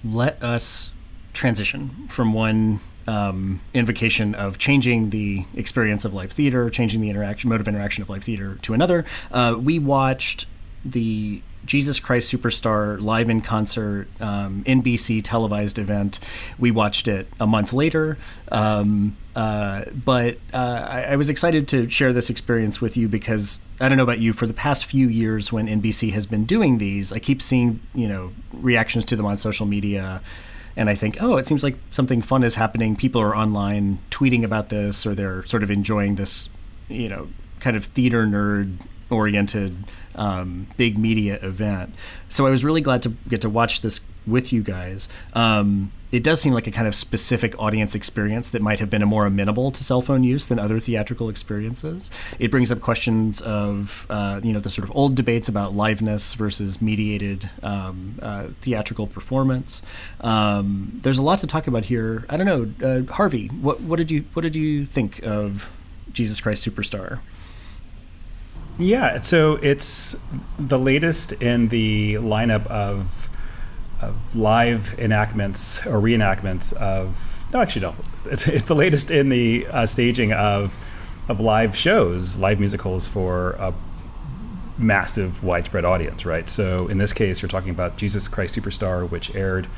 let 0.04 0.42
us 0.42 0.92
transition 1.32 2.08
from 2.08 2.32
one 2.32 2.80
um, 3.06 3.60
invocation 3.72 4.34
of 4.34 4.58
changing 4.58 5.10
the 5.10 5.44
experience 5.54 6.04
of 6.04 6.14
live 6.14 6.32
theater, 6.32 6.70
changing 6.70 7.00
the 7.00 7.10
interaction 7.10 7.50
mode 7.50 7.60
of 7.60 7.68
interaction 7.68 8.02
of 8.02 8.10
live 8.10 8.24
theater 8.24 8.56
to 8.62 8.74
another. 8.74 9.04
Uh, 9.30 9.56
we 9.58 9.78
watched 9.78 10.46
the 10.84 11.42
Jesus 11.66 12.00
Christ 12.00 12.32
Superstar 12.32 13.00
live 13.00 13.30
in 13.30 13.40
concert, 13.40 14.08
um, 14.20 14.64
NBC 14.64 15.20
televised 15.22 15.78
event. 15.78 16.20
We 16.58 16.70
watched 16.70 17.08
it 17.08 17.28
a 17.40 17.46
month 17.46 17.72
later. 17.72 18.18
Um, 18.50 19.16
uh, 19.34 19.84
but 19.92 20.38
uh, 20.52 20.86
I, 20.88 21.02
I, 21.02 21.16
was 21.16 21.28
excited 21.28 21.66
to 21.68 21.90
share 21.90 22.12
this 22.12 22.30
experience 22.30 22.80
with 22.80 22.96
you 22.96 23.08
because 23.08 23.60
I 23.80 23.88
don't 23.88 23.98
know 23.98 24.04
about 24.04 24.20
you. 24.20 24.32
For 24.32 24.46
the 24.46 24.54
past 24.54 24.84
few 24.84 25.08
years, 25.08 25.52
when 25.52 25.66
NBC 25.66 26.12
has 26.12 26.24
been 26.24 26.44
doing 26.44 26.78
these, 26.78 27.12
I 27.12 27.18
keep 27.18 27.42
seeing 27.42 27.80
you 27.94 28.06
know 28.06 28.32
reactions 28.52 29.04
to 29.06 29.16
them 29.16 29.26
on 29.26 29.36
social 29.36 29.66
media, 29.66 30.20
and 30.76 30.88
I 30.88 30.94
think, 30.94 31.20
oh, 31.20 31.36
it 31.36 31.46
seems 31.46 31.64
like 31.64 31.76
something 31.90 32.22
fun 32.22 32.44
is 32.44 32.54
happening. 32.54 32.94
People 32.94 33.20
are 33.20 33.34
online 33.34 33.98
tweeting 34.10 34.44
about 34.44 34.68
this, 34.68 35.04
or 35.04 35.16
they're 35.16 35.44
sort 35.46 35.64
of 35.64 35.70
enjoying 35.70 36.14
this, 36.14 36.48
you 36.88 37.08
know, 37.08 37.26
kind 37.58 37.76
of 37.76 37.86
theater 37.86 38.26
nerd 38.26 38.78
oriented 39.10 39.84
um, 40.14 40.66
big 40.76 40.98
media 40.98 41.38
event. 41.42 41.94
So 42.28 42.46
I 42.46 42.50
was 42.50 42.64
really 42.64 42.80
glad 42.80 43.02
to 43.02 43.10
get 43.28 43.40
to 43.42 43.50
watch 43.50 43.80
this 43.80 44.00
with 44.26 44.52
you 44.52 44.62
guys. 44.62 45.08
Um, 45.34 45.92
it 46.14 46.22
does 46.22 46.40
seem 46.40 46.52
like 46.52 46.68
a 46.68 46.70
kind 46.70 46.86
of 46.86 46.94
specific 46.94 47.58
audience 47.58 47.96
experience 47.96 48.50
that 48.50 48.62
might 48.62 48.78
have 48.78 48.88
been 48.88 49.02
a 49.02 49.06
more 49.06 49.26
amenable 49.26 49.72
to 49.72 49.82
cell 49.82 50.00
phone 50.00 50.22
use 50.22 50.46
than 50.46 50.60
other 50.60 50.78
theatrical 50.78 51.28
experiences. 51.28 52.08
It 52.38 52.52
brings 52.52 52.70
up 52.70 52.80
questions 52.80 53.40
of 53.42 54.06
uh, 54.08 54.40
you 54.42 54.52
know 54.52 54.60
the 54.60 54.70
sort 54.70 54.88
of 54.88 54.96
old 54.96 55.16
debates 55.16 55.48
about 55.48 55.74
liveness 55.74 56.36
versus 56.36 56.80
mediated 56.80 57.50
um, 57.64 58.20
uh, 58.22 58.44
theatrical 58.60 59.08
performance. 59.08 59.82
Um, 60.20 61.00
there's 61.02 61.18
a 61.18 61.22
lot 61.22 61.40
to 61.40 61.48
talk 61.48 61.66
about 61.66 61.86
here. 61.86 62.24
I 62.28 62.36
don't 62.36 62.46
know, 62.46 62.86
uh, 62.86 63.12
Harvey. 63.12 63.48
What 63.48 63.80
what 63.80 63.96
did 63.96 64.12
you 64.12 64.24
what 64.34 64.42
did 64.42 64.54
you 64.54 64.86
think 64.86 65.20
of 65.24 65.68
Jesus 66.12 66.40
Christ 66.40 66.64
Superstar? 66.64 67.18
Yeah, 68.78 69.20
so 69.20 69.54
it's 69.56 70.16
the 70.58 70.78
latest 70.78 71.32
in 71.32 71.68
the 71.68 72.14
lineup 72.14 72.66
of 72.66 73.28
of 74.00 74.34
live 74.34 74.98
enactments 74.98 75.86
or 75.86 76.00
reenactments 76.00 76.72
of 76.74 77.46
no, 77.52 77.60
actually 77.60 77.82
no, 77.82 77.94
it's, 78.26 78.48
it's 78.48 78.64
the 78.64 78.74
latest 78.74 79.10
in 79.10 79.28
the 79.28 79.66
uh, 79.70 79.86
staging 79.86 80.32
of 80.32 80.76
of 81.28 81.40
live 81.40 81.76
shows, 81.76 82.38
live 82.38 82.58
musicals 82.58 83.06
for 83.06 83.52
a 83.52 83.72
massive, 84.76 85.42
widespread 85.44 85.84
audience, 85.84 86.26
right? 86.26 86.48
So 86.48 86.88
in 86.88 86.98
this 86.98 87.12
case, 87.12 87.40
you're 87.40 87.48
talking 87.48 87.70
about 87.70 87.96
Jesus 87.96 88.26
Christ 88.28 88.56
Superstar, 88.56 89.08
which 89.08 89.34
aired 89.34 89.68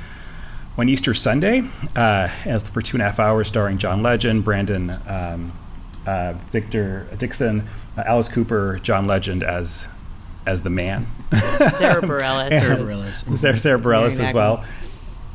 on 0.78 0.88
Easter 0.88 1.14
Sunday, 1.14 1.62
uh, 1.94 2.26
for 2.58 2.80
two 2.80 2.96
and 2.96 3.02
a 3.02 3.04
half 3.04 3.20
hours, 3.20 3.46
starring 3.46 3.78
John 3.78 4.02
Legend, 4.02 4.42
Brandon. 4.42 4.98
Um, 5.06 5.52
uh, 6.06 6.34
Victor 6.52 7.08
Dixon, 7.18 7.68
Alice 8.04 8.28
Cooper, 8.28 8.78
John 8.82 9.06
Legend 9.06 9.42
as 9.42 9.88
as 10.46 10.62
the 10.62 10.70
man. 10.70 11.06
Sara 11.32 12.00
Bareilles. 12.02 12.50
Sara 12.50 12.76
Bareilles. 12.76 13.36
Sarah, 13.36 13.58
Sara 13.58 13.78
Bareilles 13.78 14.20
as 14.20 14.32
well. 14.32 14.64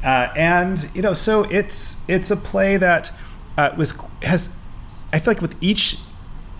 Uh, 0.04 0.32
and 0.36 0.90
you 0.96 1.02
know, 1.02 1.14
so 1.14 1.44
it's 1.44 1.98
it's 2.08 2.32
a 2.32 2.38
play 2.38 2.78
that 2.78 3.12
uh, 3.58 3.72
was 3.78 3.94
has. 4.24 4.56
I 5.14 5.20
feel 5.20 5.34
like 5.34 5.42
with 5.42 5.56
each 5.62 5.98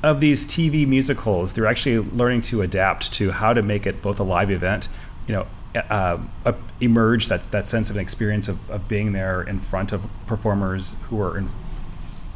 of 0.04 0.20
these 0.20 0.46
TV 0.46 0.88
musicals, 0.88 1.54
they're 1.54 1.68
actually 1.68 2.00
learning 2.10 2.42
to 2.42 2.62
adapt 2.62 3.14
to 3.14 3.32
how 3.32 3.54
to 3.54 3.62
make 3.62 3.86
it 3.86 4.02
both 4.02 4.20
a 4.20 4.24
live 4.24 4.52
event, 4.52 4.90
you 5.28 5.34
know, 5.34 5.48
uh, 5.76 6.18
uh, 6.46 6.54
emerge 6.82 7.28
that 7.28 7.44
that 7.44 7.68
sense 7.68 7.90
of 7.90 7.96
an 7.96 8.02
experience 8.02 8.48
of, 8.48 8.70
of 8.70 8.88
being 8.88 9.14
there 9.14 9.44
in 9.44 9.60
front 9.60 9.92
of 9.92 10.06
performers 10.26 10.98
who 11.04 11.22
are 11.22 11.38
in, 11.38 11.50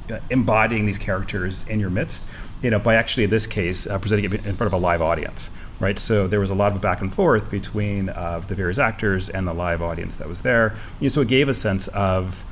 uh, 0.09 0.20
embodying 0.30 0.86
these 0.86 0.97
characters 0.97 1.68
in 1.68 1.80
your 1.80 1.89
midst, 1.89 2.28
you 2.66 2.72
know, 2.72 2.80
by 2.80 2.95
actually 2.95 3.26
in 3.26 3.30
this 3.30 3.45
case 3.45 3.86
uh, 3.86 3.99
presenting 3.99 4.26
it 4.26 4.34
in 4.34 4.55
front 4.55 4.66
of 4.66 4.74
a 4.74 4.78
live 4.78 4.99
audience, 4.99 5.51
right? 5.80 5.99
So 5.99 6.28
there 6.28 6.39
was 6.39 6.49
a 6.49 6.55
lot 6.55 6.72
of 6.72 6.82
back 6.82 7.01
and 7.01 7.13
forth 7.13 7.51
between 7.51 8.09
uh, 8.09 8.39
the 8.39 8.55
various 8.55 8.80
actors 8.80 9.30
and 9.30 9.45
the 9.45 9.53
live 9.53 9.84
audience 9.84 10.16
that 10.16 10.28
was 10.28 10.41
there. 10.41 10.76
You 10.99 11.03
know, 11.03 11.09
so 11.09 11.22
it 11.22 11.28
gave 11.28 11.47
a 11.47 11.53
sense 11.53 11.88
of 11.89 12.43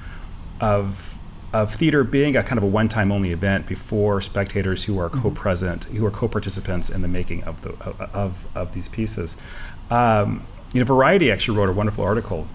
of 0.61 1.19
of 1.51 1.73
theater 1.73 2.03
being 2.03 2.35
a 2.35 2.43
kind 2.43 2.59
of 2.59 2.63
a 2.63 2.67
one-time 2.67 3.11
only 3.11 3.31
event 3.31 3.65
before 3.65 4.21
spectators 4.21 4.83
who 4.83 4.99
are 4.99 5.09
mm-hmm. 5.09 5.21
co-present, 5.21 5.85
who 5.85 6.05
are 6.05 6.11
co-participants 6.11 6.91
in 6.91 7.01
the 7.01 7.07
making 7.07 7.43
of 7.45 7.63
the 7.63 7.71
of 8.13 8.47
of 8.53 8.71
these 8.75 8.87
pieces. 8.87 9.35
Um, 9.89 10.45
you 10.75 10.79
know, 10.79 10.85
Variety 10.85 11.31
actually 11.31 11.57
wrote 11.57 11.69
a 11.69 11.73
wonderful 11.73 12.03
article 12.03 12.47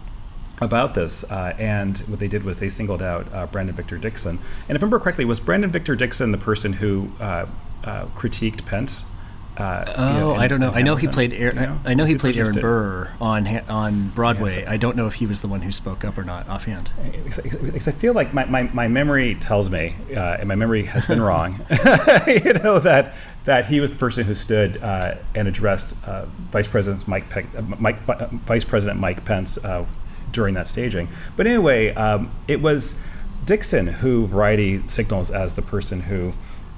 about 0.61 0.94
this, 0.94 1.24
uh, 1.24 1.54
and 1.59 1.98
what 2.00 2.18
they 2.18 2.28
did 2.28 2.42
was 2.42 2.56
they 2.56 2.68
singled 2.68 3.02
out 3.02 3.32
uh, 3.32 3.46
Brandon 3.46 3.74
Victor 3.74 3.98
Dixon. 3.98 4.38
And 4.68 4.76
if 4.76 4.82
I 4.82 4.84
remember 4.84 4.98
correctly, 4.98 5.24
was 5.24 5.40
Brandon 5.40 5.70
Victor 5.70 5.96
Dixon 5.96 6.32
the 6.32 6.38
person 6.38 6.72
who 6.72 7.11
uh, 7.20 7.46
uh 7.84 8.06
critiqued 8.06 8.64
Pence? 8.66 9.04
Uh, 9.56 9.84
oh, 9.96 10.12
you 10.12 10.20
know, 10.20 10.34
in, 10.34 10.40
I 10.40 10.46
don't 10.46 10.61
know. 10.61 10.70
I 10.70 10.82
know 10.82 10.94
he 10.94 11.09
played. 11.09 11.32
you 11.32 11.50
know? 11.50 11.80
I 11.84 11.94
know 11.94 12.04
he 12.04 12.16
played 12.16 12.38
Aaron 12.38 12.61
Burr 12.61 13.12
on 13.20 13.48
on 13.68 14.11
Broadway. 14.11 14.50
Yeah, 14.50 14.66
so, 14.66 14.70
I 14.70 14.76
don't 14.76 14.96
know 14.96 15.09
if 15.09 15.14
he 15.14 15.26
was 15.26 15.40
the 15.40 15.48
one 15.48 15.62
who 15.62 15.72
spoke 15.72 16.04
up 16.04 16.16
or 16.16 16.22
not 16.22 16.48
offhand. 16.48 16.92
Because 17.12 17.88
I 17.88 17.90
feel 17.90 18.12
like 18.12 18.32
my, 18.32 18.44
my, 18.44 18.62
my 18.72 18.86
memory 18.86 19.34
tells 19.34 19.68
me, 19.68 19.96
uh, 20.14 20.36
and 20.38 20.46
my 20.46 20.54
memory 20.54 20.84
has 20.84 21.06
been 21.06 21.20
wrong. 21.30 21.54
you 22.28 22.52
know 22.52 22.78
that 22.78 23.14
that 23.46 23.66
he 23.66 23.80
was 23.80 23.90
the 23.90 23.96
person 23.96 24.24
who 24.24 24.36
stood 24.36 24.76
and 24.76 25.48
addressed 25.48 25.96
Vice 26.52 26.68
President 26.68 27.09
Mike, 27.09 27.28
Pe- 27.28 27.46
Mike 27.80 28.00
Vice 28.44 28.64
President 28.64 29.00
Mike 29.00 29.24
Pence 29.24 29.59
during 30.33 30.55
that 30.55 30.66
staging. 30.66 31.09
But 31.37 31.47
anyway, 31.47 31.95
um, 31.95 32.31
it 32.47 32.61
was 32.61 32.95
Dixon 33.45 33.87
who 33.87 34.26
Variety 34.26 34.87
signals 34.87 35.31
as 35.31 35.55
the 35.55 35.62
person 35.62 36.01
who 36.01 36.33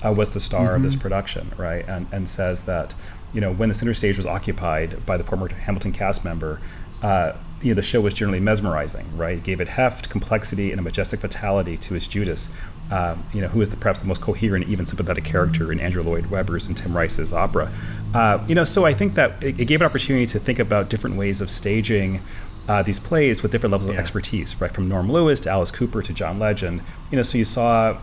uh, 0.04 0.12
was 0.12 0.30
the 0.30 0.40
star 0.40 0.68
mm-hmm. 0.68 0.76
of 0.76 0.82
this 0.82 0.94
mm-hmm. 0.94 1.02
production, 1.02 1.52
right? 1.56 1.86
And, 1.88 2.06
and 2.12 2.28
says 2.28 2.64
that, 2.64 2.94
you 3.32 3.40
know, 3.40 3.52
when 3.52 3.68
the 3.68 3.74
center 3.74 3.94
stage 3.94 4.16
was 4.16 4.26
occupied 4.26 5.04
by 5.06 5.16
the 5.16 5.24
former 5.24 5.48
Hamilton 5.52 5.92
cast 5.92 6.24
member, 6.24 6.60
uh, 7.02 7.32
you 7.62 7.70
know, 7.70 7.74
the 7.74 7.82
show 7.82 8.00
was 8.00 8.14
generally 8.14 8.40
mesmerizing, 8.40 9.06
right? 9.16 9.36
It 9.36 9.44
gave 9.44 9.60
it 9.60 9.68
heft, 9.68 10.08
complexity, 10.08 10.70
and 10.70 10.80
a 10.80 10.82
majestic 10.82 11.20
vitality 11.20 11.76
to 11.78 11.94
its 11.94 12.06
Judas, 12.06 12.48
um, 12.90 13.22
you 13.34 13.40
know, 13.40 13.48
who 13.48 13.60
is 13.60 13.68
the, 13.68 13.76
perhaps 13.76 14.00
the 14.00 14.06
most 14.06 14.22
coherent, 14.22 14.66
even 14.68 14.86
sympathetic 14.86 15.24
character 15.24 15.70
in 15.70 15.78
Andrew 15.78 16.02
Lloyd 16.02 16.26
Webber's 16.26 16.66
and 16.66 16.76
Tim 16.76 16.96
Rice's 16.96 17.32
opera. 17.32 17.70
Uh, 18.14 18.44
you 18.48 18.54
know, 18.54 18.64
so 18.64 18.86
I 18.86 18.94
think 18.94 19.14
that 19.14 19.42
it, 19.42 19.60
it, 19.60 19.64
gave 19.66 19.82
an 19.82 19.86
opportunity 19.86 20.26
to 20.26 20.38
think 20.38 20.58
about 20.58 20.88
different 20.88 21.16
ways 21.16 21.40
of 21.40 21.50
staging 21.50 22.22
uh, 22.68 22.82
these 22.82 22.98
plays 22.98 23.42
with 23.42 23.52
different 23.52 23.72
levels 23.72 23.88
yeah. 23.88 23.94
of 23.94 24.00
expertise, 24.00 24.60
right? 24.60 24.72
From 24.72 24.88
Norm 24.88 25.10
Lewis 25.10 25.40
to 25.40 25.50
Alice 25.50 25.70
Cooper 25.70 26.02
to 26.02 26.12
John 26.12 26.38
Legend. 26.38 26.82
You 27.10 27.16
know, 27.16 27.22
so 27.22 27.38
you 27.38 27.44
saw, 27.44 27.98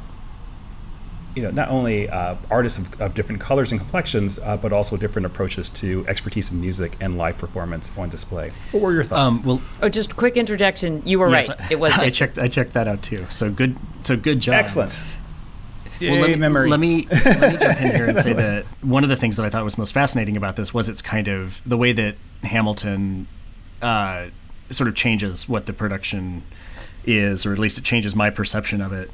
you 1.36 1.44
know, 1.44 1.52
not 1.52 1.70
only 1.70 2.10
uh, 2.10 2.36
artists 2.50 2.78
of, 2.78 3.02
of, 3.02 3.14
different 3.14 3.40
colors 3.40 3.72
and 3.72 3.80
complexions, 3.80 4.40
uh, 4.40 4.58
but 4.58 4.74
also 4.74 4.98
different 4.98 5.26
approaches 5.26 5.70
to 5.72 6.06
expertise 6.08 6.52
in 6.52 6.60
music 6.60 6.94
and 7.00 7.18
live 7.18 7.38
performance 7.38 7.92
on 7.98 8.10
display. 8.10 8.52
What 8.72 8.84
were 8.84 8.94
your 8.94 9.04
thoughts? 9.04 9.36
Um, 9.36 9.44
well, 9.44 9.62
oh, 9.82 9.90
just 9.90 10.16
quick 10.16 10.36
interjection. 10.36 11.02
You 11.06 11.20
were 11.20 11.30
yes, 11.30 11.50
right. 11.50 11.72
It 11.72 11.80
was. 11.80 11.94
I 11.94 12.10
checked. 12.12 12.40
I 12.40 12.48
checked 12.48 12.74
that 12.74 12.88
out 12.88 13.02
too. 13.02 13.26
So 13.30 13.50
good. 13.52 13.78
So 14.04 14.18
good 14.18 14.40
job. 14.40 14.56
Excellent. 14.56 15.02
Well, 16.02 16.20
let 16.20 16.30
me, 16.30 16.36
memory. 16.36 16.70
Let 16.70 16.80
me, 16.80 17.08
let 17.10 17.26
me 17.54 17.58
jump 17.58 17.82
in 17.82 17.96
here 17.96 18.10
and 18.10 18.18
say 18.24 18.34
that 18.34 18.66
one 18.82 19.04
of 19.04 19.10
the 19.10 19.16
things 19.16 19.38
that 19.38 19.46
I 19.46 19.50
thought 19.50 19.64
was 19.64 19.78
most 19.78 19.94
fascinating 19.94 20.38
about 20.38 20.56
this 20.56 20.74
was 20.74 20.90
its 20.90 21.02
kind 21.02 21.28
of 21.28 21.62
the 21.66 21.78
way 21.78 21.92
that 21.92 22.16
Hamilton 22.44 23.28
uh, 23.82 24.28
sort 24.70 24.88
of 24.88 24.96
changes 24.96 25.48
what 25.48 25.66
the 25.66 25.74
production 25.74 26.44
is, 27.06 27.46
or 27.46 27.54
at 27.54 27.60
least 27.60 27.78
it 27.78 27.84
changes 27.84 28.16
my 28.16 28.30
perception 28.30 28.82
of 28.82 28.94
it. 28.94 29.10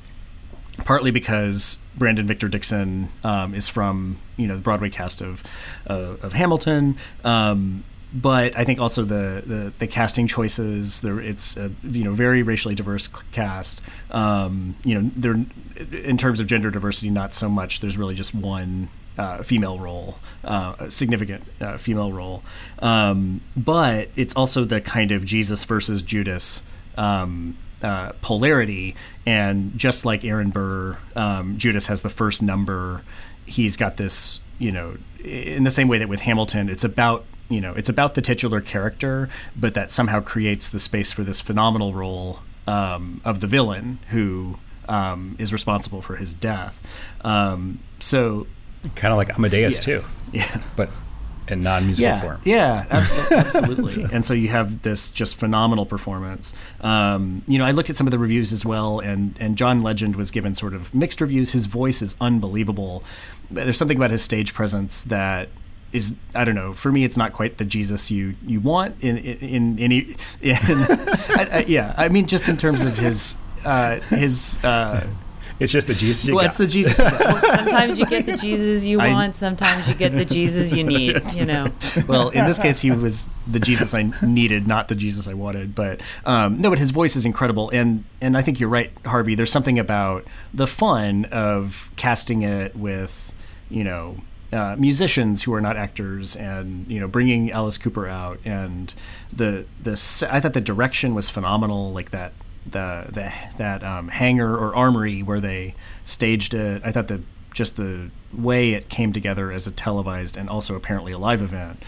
Partly 0.85 1.11
because 1.11 1.77
Brandon 1.95 2.25
Victor 2.25 2.47
Dixon 2.47 3.09
um, 3.23 3.53
is 3.53 3.69
from 3.69 4.17
you 4.37 4.47
know 4.47 4.55
the 4.55 4.61
Broadway 4.61 4.89
cast 4.89 5.21
of 5.21 5.43
uh, 5.87 6.15
of 6.21 6.33
Hamilton, 6.33 6.97
um, 7.23 7.83
but 8.13 8.57
I 8.57 8.63
think 8.63 8.79
also 8.79 9.03
the, 9.03 9.43
the, 9.45 9.73
the 9.79 9.87
casting 9.87 10.27
choices. 10.27 11.01
There, 11.01 11.19
it's 11.19 11.57
a 11.57 11.71
you 11.83 12.03
know 12.03 12.11
very 12.11 12.43
racially 12.43 12.75
diverse 12.75 13.07
cast. 13.31 13.81
Um, 14.11 14.75
you 14.83 14.99
know, 14.99 15.11
there 15.15 15.45
in 15.91 16.17
terms 16.17 16.39
of 16.39 16.47
gender 16.47 16.69
diversity, 16.71 17.09
not 17.09 17.33
so 17.33 17.49
much. 17.49 17.79
There's 17.79 17.97
really 17.97 18.15
just 18.15 18.33
one 18.35 18.89
uh, 19.17 19.43
female 19.43 19.79
role, 19.79 20.17
uh, 20.43 20.75
a 20.79 20.91
significant 20.91 21.43
uh, 21.61 21.77
female 21.77 22.11
role. 22.11 22.43
Um, 22.79 23.41
but 23.55 24.09
it's 24.15 24.35
also 24.35 24.65
the 24.65 24.81
kind 24.81 25.11
of 25.11 25.25
Jesus 25.25 25.63
versus 25.65 26.01
Judas 26.01 26.63
um, 26.97 27.57
uh, 27.81 28.13
polarity. 28.21 28.95
And 29.25 29.77
just 29.77 30.05
like 30.05 30.23
Aaron 30.23 30.49
Burr, 30.49 30.97
um, 31.15 31.57
Judas 31.57 31.87
has 31.87 32.01
the 32.01 32.09
first 32.09 32.41
number. 32.41 33.03
He's 33.45 33.77
got 33.77 33.97
this, 33.97 34.39
you 34.57 34.71
know, 34.71 34.97
in 35.23 35.63
the 35.63 35.71
same 35.71 35.87
way 35.87 35.97
that 35.99 36.09
with 36.09 36.21
Hamilton, 36.21 36.69
it's 36.69 36.83
about 36.83 37.25
you 37.49 37.61
know 37.61 37.73
it's 37.73 37.89
about 37.89 38.15
the 38.15 38.21
titular 38.21 38.61
character, 38.61 39.29
but 39.55 39.73
that 39.73 39.91
somehow 39.91 40.21
creates 40.21 40.69
the 40.69 40.79
space 40.79 41.11
for 41.11 41.23
this 41.23 41.41
phenomenal 41.41 41.93
role 41.93 42.39
um, 42.67 43.21
of 43.23 43.39
the 43.41 43.47
villain 43.47 43.99
who 44.09 44.57
um, 44.87 45.35
is 45.39 45.53
responsible 45.53 46.01
for 46.01 46.15
his 46.15 46.33
death. 46.33 46.81
Um, 47.21 47.79
so 47.99 48.47
Kind 48.95 49.11
of 49.11 49.17
like 49.17 49.29
Amadeus 49.37 49.79
yeah. 49.79 49.99
too. 49.99 50.05
Yeah. 50.33 50.61
But 50.75 50.89
in 51.47 51.61
non-musical 51.61 52.09
yeah, 52.09 52.21
form. 52.21 52.41
Yeah, 52.43 52.85
absolutely. 52.91 54.05
and 54.11 54.23
so 54.23 54.33
you 54.33 54.47
have 54.49 54.81
this 54.81 55.11
just 55.11 55.35
phenomenal 55.35 55.85
performance. 55.85 56.53
Um, 56.81 57.43
you 57.47 57.57
know, 57.57 57.65
I 57.65 57.71
looked 57.71 57.89
at 57.89 57.95
some 57.95 58.07
of 58.07 58.11
the 58.11 58.19
reviews 58.19 58.51
as 58.53 58.65
well, 58.65 58.99
and 58.99 59.35
and 59.39 59.57
John 59.57 59.81
Legend 59.81 60.15
was 60.15 60.31
given 60.31 60.55
sort 60.55 60.73
of 60.73 60.93
mixed 60.93 61.21
reviews. 61.21 61.51
His 61.51 61.65
voice 61.65 62.01
is 62.01 62.15
unbelievable. 62.21 63.03
There's 63.51 63.77
something 63.77 63.97
about 63.97 64.11
his 64.11 64.23
stage 64.23 64.53
presence 64.53 65.03
that 65.03 65.49
is 65.91 66.15
I 66.33 66.43
don't 66.43 66.55
know. 66.55 66.73
For 66.73 66.91
me, 66.91 67.03
it's 67.03 67.17
not 67.17 67.33
quite 67.33 67.57
the 67.57 67.65
Jesus 67.65 68.09
you 68.09 68.35
you 68.45 68.59
want 68.59 69.01
in 69.01 69.17
in, 69.17 69.37
in 69.39 69.79
any. 69.79 70.15
In, 70.41 70.55
I, 70.55 71.47
I, 71.51 71.65
yeah, 71.67 71.93
I 71.97 72.09
mean, 72.09 72.27
just 72.27 72.49
in 72.49 72.57
terms 72.57 72.83
of 72.83 72.97
his 72.97 73.37
uh, 73.65 73.99
his. 74.01 74.63
Uh, 74.63 75.07
it's 75.63 75.71
just 75.71 75.87
the 75.87 75.93
Jesus 75.93 76.27
you 76.27 76.35
well, 76.35 76.45
got. 76.45 76.55
the 76.55 76.67
Jesus. 76.67 76.97
sometimes 76.97 77.97
you 77.97 78.05
get 78.05 78.25
the 78.25 78.35
Jesus 78.35 78.83
you 78.85 78.99
I- 79.01 79.11
want. 79.11 79.35
Sometimes 79.35 79.87
you 79.87 79.93
get 79.93 80.11
the 80.13 80.25
Jesus 80.25 80.73
you 80.73 80.83
need. 80.83 81.21
You 81.33 81.45
know. 81.45 81.71
well, 82.07 82.29
in 82.29 82.45
this 82.45 82.59
case, 82.59 82.81
he 82.81 82.91
was 83.05 83.27
the 83.47 83.59
Jesus 83.59 83.93
I 83.93 84.03
needed, 84.21 84.67
not 84.67 84.87
the 84.87 84.95
Jesus 84.95 85.27
I 85.27 85.33
wanted. 85.33 85.73
But 85.73 86.01
um, 86.25 86.59
no, 86.59 86.69
but 86.69 86.79
his 86.79 86.91
voice 86.91 87.15
is 87.15 87.25
incredible, 87.25 87.69
and 87.71 88.03
and 88.21 88.37
I 88.37 88.41
think 88.41 88.59
you're 88.59 88.69
right, 88.69 88.91
Harvey. 89.05 89.35
There's 89.35 89.51
something 89.51 89.79
about 89.79 90.25
the 90.53 90.67
fun 90.67 91.25
of 91.25 91.89
casting 91.95 92.43
it 92.43 92.75
with, 92.75 93.33
you 93.69 93.83
know. 93.83 94.17
Uh, 94.51 94.75
musicians 94.77 95.41
who 95.41 95.53
are 95.55 95.61
not 95.61 95.75
actors, 95.75 96.35
and 96.35 96.85
you 96.87 96.99
know, 96.99 97.07
bringing 97.07 97.49
Alice 97.51 97.79
Cooper 97.79 98.07
out, 98.07 98.39
and 98.45 98.93
the 99.35 99.65
the 99.81 99.93
I 100.29 100.39
thought 100.39 100.53
the 100.53 100.61
direction 100.61 101.15
was 101.15 101.31
phenomenal. 101.31 101.91
Like 101.91 102.11
that 102.11 102.33
the 102.65 103.05
the 103.09 103.33
that 103.57 103.83
um, 103.83 104.07
hangar 104.09 104.55
or 104.57 104.75
armory 104.75 105.21
where 105.21 105.39
they 105.39 105.75
staged 106.05 106.53
it. 106.53 106.81
I 106.85 106.91
thought 106.91 107.07
that 107.07 107.21
just 107.53 107.77
the 107.77 108.09
way 108.33 108.73
it 108.73 108.89
came 108.89 109.13
together 109.13 109.51
as 109.51 109.67
a 109.67 109.71
televised 109.71 110.37
and 110.37 110.49
also 110.49 110.75
apparently 110.75 111.11
a 111.11 111.17
live 111.17 111.41
event 111.41 111.81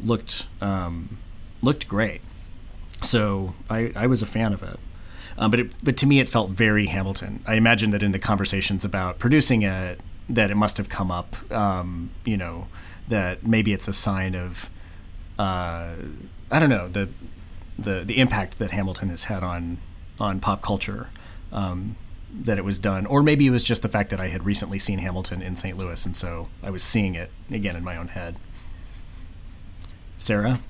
looked 0.00 0.46
um, 0.60 1.18
looked 1.62 1.88
great. 1.88 2.20
So 3.02 3.54
I, 3.70 3.92
I 3.94 4.06
was 4.06 4.22
a 4.22 4.26
fan 4.26 4.52
of 4.52 4.62
it. 4.62 4.78
Um, 5.36 5.52
but 5.52 5.60
it, 5.60 5.72
but 5.84 5.96
to 5.98 6.06
me 6.06 6.18
it 6.18 6.28
felt 6.28 6.50
very 6.50 6.86
Hamilton. 6.86 7.42
I 7.46 7.54
imagine 7.54 7.90
that 7.92 8.02
in 8.02 8.10
the 8.12 8.18
conversations 8.18 8.84
about 8.84 9.18
producing 9.18 9.62
it, 9.62 10.00
that 10.28 10.50
it 10.50 10.56
must 10.56 10.78
have 10.78 10.88
come 10.88 11.10
up. 11.10 11.36
Um, 11.52 12.10
you 12.24 12.36
know 12.36 12.66
that 13.08 13.46
maybe 13.46 13.72
it's 13.72 13.88
a 13.88 13.92
sign 13.92 14.34
of 14.34 14.68
uh, 15.38 15.94
I 16.50 16.58
don't 16.58 16.70
know 16.70 16.88
the 16.88 17.08
the 17.78 18.02
the 18.04 18.18
impact 18.18 18.58
that 18.58 18.72
Hamilton 18.72 19.08
has 19.08 19.24
had 19.24 19.42
on 19.42 19.78
on 20.20 20.40
pop 20.40 20.62
culture. 20.62 21.08
Um, 21.52 21.96
that 22.44 22.58
it 22.58 22.64
was 22.64 22.78
done, 22.78 23.06
or 23.06 23.22
maybe 23.22 23.46
it 23.46 23.50
was 23.50 23.64
just 23.64 23.80
the 23.80 23.88
fact 23.88 24.10
that 24.10 24.20
I 24.20 24.28
had 24.28 24.44
recently 24.44 24.78
seen 24.78 24.98
Hamilton 24.98 25.40
in 25.40 25.56
St. 25.56 25.78
Louis, 25.78 26.04
and 26.04 26.14
so 26.14 26.48
I 26.62 26.68
was 26.70 26.82
seeing 26.82 27.14
it 27.14 27.30
again 27.50 27.74
in 27.74 27.82
my 27.82 27.96
own 27.96 28.08
head. 28.08 28.36
Sarah, 30.18 30.60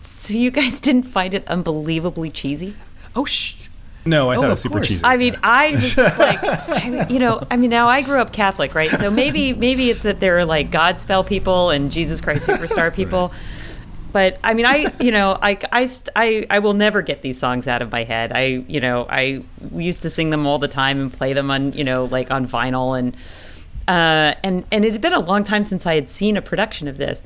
So 0.00 0.34
you 0.34 0.50
guys 0.50 0.78
didn't 0.80 1.04
find 1.04 1.34
it 1.34 1.46
unbelievably 1.48 2.30
cheesy? 2.30 2.76
oh 3.16 3.24
sh, 3.24 3.68
no, 4.04 4.30
I 4.30 4.36
Oh, 4.36 4.40
thought 4.40 4.46
it 4.46 4.50
was 4.50 4.60
super 4.60 4.74
course. 4.76 4.88
cheesy. 4.88 5.04
I 5.04 5.16
mean, 5.16 5.36
I 5.42 5.70
was 5.72 5.94
just 5.94 6.18
like, 6.18 6.38
I, 6.42 7.06
you 7.08 7.18
know, 7.18 7.42
I 7.50 7.56
mean, 7.56 7.70
now 7.70 7.88
I 7.88 8.02
grew 8.02 8.20
up 8.20 8.32
Catholic, 8.32 8.74
right? 8.74 8.90
So 8.90 9.10
maybe, 9.10 9.52
maybe 9.54 9.88
it's 9.90 10.02
that 10.02 10.20
there 10.20 10.38
are 10.38 10.44
like 10.44 10.70
Godspell 10.70 11.26
people 11.26 11.70
and 11.70 11.90
Jesus 11.90 12.20
Christ 12.20 12.46
Superstar 12.46 12.92
people. 12.94 13.32
But 14.14 14.38
I 14.44 14.54
mean, 14.54 14.64
I, 14.64 14.92
you 15.00 15.10
know, 15.10 15.36
I, 15.42 15.58
I, 15.72 15.90
I, 16.14 16.46
I 16.48 16.58
will 16.60 16.72
never 16.72 17.02
get 17.02 17.22
these 17.22 17.36
songs 17.36 17.66
out 17.66 17.82
of 17.82 17.90
my 17.90 18.04
head. 18.04 18.30
I, 18.32 18.64
you 18.68 18.78
know, 18.78 19.06
I 19.10 19.42
used 19.74 20.02
to 20.02 20.08
sing 20.08 20.30
them 20.30 20.46
all 20.46 20.60
the 20.60 20.68
time 20.68 21.00
and 21.00 21.12
play 21.12 21.32
them 21.32 21.50
on, 21.50 21.72
you 21.72 21.82
know, 21.82 22.04
like 22.04 22.30
on 22.30 22.46
vinyl 22.46 22.96
and, 22.96 23.16
uh, 23.88 24.38
and 24.44 24.64
and 24.72 24.84
it 24.84 24.92
had 24.92 25.00
been 25.02 25.12
a 25.12 25.20
long 25.20 25.42
time 25.44 25.64
since 25.64 25.84
I 25.84 25.96
had 25.96 26.08
seen 26.08 26.38
a 26.38 26.42
production 26.42 26.88
of 26.88 26.96
this, 26.96 27.22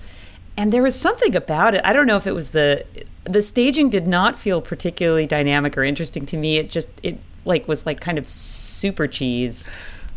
and 0.57 0.73
there 0.73 0.83
was 0.83 0.99
something 0.99 1.37
about 1.37 1.75
it. 1.77 1.83
I 1.85 1.93
don't 1.93 2.07
know 2.07 2.17
if 2.17 2.27
it 2.27 2.35
was 2.35 2.51
the 2.51 2.85
the 3.23 3.43
staging 3.43 3.91
did 3.91 4.09
not 4.09 4.37
feel 4.37 4.61
particularly 4.61 5.25
dynamic 5.25 5.79
or 5.79 5.85
interesting 5.85 6.27
to 6.27 6.37
me. 6.37 6.57
It 6.57 6.69
just 6.69 6.89
it 7.05 7.21
like 7.45 7.69
was 7.69 7.87
like 7.87 8.01
kind 8.01 8.19
of 8.19 8.27
super 8.27 9.07
cheese. 9.07 9.69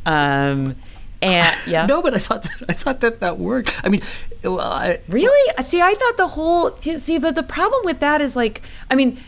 Um, 0.07 0.77
and 1.21 1.55
yeah, 1.67 1.85
no, 1.89 2.01
but 2.01 2.15
I 2.15 2.17
thought 2.17 2.41
that, 2.43 2.63
I 2.69 2.73
thought 2.73 3.01
that 3.01 3.19
that 3.19 3.37
worked. 3.37 3.79
I 3.83 3.89
mean, 3.89 4.01
well, 4.43 4.61
I, 4.61 4.99
Really? 5.07 5.63
See, 5.63 5.81
I 5.81 5.93
thought 5.93 6.17
the 6.17 6.27
whole 6.29 6.75
see, 6.77 7.19
but 7.19 7.35
the 7.35 7.43
problem 7.43 7.81
with 7.85 7.99
that 7.99 8.21
is 8.21 8.35
like, 8.35 8.61
I 8.89 8.95
mean, 8.95 9.19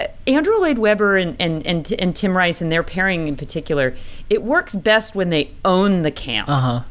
uh, 0.00 0.06
Andrew 0.26 0.56
Lloyd 0.58 0.78
Webber 0.78 1.16
and, 1.16 1.36
and 1.40 1.66
and 1.66 1.92
and 1.98 2.14
Tim 2.14 2.36
Rice 2.36 2.60
and 2.60 2.70
their 2.70 2.82
pairing 2.82 3.28
in 3.28 3.36
particular, 3.36 3.96
it 4.28 4.42
works 4.42 4.74
best 4.74 5.14
when 5.14 5.30
they 5.30 5.50
own 5.64 6.02
the 6.02 6.10
camp. 6.10 6.48
uh 6.48 6.60
huh. 6.60 6.82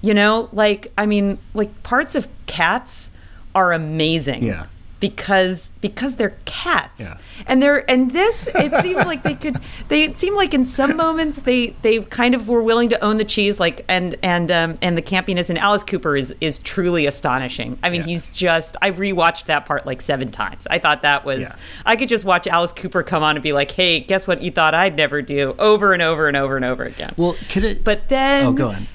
You 0.00 0.14
know, 0.14 0.48
like 0.52 0.92
I 0.98 1.06
mean, 1.06 1.38
like 1.54 1.82
parts 1.82 2.14
of 2.14 2.28
Cats 2.46 3.10
are 3.54 3.72
amazing. 3.72 4.42
Yeah. 4.42 4.66
Because 5.08 5.70
because 5.82 6.16
they're 6.16 6.34
cats. 6.46 6.98
Yeah. 6.98 7.18
And 7.46 7.62
they're 7.62 7.88
and 7.90 8.10
this 8.12 8.48
it 8.54 8.72
seemed 8.80 9.04
like 9.04 9.22
they 9.22 9.34
could 9.34 9.58
they 9.88 10.04
it 10.04 10.18
seemed 10.18 10.34
like 10.34 10.54
in 10.54 10.64
some 10.64 10.96
moments 10.96 11.42
they 11.42 11.76
they 11.82 11.98
kind 12.00 12.34
of 12.34 12.48
were 12.48 12.62
willing 12.62 12.88
to 12.88 12.98
own 13.04 13.18
the 13.18 13.24
cheese 13.26 13.60
like 13.60 13.84
and 13.86 14.16
and 14.22 14.50
um 14.50 14.78
and 14.80 14.96
the 14.96 15.02
campiness 15.02 15.50
and 15.50 15.58
Alice 15.58 15.82
Cooper 15.82 16.16
is 16.16 16.34
is 16.40 16.58
truly 16.60 17.04
astonishing. 17.04 17.78
I 17.82 17.90
mean, 17.90 18.00
Yeah. 18.00 18.06
he's 18.06 18.28
just 18.28 18.78
I 18.80 18.92
rewatched 18.92 19.44
that 19.44 19.66
part 19.66 19.84
like 19.84 20.00
7 20.00 20.30
times. 20.30 20.66
I 20.70 20.78
thought 20.78 21.02
that 21.02 21.26
was 21.26 21.40
Yeah. 21.40 21.54
I 21.84 21.96
could 21.96 22.08
just 22.08 22.24
watch 22.24 22.46
Alice 22.46 22.72
Cooper 22.72 23.02
come 23.02 23.22
on 23.22 23.36
and 23.36 23.42
be 23.42 23.52
like, 23.52 23.70
"Hey, 23.72 24.00
guess 24.00 24.26
what 24.26 24.40
you 24.40 24.50
thought 24.50 24.72
I'd 24.72 24.96
never 24.96 25.20
do?" 25.20 25.54
over 25.58 25.92
and 25.92 26.00
over 26.00 26.28
and 26.28 26.36
over 26.38 26.56
and 26.56 26.64
over 26.64 26.84
again. 26.84 27.12
Well, 27.18 27.36
could 27.50 27.64
it? 27.64 27.84
But 27.84 28.08
then, 28.08 28.46
oh, 28.46 28.52
go 28.52 28.68
on. 28.70 28.88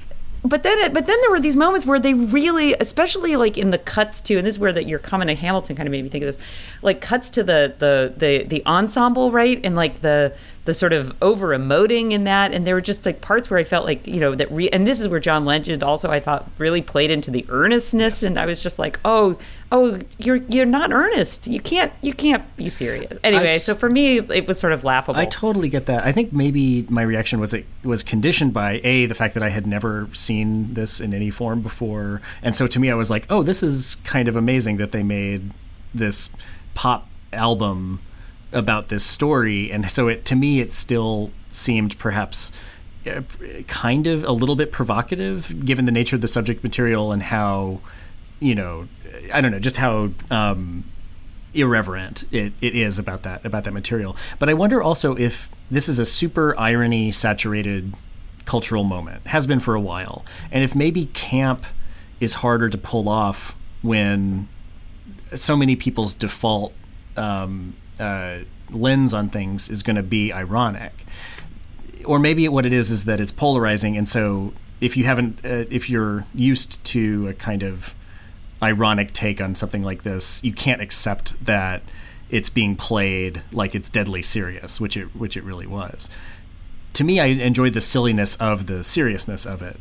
But 0.44 0.64
then, 0.64 0.78
it, 0.80 0.94
but 0.94 1.06
then 1.06 1.18
there 1.22 1.32
were 1.32 1.40
these 1.40 1.58
moments 1.58 1.86
where 1.86 2.00
they 2.00 2.14
really, 2.14 2.74
especially 2.80 3.36
like 3.36 3.58
in 3.58 3.72
the 3.72 3.78
cuts 3.78 4.22
to, 4.22 4.38
and 4.38 4.48
this 4.48 4.56
is 4.56 4.60
where 4.60 4.72
that 4.72 4.88
your 4.88 5.00
comment 5.00 5.30
to 5.30 5.36
Hamilton 5.36 5.76
kind 5.76 5.88
of 5.88 5.92
made 5.92 6.04
me 6.04 6.10
think 6.10 6.24
of 6.24 6.34
this, 6.34 6.46
like 6.82 7.02
cuts 7.02 7.30
to 7.32 7.44
the 7.44 7.74
the 7.78 8.14
the 8.16 8.44
the 8.44 8.66
ensemble, 8.66 9.32
right, 9.32 9.60
and 9.64 9.76
like 9.76 10.02
the 10.02 10.34
the 10.70 10.74
sort 10.76 10.93
of 10.93 11.11
over 11.20 11.47
emoting 11.57 12.11
in 12.11 12.26
that, 12.26 12.53
and 12.53 12.65
there 12.67 12.76
were 12.76 12.82
just 12.82 13.03
like 13.03 13.22
parts 13.22 13.49
where 13.49 13.57
I 13.59 13.63
felt 13.63 13.86
like 13.88 14.05
you 14.05 14.20
know 14.20 14.36
that, 14.36 14.51
re- 14.51 14.70
and 14.70 14.86
this 14.86 14.99
is 14.99 15.07
where 15.07 15.20
John 15.20 15.43
Legend 15.43 15.82
also 15.82 16.11
I 16.11 16.20
thought 16.20 16.47
really 16.59 16.84
played 16.84 17.09
into 17.09 17.32
the 17.32 17.43
earnestness, 17.49 18.22
and 18.22 18.38
I 18.39 18.45
was 18.45 18.61
just 18.61 18.78
like, 18.78 18.99
oh, 19.03 19.39
oh, 19.72 19.99
you're 20.20 20.36
you're 20.49 20.67
not 20.67 20.93
earnest, 20.93 21.47
you 21.47 21.59
can't 21.59 21.91
you 22.03 22.13
can't 22.13 22.43
be 22.55 22.70
serious. 22.70 23.11
Anyway, 23.24 23.55
just- 23.55 23.65
so 23.65 23.74
for 23.74 23.89
me, 23.89 24.20
it 24.20 24.45
was 24.47 24.59
sort 24.59 24.72
of 24.74 24.84
laughable. 24.84 25.20
I 25.20 25.26
totally 25.26 25.70
get 25.70 25.88
that. 25.88 26.05
I 26.05 26.11
think 26.11 26.32
maybe 26.32 26.84
my 26.89 27.01
reaction 27.01 27.39
was 27.39 27.51
it 27.55 27.65
was 27.84 28.03
conditioned 28.03 28.53
by 28.53 28.80
a 28.84 29.07
the 29.07 29.15
fact 29.15 29.34
that 29.34 29.41
I 29.41 29.49
had 29.49 29.65
never 29.65 30.07
seen 30.13 30.76
this 30.76 31.01
in 31.01 31.15
any 31.15 31.32
form 31.32 31.61
before, 31.61 32.22
and 32.43 32.55
so 32.55 32.67
to 32.67 32.80
me 32.80 32.91
I 32.91 32.95
was 32.95 33.09
like, 33.09 33.26
oh, 33.32 33.41
this 33.41 33.63
is 33.63 33.95
kind 34.03 34.28
of 34.28 34.36
amazing 34.36 34.78
that 34.78 34.91
they 34.91 35.01
made 35.01 35.49
this 35.95 36.30
pop 36.76 37.07
album 37.34 38.01
about 38.52 38.89
this 38.89 39.06
story, 39.06 39.72
and 39.72 39.89
so 39.89 40.08
it 40.08 40.26
to 40.26 40.36
me 40.36 40.60
it 40.60 40.72
still 40.72 41.32
seemed 41.50 41.97
perhaps 41.97 42.52
uh, 43.08 43.22
kind 43.68 44.08
of 44.08 44.24
a 44.24 44.32
little 44.32 44.56
bit 44.56 44.72
provocative 44.72 45.66
given 45.66 45.86
the 45.86 45.91
nature 45.91 46.16
of 46.16 46.22
the 46.22 46.28
subject 46.28 46.64
material 46.64 47.12
and 47.12 47.24
how 47.24 47.80
you 48.39 48.56
know 48.56 48.88
I 49.34 49.41
don't 49.41 49.52
know 49.52 49.60
just 49.60 49.78
how 49.78 50.12
um, 50.30 50.84
irreverent 51.54 52.24
it, 52.32 52.54
it 52.62 52.76
is 52.76 53.00
about 53.00 53.24
that 53.24 53.45
about 53.45 53.64
that 53.64 53.74
material. 53.74 54.16
But 54.38 54.50
I 54.50 54.54
wonder 54.54 54.82
also 54.82 55.16
if 55.16 55.50
this 55.72 55.88
is 55.88 56.00
a 56.00 56.06
super 56.06 56.58
irony 56.60 57.12
saturated 57.12 57.93
cultural 58.45 58.84
moment 58.84 59.28
has 59.28 59.45
been 59.45 59.60
for 59.60 59.76
a 59.76 59.82
while, 59.82 60.26
and 60.52 60.64
if 60.64 60.76
maybe 60.76 61.06
camp 61.06 61.66
is 62.20 62.36
harder 62.36 62.70
to 62.70 62.78
pull 62.78 63.08
off 63.08 63.56
when 63.82 64.47
so 65.36 65.56
many 65.56 65.76
people's 65.76 66.14
default 66.14 66.74
um, 67.16 67.76
uh, 68.00 68.39
lens 68.70 69.14
on 69.14 69.30
things 69.30 69.70
is 69.70 69.84
going 69.84 69.95
to 69.95 70.04
be 70.04 70.32
ironic. 70.32 71.06
Or 72.06 72.20
maybe 72.20 72.47
what 72.47 72.66
it 72.66 72.74
is 72.74 72.91
is 72.91 73.06
that 73.06 73.20
it's 73.20 73.32
polarizing 73.32 73.97
and 73.97 74.08
so 74.08 74.54
if 74.82 74.95
you 74.95 75.04
haven't 75.04 75.39
uh, 75.43 75.66
if 75.70 75.89
you're 75.89 76.26
used 76.34 76.84
to 76.86 77.28
a 77.28 77.34
kind 77.34 77.64
of 77.64 77.93
ironic 78.64 79.14
take 79.14 79.41
on 79.41 79.56
something 79.56 79.84
like 79.84 80.04
this 80.04 80.43
you 80.43 80.54
can't 80.54 80.82
accept 80.82 81.45
that 81.45 81.82
it's 82.30 82.50
being 82.50 82.76
played 82.76 83.41
like 83.52 83.76
it's 83.76 83.89
deadly 83.89 84.22
serious 84.22 84.80
which 84.80 84.95
it 84.95 85.16
which 85.16 85.36
it 85.36 85.43
really 85.43 85.68
was. 85.68 86.10
To 86.93 87.04
me 87.04 87.20
i 87.20 87.26
enjoyed 87.26 87.74
the 87.74 87.82
silliness 87.82 88.36
of 88.38 88.68
the 88.68 88.84
seriousness 88.84 89.45
of 89.45 89.62
it. 89.62 89.78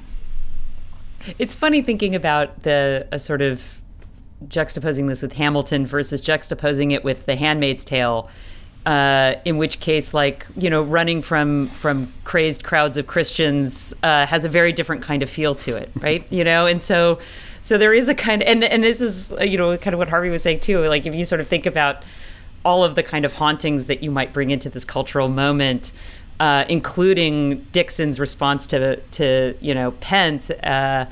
It's 1.39 1.55
funny 1.55 1.83
thinking 1.83 2.15
about 2.15 2.63
the 2.63 3.07
a 3.13 3.19
sort 3.19 3.43
of 3.43 3.78
juxtaposing 4.47 5.09
this 5.09 5.23
with 5.23 5.33
Hamilton 5.35 5.87
versus 5.87 6.23
juxtaposing 6.23 6.93
it 6.93 7.05
with 7.05 7.27
The 7.27 7.37
Handmaid's 7.37 7.85
Tale. 7.85 8.29
Uh, 8.87 9.35
in 9.45 9.59
which 9.59 9.81
case, 9.81 10.15
like 10.15 10.47
you 10.57 10.71
know, 10.71 10.83
running 10.83 11.21
from 11.21 11.67
from 11.67 12.11
crazed 12.25 12.65
crowds 12.65 12.97
of 12.97 13.07
Christians 13.07 13.95
uh, 14.03 14.25
has 14.25 14.47
a 14.47 14.49
very 14.49 14.73
different 14.73 15.03
kind 15.03 15.23
of 15.23 15.29
feel 15.29 15.55
to 15.57 15.77
it, 15.77 15.91
right? 15.97 16.27
You 16.33 16.45
know, 16.45 16.65
and 16.65 16.83
so 16.83 17.19
so 17.61 17.77
there 17.77 17.93
is 17.93 18.09
a 18.09 18.15
kind 18.15 18.41
of, 18.41 18.49
and 18.49 18.65
and 18.65 18.83
this 18.83 19.03
is 19.03 19.33
uh, 19.33 19.43
you 19.43 19.59
know 19.59 19.77
kind 19.77 19.93
of 19.93 19.99
what 19.99 20.09
Harvey 20.09 20.31
was 20.31 20.43
saying 20.43 20.61
too. 20.61 20.79
Like 20.87 21.05
if 21.05 21.15
you 21.15 21.27
sort 21.27 21.43
of 21.43 21.49
think 21.49 21.67
about 21.67 22.03
all 22.65 22.83
of 22.83 22.95
the 22.95 23.03
kind 23.03 23.25
of 23.27 23.35
hauntings 23.35 23.87
that 23.87 24.03
you 24.03 24.11
might 24.11 24.33
bring 24.33 24.51
into 24.51 24.71
this 24.71 24.87
cultural 24.87 25.29
moment, 25.29 25.93
uh, 26.41 26.65
including 26.69 27.67
Dixon's 27.73 28.19
response 28.19 28.67
to 28.69 28.97
to 28.97 29.55
you 29.61 29.75
know 29.75 29.91
Pence. 29.93 30.51
Uh, 30.51 31.07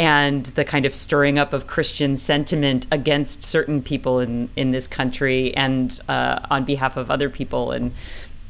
and 0.00 0.46
the 0.46 0.64
kind 0.64 0.86
of 0.86 0.94
stirring 0.94 1.38
up 1.38 1.52
of 1.52 1.66
Christian 1.66 2.16
sentiment 2.16 2.86
against 2.90 3.44
certain 3.44 3.82
people 3.82 4.18
in, 4.18 4.48
in 4.56 4.70
this 4.70 4.86
country 4.86 5.54
and 5.54 6.00
uh, 6.08 6.40
on 6.50 6.64
behalf 6.64 6.96
of 6.96 7.10
other 7.10 7.28
people, 7.28 7.70
and 7.70 7.92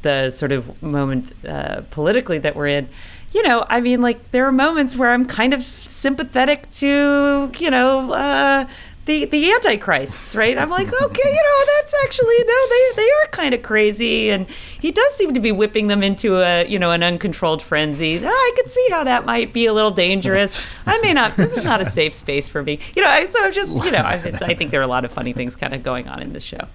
the 0.01 0.29
sort 0.29 0.53
of 0.53 0.81
moment 0.81 1.33
uh, 1.45 1.81
politically 1.91 2.37
that 2.37 2.55
we're 2.55 2.67
in. 2.67 2.87
you 3.33 3.43
know, 3.43 3.65
I 3.69 3.81
mean, 3.81 4.01
like 4.01 4.31
there 4.31 4.45
are 4.45 4.51
moments 4.51 4.95
where 4.95 5.09
I'm 5.09 5.25
kind 5.25 5.53
of 5.53 5.61
sympathetic 5.63 6.69
to, 6.71 7.51
you 7.57 7.69
know, 7.69 8.13
uh, 8.13 8.67
the 9.05 9.25
the 9.25 9.51
antichrists, 9.51 10.35
right? 10.35 10.57
I'm 10.57 10.69
like, 10.69 10.87
okay, 10.87 11.29
you 11.29 11.43
know, 11.43 11.73
that's 11.75 11.93
actually 12.03 12.35
no, 12.39 12.67
they 12.69 12.91
they 12.97 13.09
are 13.09 13.27
kind 13.31 13.53
of 13.53 13.63
crazy, 13.63 14.29
and 14.29 14.47
he 14.49 14.91
does 14.91 15.13
seem 15.15 15.33
to 15.33 15.39
be 15.39 15.51
whipping 15.51 15.87
them 15.87 16.03
into 16.03 16.39
a 16.39 16.67
you 16.67 16.77
know 16.77 16.91
an 16.91 17.01
uncontrolled 17.01 17.61
frenzy. 17.61 18.19
Oh, 18.23 18.27
I 18.27 18.51
could 18.55 18.69
see 18.69 18.87
how 18.91 19.03
that 19.03 19.25
might 19.25 19.53
be 19.53 19.65
a 19.65 19.73
little 19.73 19.91
dangerous. 19.91 20.69
I 20.85 20.99
may 21.01 21.13
not. 21.13 21.31
This 21.35 21.57
is 21.57 21.63
not 21.63 21.81
a 21.81 21.85
safe 21.85 22.13
space 22.13 22.47
for 22.47 22.61
me, 22.61 22.79
you 22.95 23.01
know. 23.01 23.27
So 23.27 23.49
just 23.51 23.75
you 23.83 23.91
know, 23.91 24.03
I, 24.03 24.13
I 24.41 24.53
think 24.53 24.71
there 24.71 24.81
are 24.81 24.83
a 24.83 24.87
lot 24.87 25.03
of 25.03 25.11
funny 25.11 25.33
things 25.33 25.55
kind 25.55 25.73
of 25.73 25.81
going 25.81 26.07
on 26.07 26.21
in 26.21 26.33
this 26.33 26.43
show. 26.43 26.67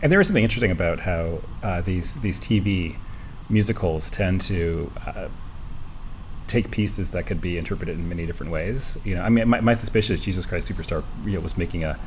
And 0.00 0.12
there 0.12 0.20
is 0.20 0.28
something 0.28 0.44
interesting 0.44 0.70
about 0.70 1.00
how 1.00 1.40
uh, 1.62 1.80
these 1.80 2.14
these 2.16 2.38
TV 2.38 2.96
musicals 3.48 4.10
tend 4.10 4.40
to. 4.42 4.92
Uh, 5.04 5.28
take 6.48 6.70
pieces 6.70 7.10
that 7.10 7.26
could 7.26 7.40
be 7.40 7.58
interpreted 7.58 7.96
in 7.96 8.08
many 8.08 8.26
different 8.26 8.50
ways. 8.50 8.98
You 9.04 9.14
know, 9.14 9.22
I 9.22 9.28
mean, 9.28 9.48
my, 9.48 9.60
my 9.60 9.74
suspicion 9.74 10.14
is 10.14 10.20
Jesus 10.20 10.46
Christ 10.46 10.70
Superstar 10.70 11.04
you 11.24 11.32
know, 11.32 11.40
was 11.40 11.56
making 11.56 11.84
a, 11.84 11.98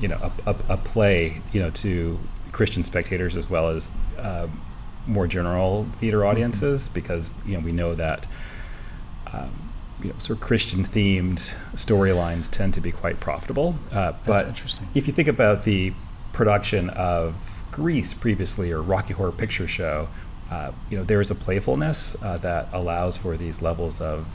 you 0.00 0.08
know, 0.08 0.16
a, 0.46 0.50
a, 0.50 0.56
a, 0.70 0.76
play, 0.76 1.40
you 1.52 1.60
know, 1.60 1.70
to 1.70 2.18
Christian 2.52 2.84
spectators 2.84 3.36
as 3.36 3.50
well 3.50 3.68
as 3.68 3.94
uh, 4.18 4.46
more 5.06 5.26
general 5.26 5.84
theater 5.94 6.18
mm-hmm. 6.18 6.28
audiences, 6.28 6.84
mm-hmm. 6.84 6.94
because 6.94 7.30
you 7.46 7.54
know 7.54 7.60
we 7.60 7.72
know 7.72 7.94
that. 7.94 8.26
Um, 9.32 9.64
you 10.02 10.10
know, 10.10 10.18
sort 10.20 10.38
of 10.38 10.46
Christian 10.46 10.84
themed 10.84 11.56
storylines 11.74 12.48
tend 12.48 12.72
to 12.74 12.80
be 12.80 12.92
quite 12.92 13.18
profitable. 13.18 13.74
Uh, 13.90 14.12
but 14.24 14.62
if 14.94 15.08
you 15.08 15.12
think 15.12 15.26
about 15.26 15.64
the 15.64 15.92
production 16.32 16.90
of 16.90 17.64
Grease 17.72 18.14
previously 18.14 18.70
or 18.70 18.80
Rocky 18.80 19.12
Horror 19.12 19.32
Picture 19.32 19.66
Show, 19.66 20.08
uh, 20.50 20.72
you 20.90 20.96
know, 20.96 21.04
there 21.04 21.20
is 21.20 21.30
a 21.30 21.34
playfulness 21.34 22.16
uh, 22.22 22.38
that 22.38 22.68
allows 22.72 23.16
for 23.16 23.36
these 23.36 23.60
levels 23.62 24.00
of 24.00 24.26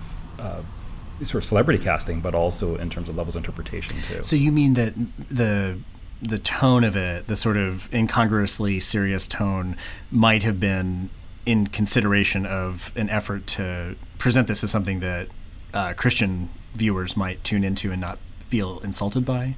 sort 1.22 1.43
of 1.43 1.47
celebrity 1.47 1.82
casting, 1.84 2.22
but 2.22 2.36
also 2.36 2.76
in 2.78 2.89
terms 2.89 3.09
of 3.09 3.16
levels 3.16 3.36
of 3.36 3.41
interpretation 3.41 4.01
too. 4.03 4.24
So 4.24 4.36
you 4.36 4.51
mean 4.51 4.74
that 4.74 4.93
the 5.30 5.80
the 6.22 6.38
tone 6.38 6.84
of 6.86 6.95
it, 6.95 7.28
the 7.28 7.36
sort 7.36 7.57
of 7.57 7.93
incongruously 7.93 8.80
serious 8.80 9.28
tone, 9.28 9.76
might 10.09 10.43
have 10.43 10.59
been 10.59 11.09
in 11.45 11.68
consideration 11.68 12.45
of 12.45 12.93
an 12.95 13.09
effort 13.09 13.45
to 13.45 13.95
present 14.18 14.47
this 14.47 14.64
as 14.64 14.72
something 14.72 15.01
that 15.01 15.28
uh, 15.74 15.93
Christian 15.93 16.49
viewers 16.76 17.18
might 17.18 17.43
tune 17.43 17.64
into 17.66 17.91
and 17.91 17.99
not 17.99 18.20
feel 18.39 18.80
insulted 18.80 19.26
by. 19.26 19.55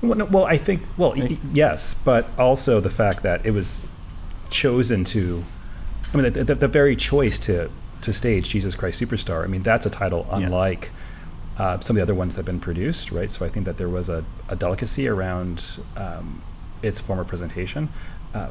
Well, 0.00 0.16
no, 0.16 0.24
well 0.26 0.44
I 0.44 0.56
think 0.56 0.82
well, 0.96 1.14
right. 1.14 1.38
yes, 1.52 1.94
but 1.94 2.28
also 2.38 2.80
the 2.80 2.90
fact 2.90 3.22
that 3.24 3.44
it 3.44 3.50
was 3.50 3.80
chosen 4.50 5.04
to, 5.04 5.44
I 6.12 6.16
mean, 6.16 6.32
the, 6.32 6.44
the, 6.44 6.54
the, 6.54 6.68
very 6.68 6.96
choice 6.96 7.38
to 7.40 7.70
to 8.02 8.12
stage 8.12 8.50
Jesus 8.50 8.74
Christ 8.74 9.02
Superstar. 9.02 9.42
I 9.42 9.46
mean, 9.46 9.62
that's 9.62 9.86
a 9.86 9.90
title 9.90 10.26
unlike 10.30 10.90
yeah. 11.58 11.64
uh, 11.64 11.80
some 11.80 11.96
of 11.96 11.98
the 11.98 12.02
other 12.02 12.14
ones 12.14 12.34
that 12.34 12.40
have 12.40 12.46
been 12.46 12.60
produced, 12.60 13.10
right? 13.10 13.30
So 13.30 13.44
I 13.44 13.48
think 13.48 13.66
that 13.66 13.76
there 13.78 13.88
was 13.88 14.08
a, 14.08 14.24
a 14.48 14.56
delicacy 14.56 15.08
around 15.08 15.78
um, 15.96 16.42
its 16.82 17.00
former 17.00 17.24
presentation. 17.24 17.88
Uh, 18.34 18.48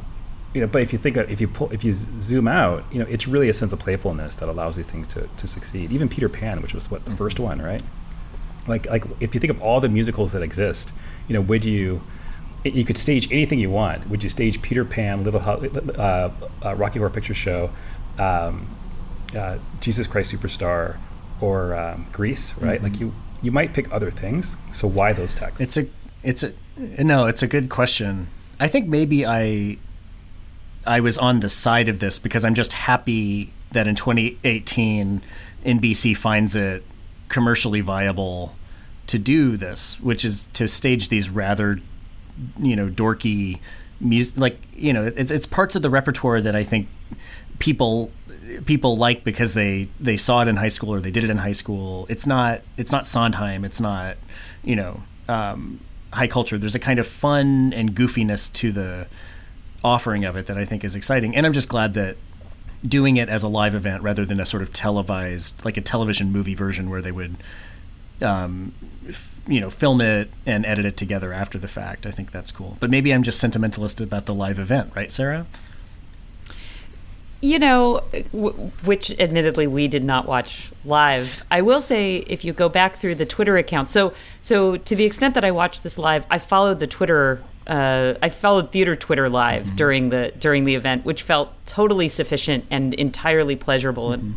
you 0.53 0.61
know, 0.61 0.67
but 0.67 0.81
if 0.81 0.93
you 0.93 0.99
think 0.99 1.17
of, 1.17 1.29
if 1.29 1.41
you 1.41 1.49
pull 1.49 1.69
if 1.71 1.83
you 1.83 1.93
zoom 1.93 2.47
out, 2.47 2.85
you 2.91 2.99
know, 2.99 3.05
it's 3.09 3.27
really 3.27 3.49
a 3.49 3.53
sense 3.53 3.73
of 3.73 3.79
playfulness 3.79 4.35
that 4.35 4.47
allows 4.47 4.77
these 4.77 4.89
things 4.89 5.07
to, 5.09 5.27
to 5.37 5.47
succeed. 5.47 5.91
Even 5.91 6.07
Peter 6.07 6.29
Pan, 6.29 6.61
which 6.61 6.73
was 6.73 6.89
what 6.89 7.03
the 7.03 7.11
mm-hmm. 7.11 7.17
first 7.17 7.39
one, 7.39 7.61
right? 7.61 7.83
Like 8.65 8.89
like 8.89 9.03
if 9.19 9.33
you 9.33 9.41
think 9.41 9.51
of 9.51 9.61
all 9.61 9.81
the 9.81 9.89
musicals 9.89 10.31
that 10.31 10.41
exist, 10.41 10.93
you 11.27 11.33
know, 11.33 11.41
would 11.41 11.65
you 11.65 12.01
you 12.73 12.85
could 12.85 12.97
stage 12.97 13.31
anything 13.31 13.59
you 13.59 13.69
want. 13.69 14.07
Would 14.09 14.23
you 14.23 14.29
stage 14.29 14.61
Peter 14.61 14.83
Pan, 14.83 15.23
Little 15.23 15.41
uh, 15.41 16.31
uh, 16.63 16.75
Rocky 16.75 16.99
Horror 16.99 17.11
Picture 17.11 17.33
Show, 17.33 17.69
um, 18.17 18.67
uh, 19.35 19.57
Jesus 19.81 20.07
Christ 20.07 20.33
Superstar, 20.33 20.97
or 21.41 21.75
um, 21.75 22.07
Grease? 22.11 22.57
Right? 22.57 22.75
Mm-hmm. 22.75 22.83
Like 22.83 22.99
you, 22.99 23.13
you 23.41 23.51
might 23.51 23.73
pick 23.73 23.91
other 23.91 24.09
things. 24.09 24.57
So 24.71 24.87
why 24.87 25.13
those 25.13 25.35
texts? 25.35 25.61
It's 25.61 25.77
a, 25.77 25.87
it's 26.23 26.43
a, 26.43 26.53
no, 27.03 27.27
it's 27.27 27.43
a 27.43 27.47
good 27.47 27.69
question. 27.69 28.29
I 28.59 28.67
think 28.67 28.87
maybe 28.87 29.25
I, 29.25 29.77
I 30.85 31.01
was 31.01 31.17
on 31.17 31.41
the 31.41 31.49
side 31.49 31.89
of 31.89 31.99
this 31.99 32.19
because 32.19 32.43
I'm 32.43 32.55
just 32.55 32.73
happy 32.73 33.53
that 33.71 33.87
in 33.87 33.95
2018, 33.95 35.21
NBC 35.65 36.17
finds 36.17 36.55
it 36.55 36.83
commercially 37.27 37.81
viable 37.81 38.55
to 39.07 39.19
do 39.19 39.57
this, 39.57 39.99
which 39.99 40.25
is 40.25 40.47
to 40.53 40.67
stage 40.67 41.09
these 41.09 41.29
rather 41.29 41.79
you 42.59 42.75
know 42.75 42.89
dorky 42.89 43.59
music 43.99 44.37
like 44.37 44.59
you 44.73 44.91
know 44.91 45.05
it's 45.15 45.31
it's 45.31 45.45
parts 45.45 45.75
of 45.75 45.81
the 45.81 45.89
repertoire 45.89 46.41
that 46.41 46.55
I 46.55 46.63
think 46.63 46.87
people 47.59 48.11
people 48.65 48.97
like 48.97 49.23
because 49.23 49.53
they 49.53 49.87
they 49.99 50.17
saw 50.17 50.41
it 50.41 50.47
in 50.47 50.57
high 50.57 50.67
school 50.67 50.93
or 50.93 50.99
they 50.99 51.11
did 51.11 51.23
it 51.23 51.29
in 51.29 51.37
high 51.37 51.51
school. 51.51 52.05
It's 52.09 52.27
not 52.27 52.61
it's 52.77 52.91
not 52.91 53.05
Sondheim. 53.05 53.65
It's 53.65 53.81
not 53.81 54.17
you 54.63 54.75
know 54.75 55.03
um, 55.27 55.79
high 56.13 56.27
culture. 56.27 56.57
There's 56.57 56.75
a 56.75 56.79
kind 56.79 56.99
of 56.99 57.07
fun 57.07 57.73
and 57.73 57.95
goofiness 57.95 58.51
to 58.53 58.71
the 58.71 59.07
offering 59.83 60.25
of 60.25 60.35
it 60.35 60.47
that 60.47 60.57
I 60.57 60.65
think 60.65 60.83
is 60.83 60.95
exciting. 60.95 61.35
And 61.35 61.45
I'm 61.45 61.53
just 61.53 61.69
glad 61.69 61.93
that 61.93 62.17
doing 62.85 63.17
it 63.17 63.29
as 63.29 63.43
a 63.43 63.47
live 63.47 63.73
event 63.73 64.03
rather 64.03 64.25
than 64.25 64.39
a 64.39 64.45
sort 64.45 64.61
of 64.61 64.71
televised 64.71 65.63
like 65.65 65.77
a 65.77 65.81
television 65.81 66.31
movie 66.31 66.55
version 66.55 66.89
where 66.89 67.01
they 67.01 67.11
would 67.11 67.35
um, 68.21 68.73
you 69.47 69.59
know, 69.59 69.69
film 69.69 70.01
it 70.01 70.29
and 70.45 70.65
edit 70.65 70.85
it 70.85 70.97
together 70.97 71.33
after 71.33 71.57
the 71.57 71.67
fact. 71.67 72.05
I 72.05 72.11
think 72.11 72.31
that's 72.31 72.51
cool. 72.51 72.77
But 72.79 72.89
maybe 72.89 73.13
I'm 73.13 73.23
just 73.23 73.39
sentimentalist 73.39 74.01
about 74.01 74.25
the 74.25 74.33
live 74.33 74.59
event, 74.59 74.91
right, 74.95 75.11
Sarah? 75.11 75.45
You 77.41 77.59
know, 77.59 78.01
w- 78.31 78.71
which 78.85 79.11
admittedly 79.19 79.67
we 79.67 79.87
did 79.87 80.03
not 80.03 80.25
watch 80.25 80.71
live. 80.83 81.43
I 81.51 81.61
will 81.61 81.81
say, 81.81 82.17
if 82.27 82.43
you 82.43 82.53
go 82.53 82.69
back 82.69 82.95
through 82.95 83.15
the 83.15 83.25
Twitter 83.25 83.57
account, 83.57 83.89
so 83.89 84.13
so 84.41 84.77
to 84.77 84.95
the 84.95 85.03
extent 85.03 85.35
that 85.35 85.45
I 85.45 85.51
watched 85.51 85.83
this 85.83 85.97
live, 85.97 86.25
I 86.31 86.39
followed 86.39 86.79
the 86.79 86.87
Twitter. 86.87 87.43
Uh, 87.67 88.13
I 88.21 88.29
followed 88.29 88.71
theater 88.71 88.95
Twitter 88.95 89.27
live 89.29 89.65
mm-hmm. 89.65 89.75
during 89.75 90.09
the 90.09 90.31
during 90.39 90.63
the 90.63 90.73
event, 90.73 91.05
which 91.05 91.21
felt 91.21 91.51
totally 91.65 92.07
sufficient 92.09 92.65
and 92.71 92.93
entirely 92.95 93.55
pleasurable. 93.55 94.09
Mm-hmm. 94.09 94.21
And 94.21 94.35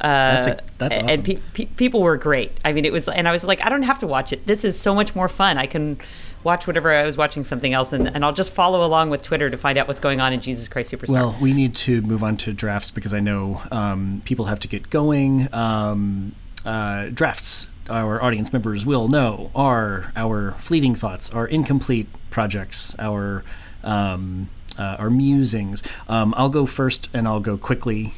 that's, 0.00 0.46
a, 0.46 0.60
that's 0.78 0.96
awesome. 0.96 1.08
And 1.08 1.24
pe- 1.24 1.38
pe- 1.54 1.66
people 1.66 2.02
were 2.02 2.16
great. 2.16 2.52
I 2.64 2.72
mean, 2.72 2.84
it 2.84 2.92
was, 2.92 3.08
and 3.08 3.28
I 3.28 3.32
was 3.32 3.44
like, 3.44 3.60
I 3.64 3.68
don't 3.68 3.82
have 3.82 3.98
to 3.98 4.06
watch 4.06 4.32
it. 4.32 4.46
This 4.46 4.64
is 4.64 4.78
so 4.78 4.94
much 4.94 5.14
more 5.14 5.28
fun. 5.28 5.58
I 5.58 5.66
can 5.66 5.98
watch 6.44 6.66
whatever 6.66 6.92
I 6.92 7.04
was 7.04 7.16
watching 7.16 7.44
something 7.44 7.72
else, 7.72 7.92
and, 7.92 8.08
and 8.08 8.24
I'll 8.24 8.32
just 8.32 8.52
follow 8.52 8.86
along 8.86 9.10
with 9.10 9.22
Twitter 9.22 9.50
to 9.50 9.56
find 9.56 9.76
out 9.76 9.88
what's 9.88 10.00
going 10.00 10.20
on 10.20 10.32
in 10.32 10.40
Jesus 10.40 10.68
Christ 10.68 10.92
Superstar. 10.92 11.12
Well, 11.12 11.36
we 11.40 11.52
need 11.52 11.74
to 11.76 12.00
move 12.02 12.22
on 12.22 12.36
to 12.38 12.52
drafts 12.52 12.90
because 12.90 13.12
I 13.12 13.20
know 13.20 13.60
um, 13.72 14.22
people 14.24 14.46
have 14.46 14.60
to 14.60 14.68
get 14.68 14.88
going. 14.88 15.52
Um, 15.52 16.34
uh, 16.64 17.06
drafts, 17.12 17.66
our 17.90 18.22
audience 18.22 18.52
members 18.52 18.86
will 18.86 19.08
know, 19.08 19.50
are 19.54 20.12
our 20.14 20.52
fleeting 20.58 20.94
thoughts, 20.94 21.30
our 21.30 21.46
incomplete 21.46 22.08
projects, 22.30 22.94
our 22.98 23.42
um, 23.82 24.48
uh, 24.78 24.96
our 24.98 25.10
musings. 25.10 25.82
Um, 26.08 26.34
I'll 26.36 26.50
go 26.50 26.66
first, 26.66 27.08
and 27.12 27.26
I'll 27.26 27.40
go 27.40 27.58
quickly. 27.58 28.14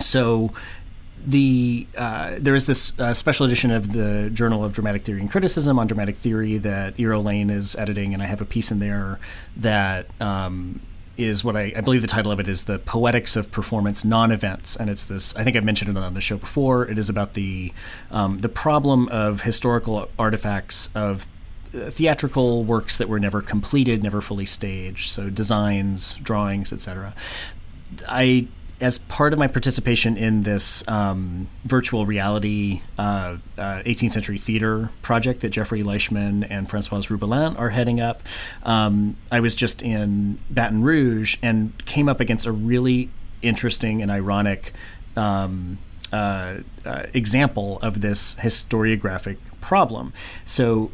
So 0.00 0.52
the 1.26 1.86
uh, 1.96 2.36
there 2.38 2.54
is 2.54 2.66
this 2.66 2.98
uh, 2.98 3.12
special 3.12 3.46
edition 3.46 3.70
of 3.70 3.92
the 3.92 4.30
Journal 4.32 4.64
of 4.64 4.72
Dramatic 4.72 5.02
Theory 5.02 5.20
and 5.20 5.30
Criticism 5.30 5.78
on 5.78 5.86
dramatic 5.86 6.16
theory 6.16 6.58
that 6.58 6.96
Eero 6.96 7.22
Lane 7.22 7.50
is 7.50 7.76
editing, 7.76 8.14
and 8.14 8.22
I 8.22 8.26
have 8.26 8.40
a 8.40 8.44
piece 8.44 8.70
in 8.70 8.78
there 8.78 9.18
that 9.56 10.06
um, 10.20 10.80
is 11.18 11.42
what 11.42 11.56
I, 11.56 11.72
I, 11.76 11.80
believe 11.80 12.00
the 12.00 12.08
title 12.08 12.30
of 12.30 12.38
it 12.38 12.46
is 12.46 12.64
the 12.64 12.78
Poetics 12.78 13.34
of 13.34 13.50
Performance 13.50 14.04
Non-Events, 14.04 14.76
and 14.76 14.88
it's 14.88 15.04
this. 15.04 15.34
I 15.36 15.42
think 15.42 15.56
I've 15.56 15.64
mentioned 15.64 15.96
it 15.96 16.00
on 16.00 16.14
the 16.14 16.20
show 16.20 16.36
before. 16.36 16.86
It 16.88 16.96
is 16.96 17.10
about 17.10 17.34
the 17.34 17.72
um, 18.10 18.38
the 18.40 18.48
problem 18.48 19.08
of 19.08 19.42
historical 19.42 20.08
artifacts 20.18 20.90
of 20.94 21.26
uh, 21.74 21.90
theatrical 21.90 22.64
works 22.64 22.96
that 22.96 23.08
were 23.08 23.20
never 23.20 23.42
completed, 23.42 24.02
never 24.02 24.20
fully 24.20 24.46
staged, 24.46 25.10
so 25.10 25.28
designs, 25.28 26.14
drawings, 26.16 26.72
etc. 26.72 27.12
I 28.08 28.46
as 28.80 28.98
part 28.98 29.32
of 29.32 29.38
my 29.38 29.48
participation 29.48 30.16
in 30.16 30.42
this 30.44 30.86
um, 30.88 31.48
virtual 31.64 32.06
reality 32.06 32.82
uh, 32.98 33.36
uh, 33.56 33.82
18th 33.82 34.12
century 34.12 34.38
theater 34.38 34.90
project 35.02 35.40
that 35.40 35.50
Jeffrey 35.50 35.82
Leichman 35.82 36.46
and 36.48 36.68
Francoise 36.70 37.06
Roubelin 37.06 37.58
are 37.58 37.70
heading 37.70 38.00
up, 38.00 38.22
um, 38.62 39.16
I 39.32 39.40
was 39.40 39.54
just 39.54 39.82
in 39.82 40.38
Baton 40.50 40.82
Rouge 40.82 41.36
and 41.42 41.84
came 41.86 42.08
up 42.08 42.20
against 42.20 42.46
a 42.46 42.52
really 42.52 43.10
interesting 43.42 44.02
and 44.02 44.10
ironic 44.10 44.72
um, 45.16 45.78
uh, 46.12 46.58
uh 46.86 47.02
example 47.12 47.78
of 47.82 48.00
this 48.00 48.36
historiographic 48.36 49.36
problem. 49.60 50.12
So 50.44 50.90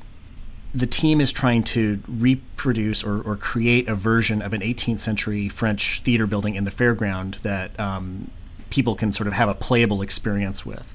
the 0.75 0.87
team 0.87 1.21
is 1.21 1.31
trying 1.31 1.63
to 1.63 2.01
reproduce 2.09 3.05
or, 3.05 3.23
or, 3.23 3.37
create 3.37 3.89
a 3.89 3.95
version 3.95 4.43
of 4.43 4.53
an 4.53 4.61
18th 4.61 4.99
century 4.99 5.49
French 5.49 6.01
theater 6.01 6.27
building 6.27 6.57
in 6.57 6.65
the 6.65 6.71
fairground 6.71 7.41
that 7.43 7.79
um, 7.79 8.29
people 8.71 8.97
can 8.97 9.13
sort 9.13 9.29
of 9.29 9.33
have 9.33 9.49
a 9.49 9.55
playable 9.55 10.03
experience 10.03 10.67
with. 10.67 10.93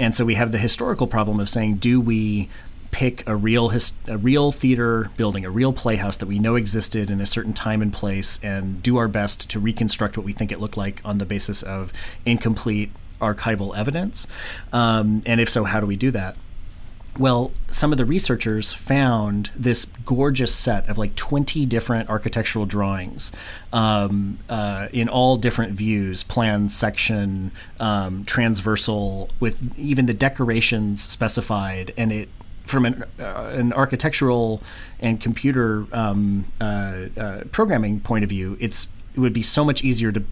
And 0.00 0.16
so 0.16 0.24
we 0.24 0.34
have 0.34 0.50
the 0.50 0.58
historical 0.58 1.06
problem 1.06 1.38
of 1.38 1.48
saying, 1.48 1.76
do 1.76 2.00
we 2.00 2.48
pick 2.90 3.26
a 3.28 3.36
real 3.36 3.68
his, 3.68 3.92
a 4.08 4.18
real 4.18 4.50
theater 4.50 5.12
building, 5.16 5.44
a 5.44 5.50
real 5.50 5.72
playhouse 5.72 6.16
that 6.16 6.26
we 6.26 6.40
know 6.40 6.56
existed 6.56 7.08
in 7.08 7.20
a 7.20 7.26
certain 7.26 7.52
time 7.52 7.82
and 7.82 7.92
place, 7.92 8.40
and 8.42 8.82
do 8.82 8.96
our 8.96 9.06
best 9.06 9.48
to 9.50 9.60
reconstruct 9.60 10.16
what 10.16 10.26
we 10.26 10.32
think 10.32 10.50
it 10.50 10.58
looked 10.60 10.76
like 10.76 11.00
on 11.04 11.18
the 11.18 11.24
basis 11.24 11.62
of 11.62 11.92
incomplete 12.26 12.90
archival 13.20 13.76
evidence? 13.76 14.26
Um, 14.72 15.22
and 15.24 15.40
if 15.40 15.48
so, 15.48 15.62
how 15.62 15.78
do 15.78 15.86
we 15.86 15.94
do 15.94 16.10
that? 16.10 16.36
Well, 17.18 17.52
some 17.70 17.92
of 17.92 17.98
the 17.98 18.04
researchers 18.04 18.72
found 18.72 19.50
this 19.56 19.86
gorgeous 20.04 20.54
set 20.54 20.88
of 20.88 20.96
like 20.96 21.16
20 21.16 21.66
different 21.66 22.08
architectural 22.08 22.66
drawings 22.66 23.32
um, 23.72 24.38
uh, 24.48 24.88
in 24.92 25.08
all 25.08 25.36
different 25.36 25.72
views 25.72 26.22
plan, 26.22 26.68
section, 26.68 27.52
um, 27.78 28.24
transversal, 28.24 29.28
with 29.40 29.76
even 29.78 30.06
the 30.06 30.14
decorations 30.14 31.02
specified. 31.02 31.92
And 31.96 32.12
it, 32.12 32.28
from 32.64 32.86
an, 32.86 33.04
uh, 33.18 33.50
an 33.54 33.72
architectural 33.72 34.62
and 35.00 35.20
computer 35.20 35.86
um, 35.92 36.46
uh, 36.60 37.08
uh 37.16 37.40
programming 37.50 38.00
point 38.00 38.22
of 38.22 38.30
view, 38.30 38.56
it's 38.60 38.86
it 39.14 39.18
would 39.18 39.32
be 39.32 39.42
so 39.42 39.64
much 39.64 39.82
easier 39.82 40.12
to 40.12 40.22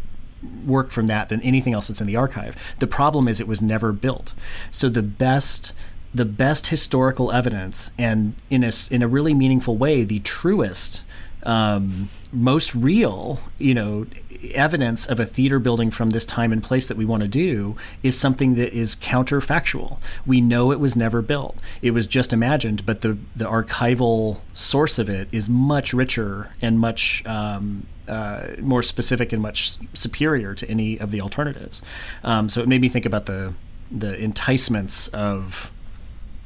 work 0.65 0.91
from 0.91 1.07
that 1.09 1.29
than 1.29 1.41
anything 1.43 1.75
else 1.75 1.89
that's 1.89 2.01
in 2.01 2.07
the 2.07 2.17
archive. 2.17 2.57
The 2.79 2.87
problem 2.87 3.27
is 3.29 3.41
it 3.41 3.49
was 3.49 3.61
never 3.61 3.93
built. 3.93 4.35
So 4.71 4.89
the 4.89 5.03
best 5.03 5.73
the 6.15 6.25
best 6.25 6.69
historical 6.69 7.31
evidence 7.33 7.91
and 7.99 8.35
in 8.51 8.65
a, 8.65 8.73
in 8.91 9.03
a 9.03 9.09
really 9.09 9.35
meaningful 9.35 9.77
way 9.77 10.05
the 10.05 10.21
truest 10.21 11.05
um, 11.45 12.09
most 12.33 12.75
real 12.75 13.41
you 13.59 13.75
know 13.75 14.07
evidence 14.55 15.07
of 15.07 15.19
a 15.19 15.27
theater 15.27 15.59
building 15.59 15.91
from 15.91 16.11
this 16.11 16.25
time 16.25 16.53
and 16.53 16.63
place 16.63 16.89
that 16.89 16.97
we 16.97 17.05
want 17.05 17.23
to 17.23 17.29
do 17.29 17.77
is 18.03 18.19
something 18.19 18.55
that 18.55 18.73
is 18.73 18.95
counterfactual. 18.97 19.99
We 20.27 20.41
know 20.41 20.71
it 20.71 20.81
was 20.81 20.95
never 20.95 21.23
built. 21.23 21.57
It 21.83 21.93
was 21.93 22.07
just 22.07 22.33
imagined 22.33 22.85
but 22.87 23.01
the 23.01 23.19
the 23.35 23.47
archival 23.47 24.39
source 24.53 24.99
of 24.99 25.09
it 25.09 25.29
is 25.33 25.49
much 25.49 25.93
richer 25.93 26.51
and 26.61 26.79
much 26.79 27.25
um, 27.27 27.87
uh, 28.07 28.49
more 28.61 28.83
specific 28.83 29.33
and 29.33 29.43
much 29.43 29.77
superior 29.95 30.55
to 30.55 30.69
any 30.69 30.99
of 30.99 31.11
the 31.11 31.21
alternatives. 31.21 31.83
Um, 32.25 32.49
so 32.49 32.63
it 32.63 32.69
made 32.69 32.81
me 32.81 32.89
think 32.89 33.07
about 33.07 33.27
the 33.27 33.55
the 33.91 34.23
enticements 34.23 35.09
of 35.09 35.71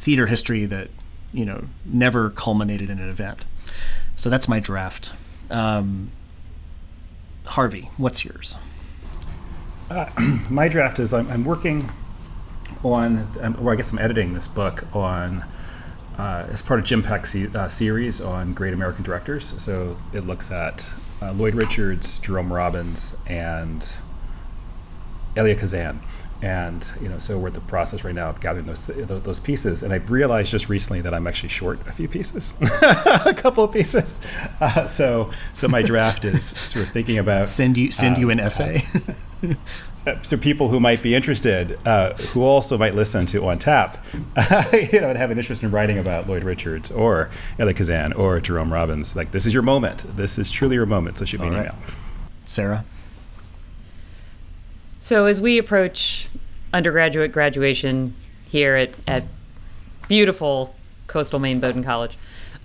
theater 0.02 0.26
history 0.26 0.66
that 0.66 0.88
you 1.32 1.44
know 1.44 1.64
never 1.84 2.28
culminated 2.30 2.90
in 2.90 2.98
an 2.98 3.08
event. 3.08 3.44
So 4.16 4.28
that's 4.28 4.48
my 4.48 4.58
draft. 4.58 5.12
Um, 5.48 6.10
Harvey, 7.44 7.88
what's 7.96 8.24
yours? 8.24 8.56
Uh, 9.90 10.10
my 10.50 10.68
draft 10.68 10.98
is 10.98 11.14
I'm, 11.14 11.30
I'm 11.30 11.44
working 11.44 11.88
on, 12.82 13.28
or 13.60 13.72
I 13.72 13.76
guess 13.76 13.92
I'm 13.92 13.98
editing 13.98 14.34
this 14.34 14.48
book 14.48 14.84
on 14.94 15.44
uh, 16.18 16.46
as 16.50 16.62
part 16.62 16.80
of 16.80 16.86
Jim 16.86 17.02
Peck's 17.02 17.34
uh, 17.34 17.68
series 17.68 18.20
on 18.20 18.54
great 18.54 18.74
American 18.74 19.04
directors. 19.04 19.54
So 19.62 19.96
it 20.12 20.26
looks 20.26 20.50
at 20.50 20.90
uh, 21.20 21.32
Lloyd 21.32 21.54
Richards, 21.54 22.18
Jerome 22.18 22.52
Robbins, 22.52 23.14
and 23.26 23.86
Elia 25.36 25.54
Kazan 25.54 26.00
and 26.42 26.92
you 27.00 27.08
know 27.08 27.18
so 27.18 27.38
we're 27.38 27.48
in 27.48 27.54
the 27.54 27.60
process 27.60 28.02
right 28.02 28.14
now 28.14 28.28
of 28.28 28.40
gathering 28.40 28.66
those 28.66 28.86
those 28.86 29.40
pieces. 29.40 29.82
And 29.82 29.92
i 29.92 29.96
realized 29.96 30.50
just 30.50 30.68
recently 30.68 31.00
that 31.00 31.14
i'm 31.14 31.26
actually 31.26 31.48
short 31.48 31.80
a 31.86 31.92
few 31.92 32.08
pieces 32.08 32.52
a 33.24 33.32
couple 33.34 33.64
of 33.64 33.72
pieces. 33.72 34.20
Uh, 34.60 34.84
so 34.84 35.30
so 35.52 35.68
my 35.68 35.82
draft 35.82 36.24
is 36.24 36.44
sort 36.70 36.84
of 36.84 36.90
thinking 36.90 37.18
about 37.18 37.46
send 37.46 37.78
you 37.78 37.90
send 37.90 38.16
um, 38.16 38.20
you 38.20 38.30
an 38.30 38.40
um, 38.40 38.46
essay. 38.46 38.84
Uh, 40.04 40.20
so 40.20 40.36
people 40.36 40.68
who 40.68 40.80
might 40.80 41.00
be 41.00 41.14
interested 41.14 41.78
uh, 41.86 42.12
who 42.14 42.42
also 42.42 42.76
might 42.76 42.96
listen 42.96 43.24
to 43.24 43.46
on 43.46 43.56
tap 43.56 44.04
you 44.72 45.00
know 45.00 45.08
and 45.08 45.16
have 45.16 45.30
an 45.30 45.38
interest 45.38 45.62
in 45.62 45.70
writing 45.70 45.98
about 45.98 46.26
lloyd 46.26 46.42
richards 46.42 46.90
or 46.90 47.30
elia 47.60 47.72
kazan 47.72 48.12
or 48.14 48.40
jerome 48.40 48.72
robbins 48.72 49.14
like 49.14 49.30
this 49.30 49.46
is 49.46 49.54
your 49.54 49.62
moment. 49.62 50.04
This 50.16 50.38
is 50.38 50.50
truly 50.50 50.74
your 50.74 50.86
moment. 50.86 51.18
So 51.18 51.24
shoot 51.24 51.40
me 51.40 51.46
an 51.46 51.54
right. 51.54 51.60
email. 51.66 51.76
Sarah 52.44 52.84
so 55.02 55.26
as 55.26 55.40
we 55.40 55.58
approach 55.58 56.28
undergraduate 56.72 57.32
graduation 57.32 58.14
here 58.48 58.76
at, 58.76 58.94
at 59.08 59.24
beautiful 60.06 60.76
coastal 61.08 61.40
Maine 61.40 61.58
Bowdoin 61.58 61.82
College, 61.82 62.16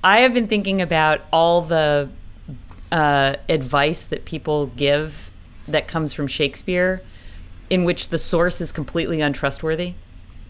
I 0.04 0.20
have 0.20 0.36
been 0.36 0.48
thinking 0.48 0.80
about 0.80 1.22
all 1.34 1.62
the 1.62 2.10
uh, 2.92 3.36
advice 3.50 4.04
that 4.04 4.24
people 4.24 4.68
give 4.68 5.32
that 5.68 5.88
comes 5.88 6.14
from 6.14 6.28
Shakespeare, 6.28 7.02
in 7.72 7.84
which 7.84 8.10
the 8.10 8.20
source 8.20 8.62
is 8.62 8.72
completely 8.72 9.20
untrustworthy 9.20 9.96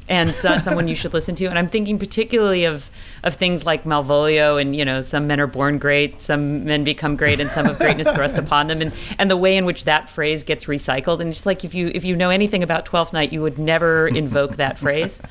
and 0.10 0.34
not 0.44 0.64
someone 0.64 0.88
you 0.88 0.96
should 0.96 1.14
listen 1.14 1.36
to. 1.36 1.46
And 1.46 1.58
I'm 1.58 1.68
thinking 1.68 1.98
particularly 2.00 2.66
of 2.66 2.90
of 3.24 3.36
things 3.36 3.66
like 3.66 3.84
Malvolio 3.84 4.62
and 4.62 4.76
you 4.76 4.86
know 4.86 5.02
some 5.02 5.28
men 5.28 5.40
are 5.40 5.48
born 5.48 5.78
great, 5.78 6.22
some 6.22 6.66
men 6.66 6.84
become 6.84 7.16
great, 7.16 7.40
and 7.40 7.50
some 7.50 7.68
of 7.68 7.78
greatness 7.78 8.10
thrust 8.12 8.38
upon 8.38 8.68
them, 8.68 8.82
and 8.82 8.94
and 9.18 9.30
the 9.30 9.38
way 9.38 9.58
in 9.58 9.66
which 9.66 9.84
that 9.86 10.10
phrase 10.10 10.44
gets 10.44 10.66
recycled. 10.66 11.20
And 11.20 11.34
just 11.34 11.46
like 11.46 11.64
if 11.64 11.74
you 11.74 11.92
if 11.94 12.04
you 12.04 12.16
know 12.16 12.30
anything 12.30 12.64
about 12.64 12.86
Twelfth 12.86 13.14
Night, 13.14 13.34
you 13.34 13.42
would 13.42 13.58
never 13.58 14.08
invoke 14.08 14.58
that 14.58 14.80
phrase, 14.80 15.22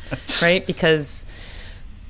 right? 0.42 0.66
Because 0.66 1.24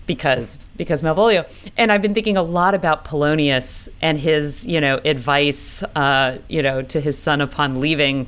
because 0.07 0.59
because 0.77 1.03
Malvolio. 1.03 1.49
And 1.77 1.91
I've 1.91 2.03
been 2.03 2.15
thinking 2.15 2.37
a 2.37 2.43
lot 2.43 2.75
about 2.75 3.05
Polonius 3.05 3.89
and 4.01 4.19
his 4.19 4.67
you 4.67 4.81
know 4.81 5.01
advice 5.05 5.83
uh, 5.95 6.39
you 6.49 6.63
know 6.63 6.83
to 6.83 7.01
his 7.01 7.19
son 7.19 7.41
upon 7.41 7.81
leaving 7.81 8.27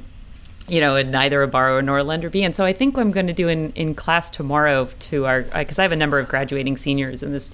you 0.69 0.81
know, 0.81 0.97
and 0.97 1.11
neither 1.11 1.43
a 1.43 1.49
borrower 1.49 1.83
nor 1.83 1.99
a 1.99 2.05
lender 2.05 2.31
be. 2.31 2.45
And 2.45 2.55
so 2.55 2.65
I 2.65 2.73
think 2.73 2.97
what 2.97 3.03
I'm 3.03 3.11
going 3.11 3.27
to 3.27 3.33
do 3.33 3.49
in, 3.49 3.73
in 3.73 3.95
class 3.95 4.31
tomorrow 4.31 4.87
to 4.87 5.27
our, 5.27 5.43
because 5.43 5.79
I 5.79 5.83
have 5.83 5.93
a 5.93 5.97
number 5.97 6.19
of 6.19 6.29
graduating 6.29 6.77
seniors 6.77 7.23
in 7.23 7.33
this 7.33 7.51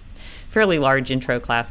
fairly 0.51 0.79
large 0.79 1.11
intro 1.11 1.41
class 1.41 1.71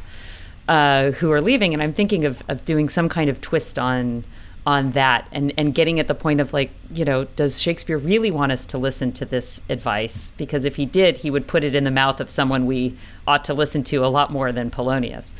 uh, 0.68 1.12
who 1.12 1.30
are 1.32 1.40
leaving. 1.40 1.74
And 1.74 1.82
I'm 1.82 1.92
thinking 1.92 2.24
of, 2.24 2.42
of 2.48 2.64
doing 2.64 2.88
some 2.88 3.08
kind 3.08 3.30
of 3.30 3.40
twist 3.40 3.78
on 3.78 4.24
on 4.66 4.92
that 4.92 5.28
and, 5.30 5.52
and 5.58 5.74
getting 5.74 6.00
at 6.00 6.08
the 6.08 6.14
point 6.14 6.40
of 6.40 6.52
like, 6.52 6.70
you 6.90 7.04
know, 7.04 7.24
does 7.36 7.60
Shakespeare 7.60 7.98
really 7.98 8.30
want 8.30 8.50
us 8.50 8.64
to 8.66 8.78
listen 8.78 9.12
to 9.12 9.24
this 9.24 9.60
advice? 9.68 10.32
Because 10.36 10.64
if 10.64 10.76
he 10.76 10.86
did, 10.86 11.18
he 11.18 11.30
would 11.30 11.46
put 11.46 11.64
it 11.64 11.74
in 11.74 11.84
the 11.84 11.90
mouth 11.90 12.18
of 12.20 12.30
someone 12.30 12.64
we 12.64 12.96
ought 13.26 13.44
to 13.44 13.54
listen 13.54 13.82
to 13.84 14.04
a 14.04 14.08
lot 14.08 14.32
more 14.32 14.52
than 14.52 14.70
Polonius. 14.70 15.32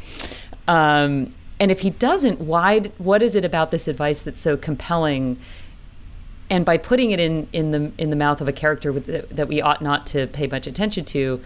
Um, 0.68 1.30
and 1.58 1.70
if 1.70 1.80
he 1.80 1.90
doesn't, 1.90 2.40
why? 2.40 2.80
What 2.98 3.22
is 3.22 3.34
it 3.34 3.44
about 3.44 3.70
this 3.70 3.88
advice 3.88 4.20
that's 4.20 4.40
so 4.40 4.56
compelling 4.56 5.38
and 6.50 6.64
by 6.64 6.76
putting 6.76 7.10
it 7.10 7.20
in 7.20 7.48
in 7.52 7.70
the 7.70 7.92
in 7.98 8.10
the 8.10 8.16
mouth 8.16 8.40
of 8.40 8.48
a 8.48 8.52
character 8.52 8.92
with, 8.92 9.28
that 9.34 9.48
we 9.48 9.60
ought 9.60 9.82
not 9.82 10.06
to 10.08 10.26
pay 10.28 10.46
much 10.46 10.66
attention 10.66 11.04
to 11.06 11.40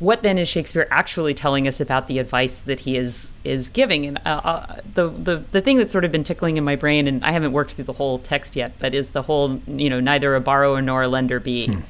what 0.00 0.22
then 0.22 0.38
is 0.38 0.48
Shakespeare 0.48 0.88
actually 0.90 1.34
telling 1.34 1.68
us 1.68 1.78
about 1.78 2.08
the 2.08 2.18
advice 2.18 2.62
that 2.62 2.80
he 2.80 2.96
is 2.96 3.30
is 3.44 3.68
giving? 3.68 4.06
And 4.06 4.18
uh, 4.24 4.40
uh, 4.42 4.76
the, 4.94 5.10
the 5.10 5.44
the 5.52 5.60
thing 5.60 5.76
that's 5.76 5.92
sort 5.92 6.04
of 6.04 6.10
been 6.10 6.24
tickling 6.24 6.56
in 6.56 6.64
my 6.64 6.74
brain, 6.74 7.06
and 7.06 7.22
I 7.24 7.32
haven't 7.32 7.52
worked 7.52 7.72
through 7.72 7.84
the 7.84 7.92
whole 7.92 8.18
text 8.18 8.56
yet, 8.56 8.72
but 8.78 8.94
is 8.94 9.10
the 9.10 9.22
whole 9.22 9.60
you 9.66 9.90
know 9.90 10.00
neither 10.00 10.34
a 10.34 10.40
borrower 10.40 10.80
nor 10.80 11.02
a 11.02 11.08
lender 11.08 11.38
be, 11.38 11.66
hmm. 11.66 11.80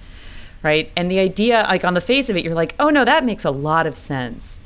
right? 0.63 0.91
And 0.97 1.09
the 1.09 1.21
idea, 1.21 1.65
like 1.69 1.85
on 1.85 1.95
the 1.95 2.01
face 2.01 2.29
of 2.29 2.37
it, 2.37 2.45
you're 2.45 2.55
like, 2.55 2.75
oh 2.81 2.91
no, 2.91 3.05
that 3.05 3.25
makes 3.25 3.45
a 3.45 3.53
lot 3.53 3.87
of 3.87 3.97
sense 3.97 4.59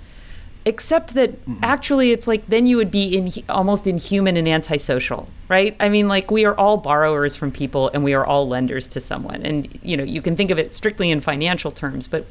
except 0.64 1.14
that 1.14 1.44
mm 1.46 1.54
actually 1.62 2.12
it's 2.12 2.26
like 2.26 2.46
then 2.46 2.66
you 2.66 2.76
would 2.76 2.90
be 2.90 3.16
in 3.16 3.28
almost 3.48 3.86
inhuman 3.86 4.36
and 4.36 4.46
antisocial 4.46 5.28
right? 5.48 5.76
I 5.78 5.88
mean 5.88 6.08
like 6.08 6.30
we 6.30 6.44
are 6.44 6.56
all 6.56 6.76
borrowers 6.76 7.36
from 7.36 7.52
people 7.52 7.90
and 7.92 8.02
we 8.02 8.14
are 8.14 8.24
all 8.24 8.48
lenders 8.48 8.88
to 8.88 9.00
someone. 9.00 9.42
And 9.42 9.78
you 9.82 9.96
know 9.96 10.04
you 10.04 10.22
can 10.22 10.36
think 10.36 10.50
of 10.50 10.58
it 10.58 10.74
strictly 10.74 11.10
in 11.10 11.20
financial 11.20 11.70
terms 11.70 12.06
but 12.06 12.26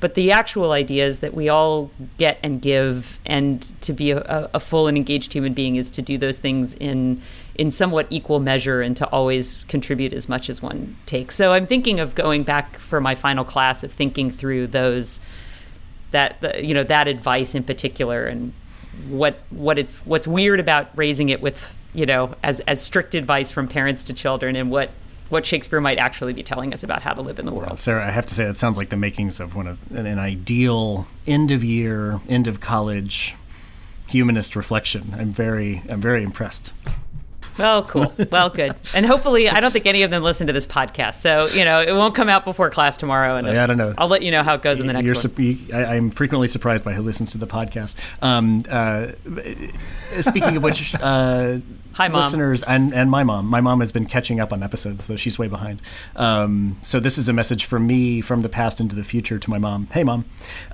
but 0.00 0.14
the 0.14 0.32
actual 0.32 0.72
idea 0.72 1.06
is 1.06 1.20
that 1.20 1.32
we 1.32 1.48
all 1.48 1.90
get 2.18 2.38
and 2.42 2.60
give 2.60 3.20
and 3.24 3.72
to 3.82 3.92
be 3.92 4.10
a, 4.10 4.50
a 4.52 4.58
full 4.58 4.88
and 4.88 4.96
engaged 4.96 5.32
human 5.32 5.52
being 5.54 5.76
is 5.76 5.90
to 5.90 6.02
do 6.02 6.18
those 6.18 6.38
things 6.38 6.74
in 6.74 7.20
in 7.54 7.70
somewhat 7.70 8.06
equal 8.10 8.40
measure 8.40 8.80
and 8.80 8.96
to 8.96 9.06
always 9.08 9.62
contribute 9.68 10.12
as 10.12 10.28
much 10.28 10.48
as 10.48 10.62
one 10.62 10.96
takes. 11.06 11.34
So 11.34 11.52
i'm 11.52 11.66
thinking 11.66 12.00
of 12.00 12.14
going 12.14 12.42
back 12.42 12.78
for 12.78 13.00
my 13.00 13.14
final 13.14 13.44
class 13.44 13.84
of 13.84 13.92
thinking 13.92 14.30
through 14.30 14.68
those 14.68 15.20
that 16.12 16.64
you 16.64 16.74
know 16.74 16.84
that 16.84 17.08
advice 17.08 17.54
in 17.54 17.64
particular 17.64 18.26
and 18.26 18.52
what 19.08 19.40
what 19.50 19.78
it's 19.78 19.94
what's 20.06 20.26
weird 20.26 20.60
about 20.60 20.90
raising 20.96 21.28
it 21.28 21.40
with 21.40 21.76
you 21.94 22.06
know 22.06 22.34
as 22.42 22.60
as 22.60 22.80
strict 22.80 23.14
advice 23.14 23.50
from 23.50 23.68
parents 23.68 24.04
to 24.04 24.12
children 24.12 24.56
and 24.56 24.70
what 24.70 24.90
what 25.32 25.46
Shakespeare 25.46 25.80
might 25.80 25.98
actually 25.98 26.34
be 26.34 26.42
telling 26.42 26.74
us 26.74 26.82
about 26.82 27.00
how 27.00 27.14
to 27.14 27.22
live 27.22 27.38
in 27.38 27.46
the 27.46 27.52
world. 27.52 27.78
Sarah, 27.78 28.06
I 28.06 28.10
have 28.10 28.26
to 28.26 28.34
say 28.34 28.44
that 28.44 28.58
sounds 28.58 28.76
like 28.76 28.90
the 28.90 28.98
makings 28.98 29.40
of 29.40 29.54
one 29.54 29.66
of 29.66 29.80
an, 29.96 30.18
ideal 30.18 31.06
end 31.26 31.50
of 31.50 31.64
year, 31.64 32.20
end 32.28 32.46
of 32.46 32.60
college 32.60 33.34
humanist 34.06 34.54
reflection. 34.54 35.14
I'm 35.16 35.32
very 35.32 35.82
I'm 35.88 36.02
very 36.02 36.22
impressed. 36.22 36.74
Oh, 37.58 37.84
cool. 37.88 38.12
Well, 38.30 38.50
good. 38.50 38.74
And 38.94 39.04
hopefully, 39.04 39.48
I 39.48 39.60
don't 39.60 39.70
think 39.70 39.86
any 39.86 40.02
of 40.02 40.10
them 40.10 40.22
listen 40.22 40.46
to 40.46 40.52
this 40.52 40.66
podcast, 40.66 41.16
so 41.16 41.46
you 41.58 41.64
know 41.64 41.80
it 41.82 41.92
won't 41.92 42.14
come 42.14 42.28
out 42.28 42.44
before 42.44 42.70
class 42.70 42.96
tomorrow. 42.96 43.36
And 43.36 43.46
I 43.46 43.66
don't 43.66 43.76
know. 43.76 43.94
I'll 43.98 44.08
let 44.08 44.22
you 44.22 44.30
know 44.30 44.42
how 44.42 44.54
it 44.54 44.62
goes 44.62 44.80
in 44.80 44.86
the 44.86 44.92
next 44.92 45.06
You're, 45.06 45.14
su- 45.14 45.68
I, 45.72 45.84
I'm 45.96 46.10
frequently 46.10 46.48
surprised 46.48 46.84
by 46.84 46.94
who 46.94 47.02
listens 47.02 47.32
to 47.32 47.38
the 47.38 47.46
podcast. 47.46 47.96
Um, 48.22 48.64
uh, 48.70 49.08
speaking 49.88 50.56
of 50.56 50.62
which, 50.62 50.94
uh, 51.00 51.58
Hi, 51.94 52.08
Mom. 52.08 52.22
listeners, 52.22 52.62
and, 52.62 52.94
and 52.94 53.10
my 53.10 53.22
mom. 53.22 53.46
My 53.46 53.60
mom 53.60 53.80
has 53.80 53.92
been 53.92 54.06
catching 54.06 54.40
up 54.40 54.52
on 54.52 54.62
episodes, 54.62 55.06
though 55.06 55.16
she's 55.16 55.38
way 55.38 55.48
behind. 55.48 55.82
Um, 56.16 56.78
so 56.80 57.00
this 57.00 57.18
is 57.18 57.28
a 57.28 57.34
message 57.34 57.66
from 57.66 57.86
me 57.86 58.22
from 58.22 58.40
the 58.40 58.48
past 58.48 58.80
into 58.80 58.94
the 58.94 59.04
future 59.04 59.38
to 59.38 59.50
my 59.50 59.58
mom. 59.58 59.88
Hey, 59.92 60.02
mom. 60.02 60.24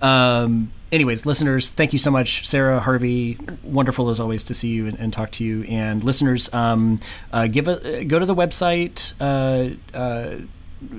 Um, 0.01 0.70
anyways, 0.93 1.26
listeners, 1.26 1.70
thank 1.70 1.93
you 1.93 1.99
so 1.99 2.11
much, 2.11 2.47
Sarah, 2.47 2.80
Harvey. 2.80 3.39
Wonderful 3.62 4.09
as 4.09 4.20
always 4.20 4.45
to 4.45 4.55
see 4.55 4.68
you 4.68 4.86
and, 4.86 4.99
and 4.99 5.12
talk 5.12 5.30
to 5.32 5.45
you. 5.45 5.64
And 5.64 6.03
listeners, 6.03 6.53
um, 6.53 7.01
uh, 7.32 7.47
give 7.47 7.68
a 7.68 8.05
go 8.05 8.18
to 8.18 8.26
the 8.26 8.34
website. 8.34 9.14
Uh, 9.20 9.76
uh, 9.97 10.41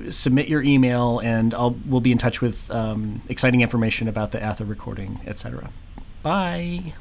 submit 0.09 0.49
your 0.49 0.61
email 0.61 1.19
and 1.19 1.53
I'll 1.53 1.71
we'll 1.85 2.01
be 2.01 2.11
in 2.11 2.17
touch 2.17 2.41
with 2.41 2.69
um, 2.69 3.21
exciting 3.29 3.61
information 3.61 4.07
about 4.07 4.31
the 4.31 4.43
ATHE 4.43 4.65
recording, 4.65 5.21
etc. 5.25 5.71
Bye. 6.21 6.93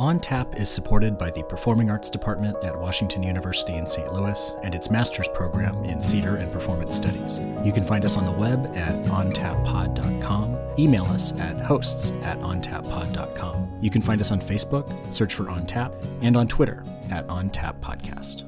On 0.00 0.18
Tap 0.18 0.56
is 0.58 0.70
supported 0.70 1.18
by 1.18 1.30
the 1.30 1.42
Performing 1.42 1.90
Arts 1.90 2.08
Department 2.08 2.56
at 2.64 2.80
Washington 2.80 3.22
University 3.22 3.74
in 3.74 3.86
St. 3.86 4.10
Louis 4.14 4.56
and 4.62 4.74
its 4.74 4.90
master's 4.90 5.28
program 5.34 5.84
in 5.84 6.00
theater 6.00 6.36
and 6.36 6.50
performance 6.50 6.96
studies. 6.96 7.38
You 7.62 7.70
can 7.70 7.84
find 7.84 8.02
us 8.06 8.16
on 8.16 8.24
the 8.24 8.32
web 8.32 8.74
at 8.74 8.94
ontappod.com. 9.08 10.56
Email 10.78 11.04
us 11.04 11.32
at 11.34 11.60
hosts 11.60 12.12
at 12.22 12.40
ontappod.com. 12.40 13.78
You 13.82 13.90
can 13.90 14.00
find 14.00 14.22
us 14.22 14.30
on 14.32 14.40
Facebook, 14.40 14.88
search 15.12 15.34
for 15.34 15.50
On 15.50 15.66
Tap, 15.66 15.92
and 16.22 16.34
on 16.34 16.48
Twitter 16.48 16.82
at 17.10 17.28
On 17.28 17.50
Tap 17.50 17.78
Podcast. 17.82 18.44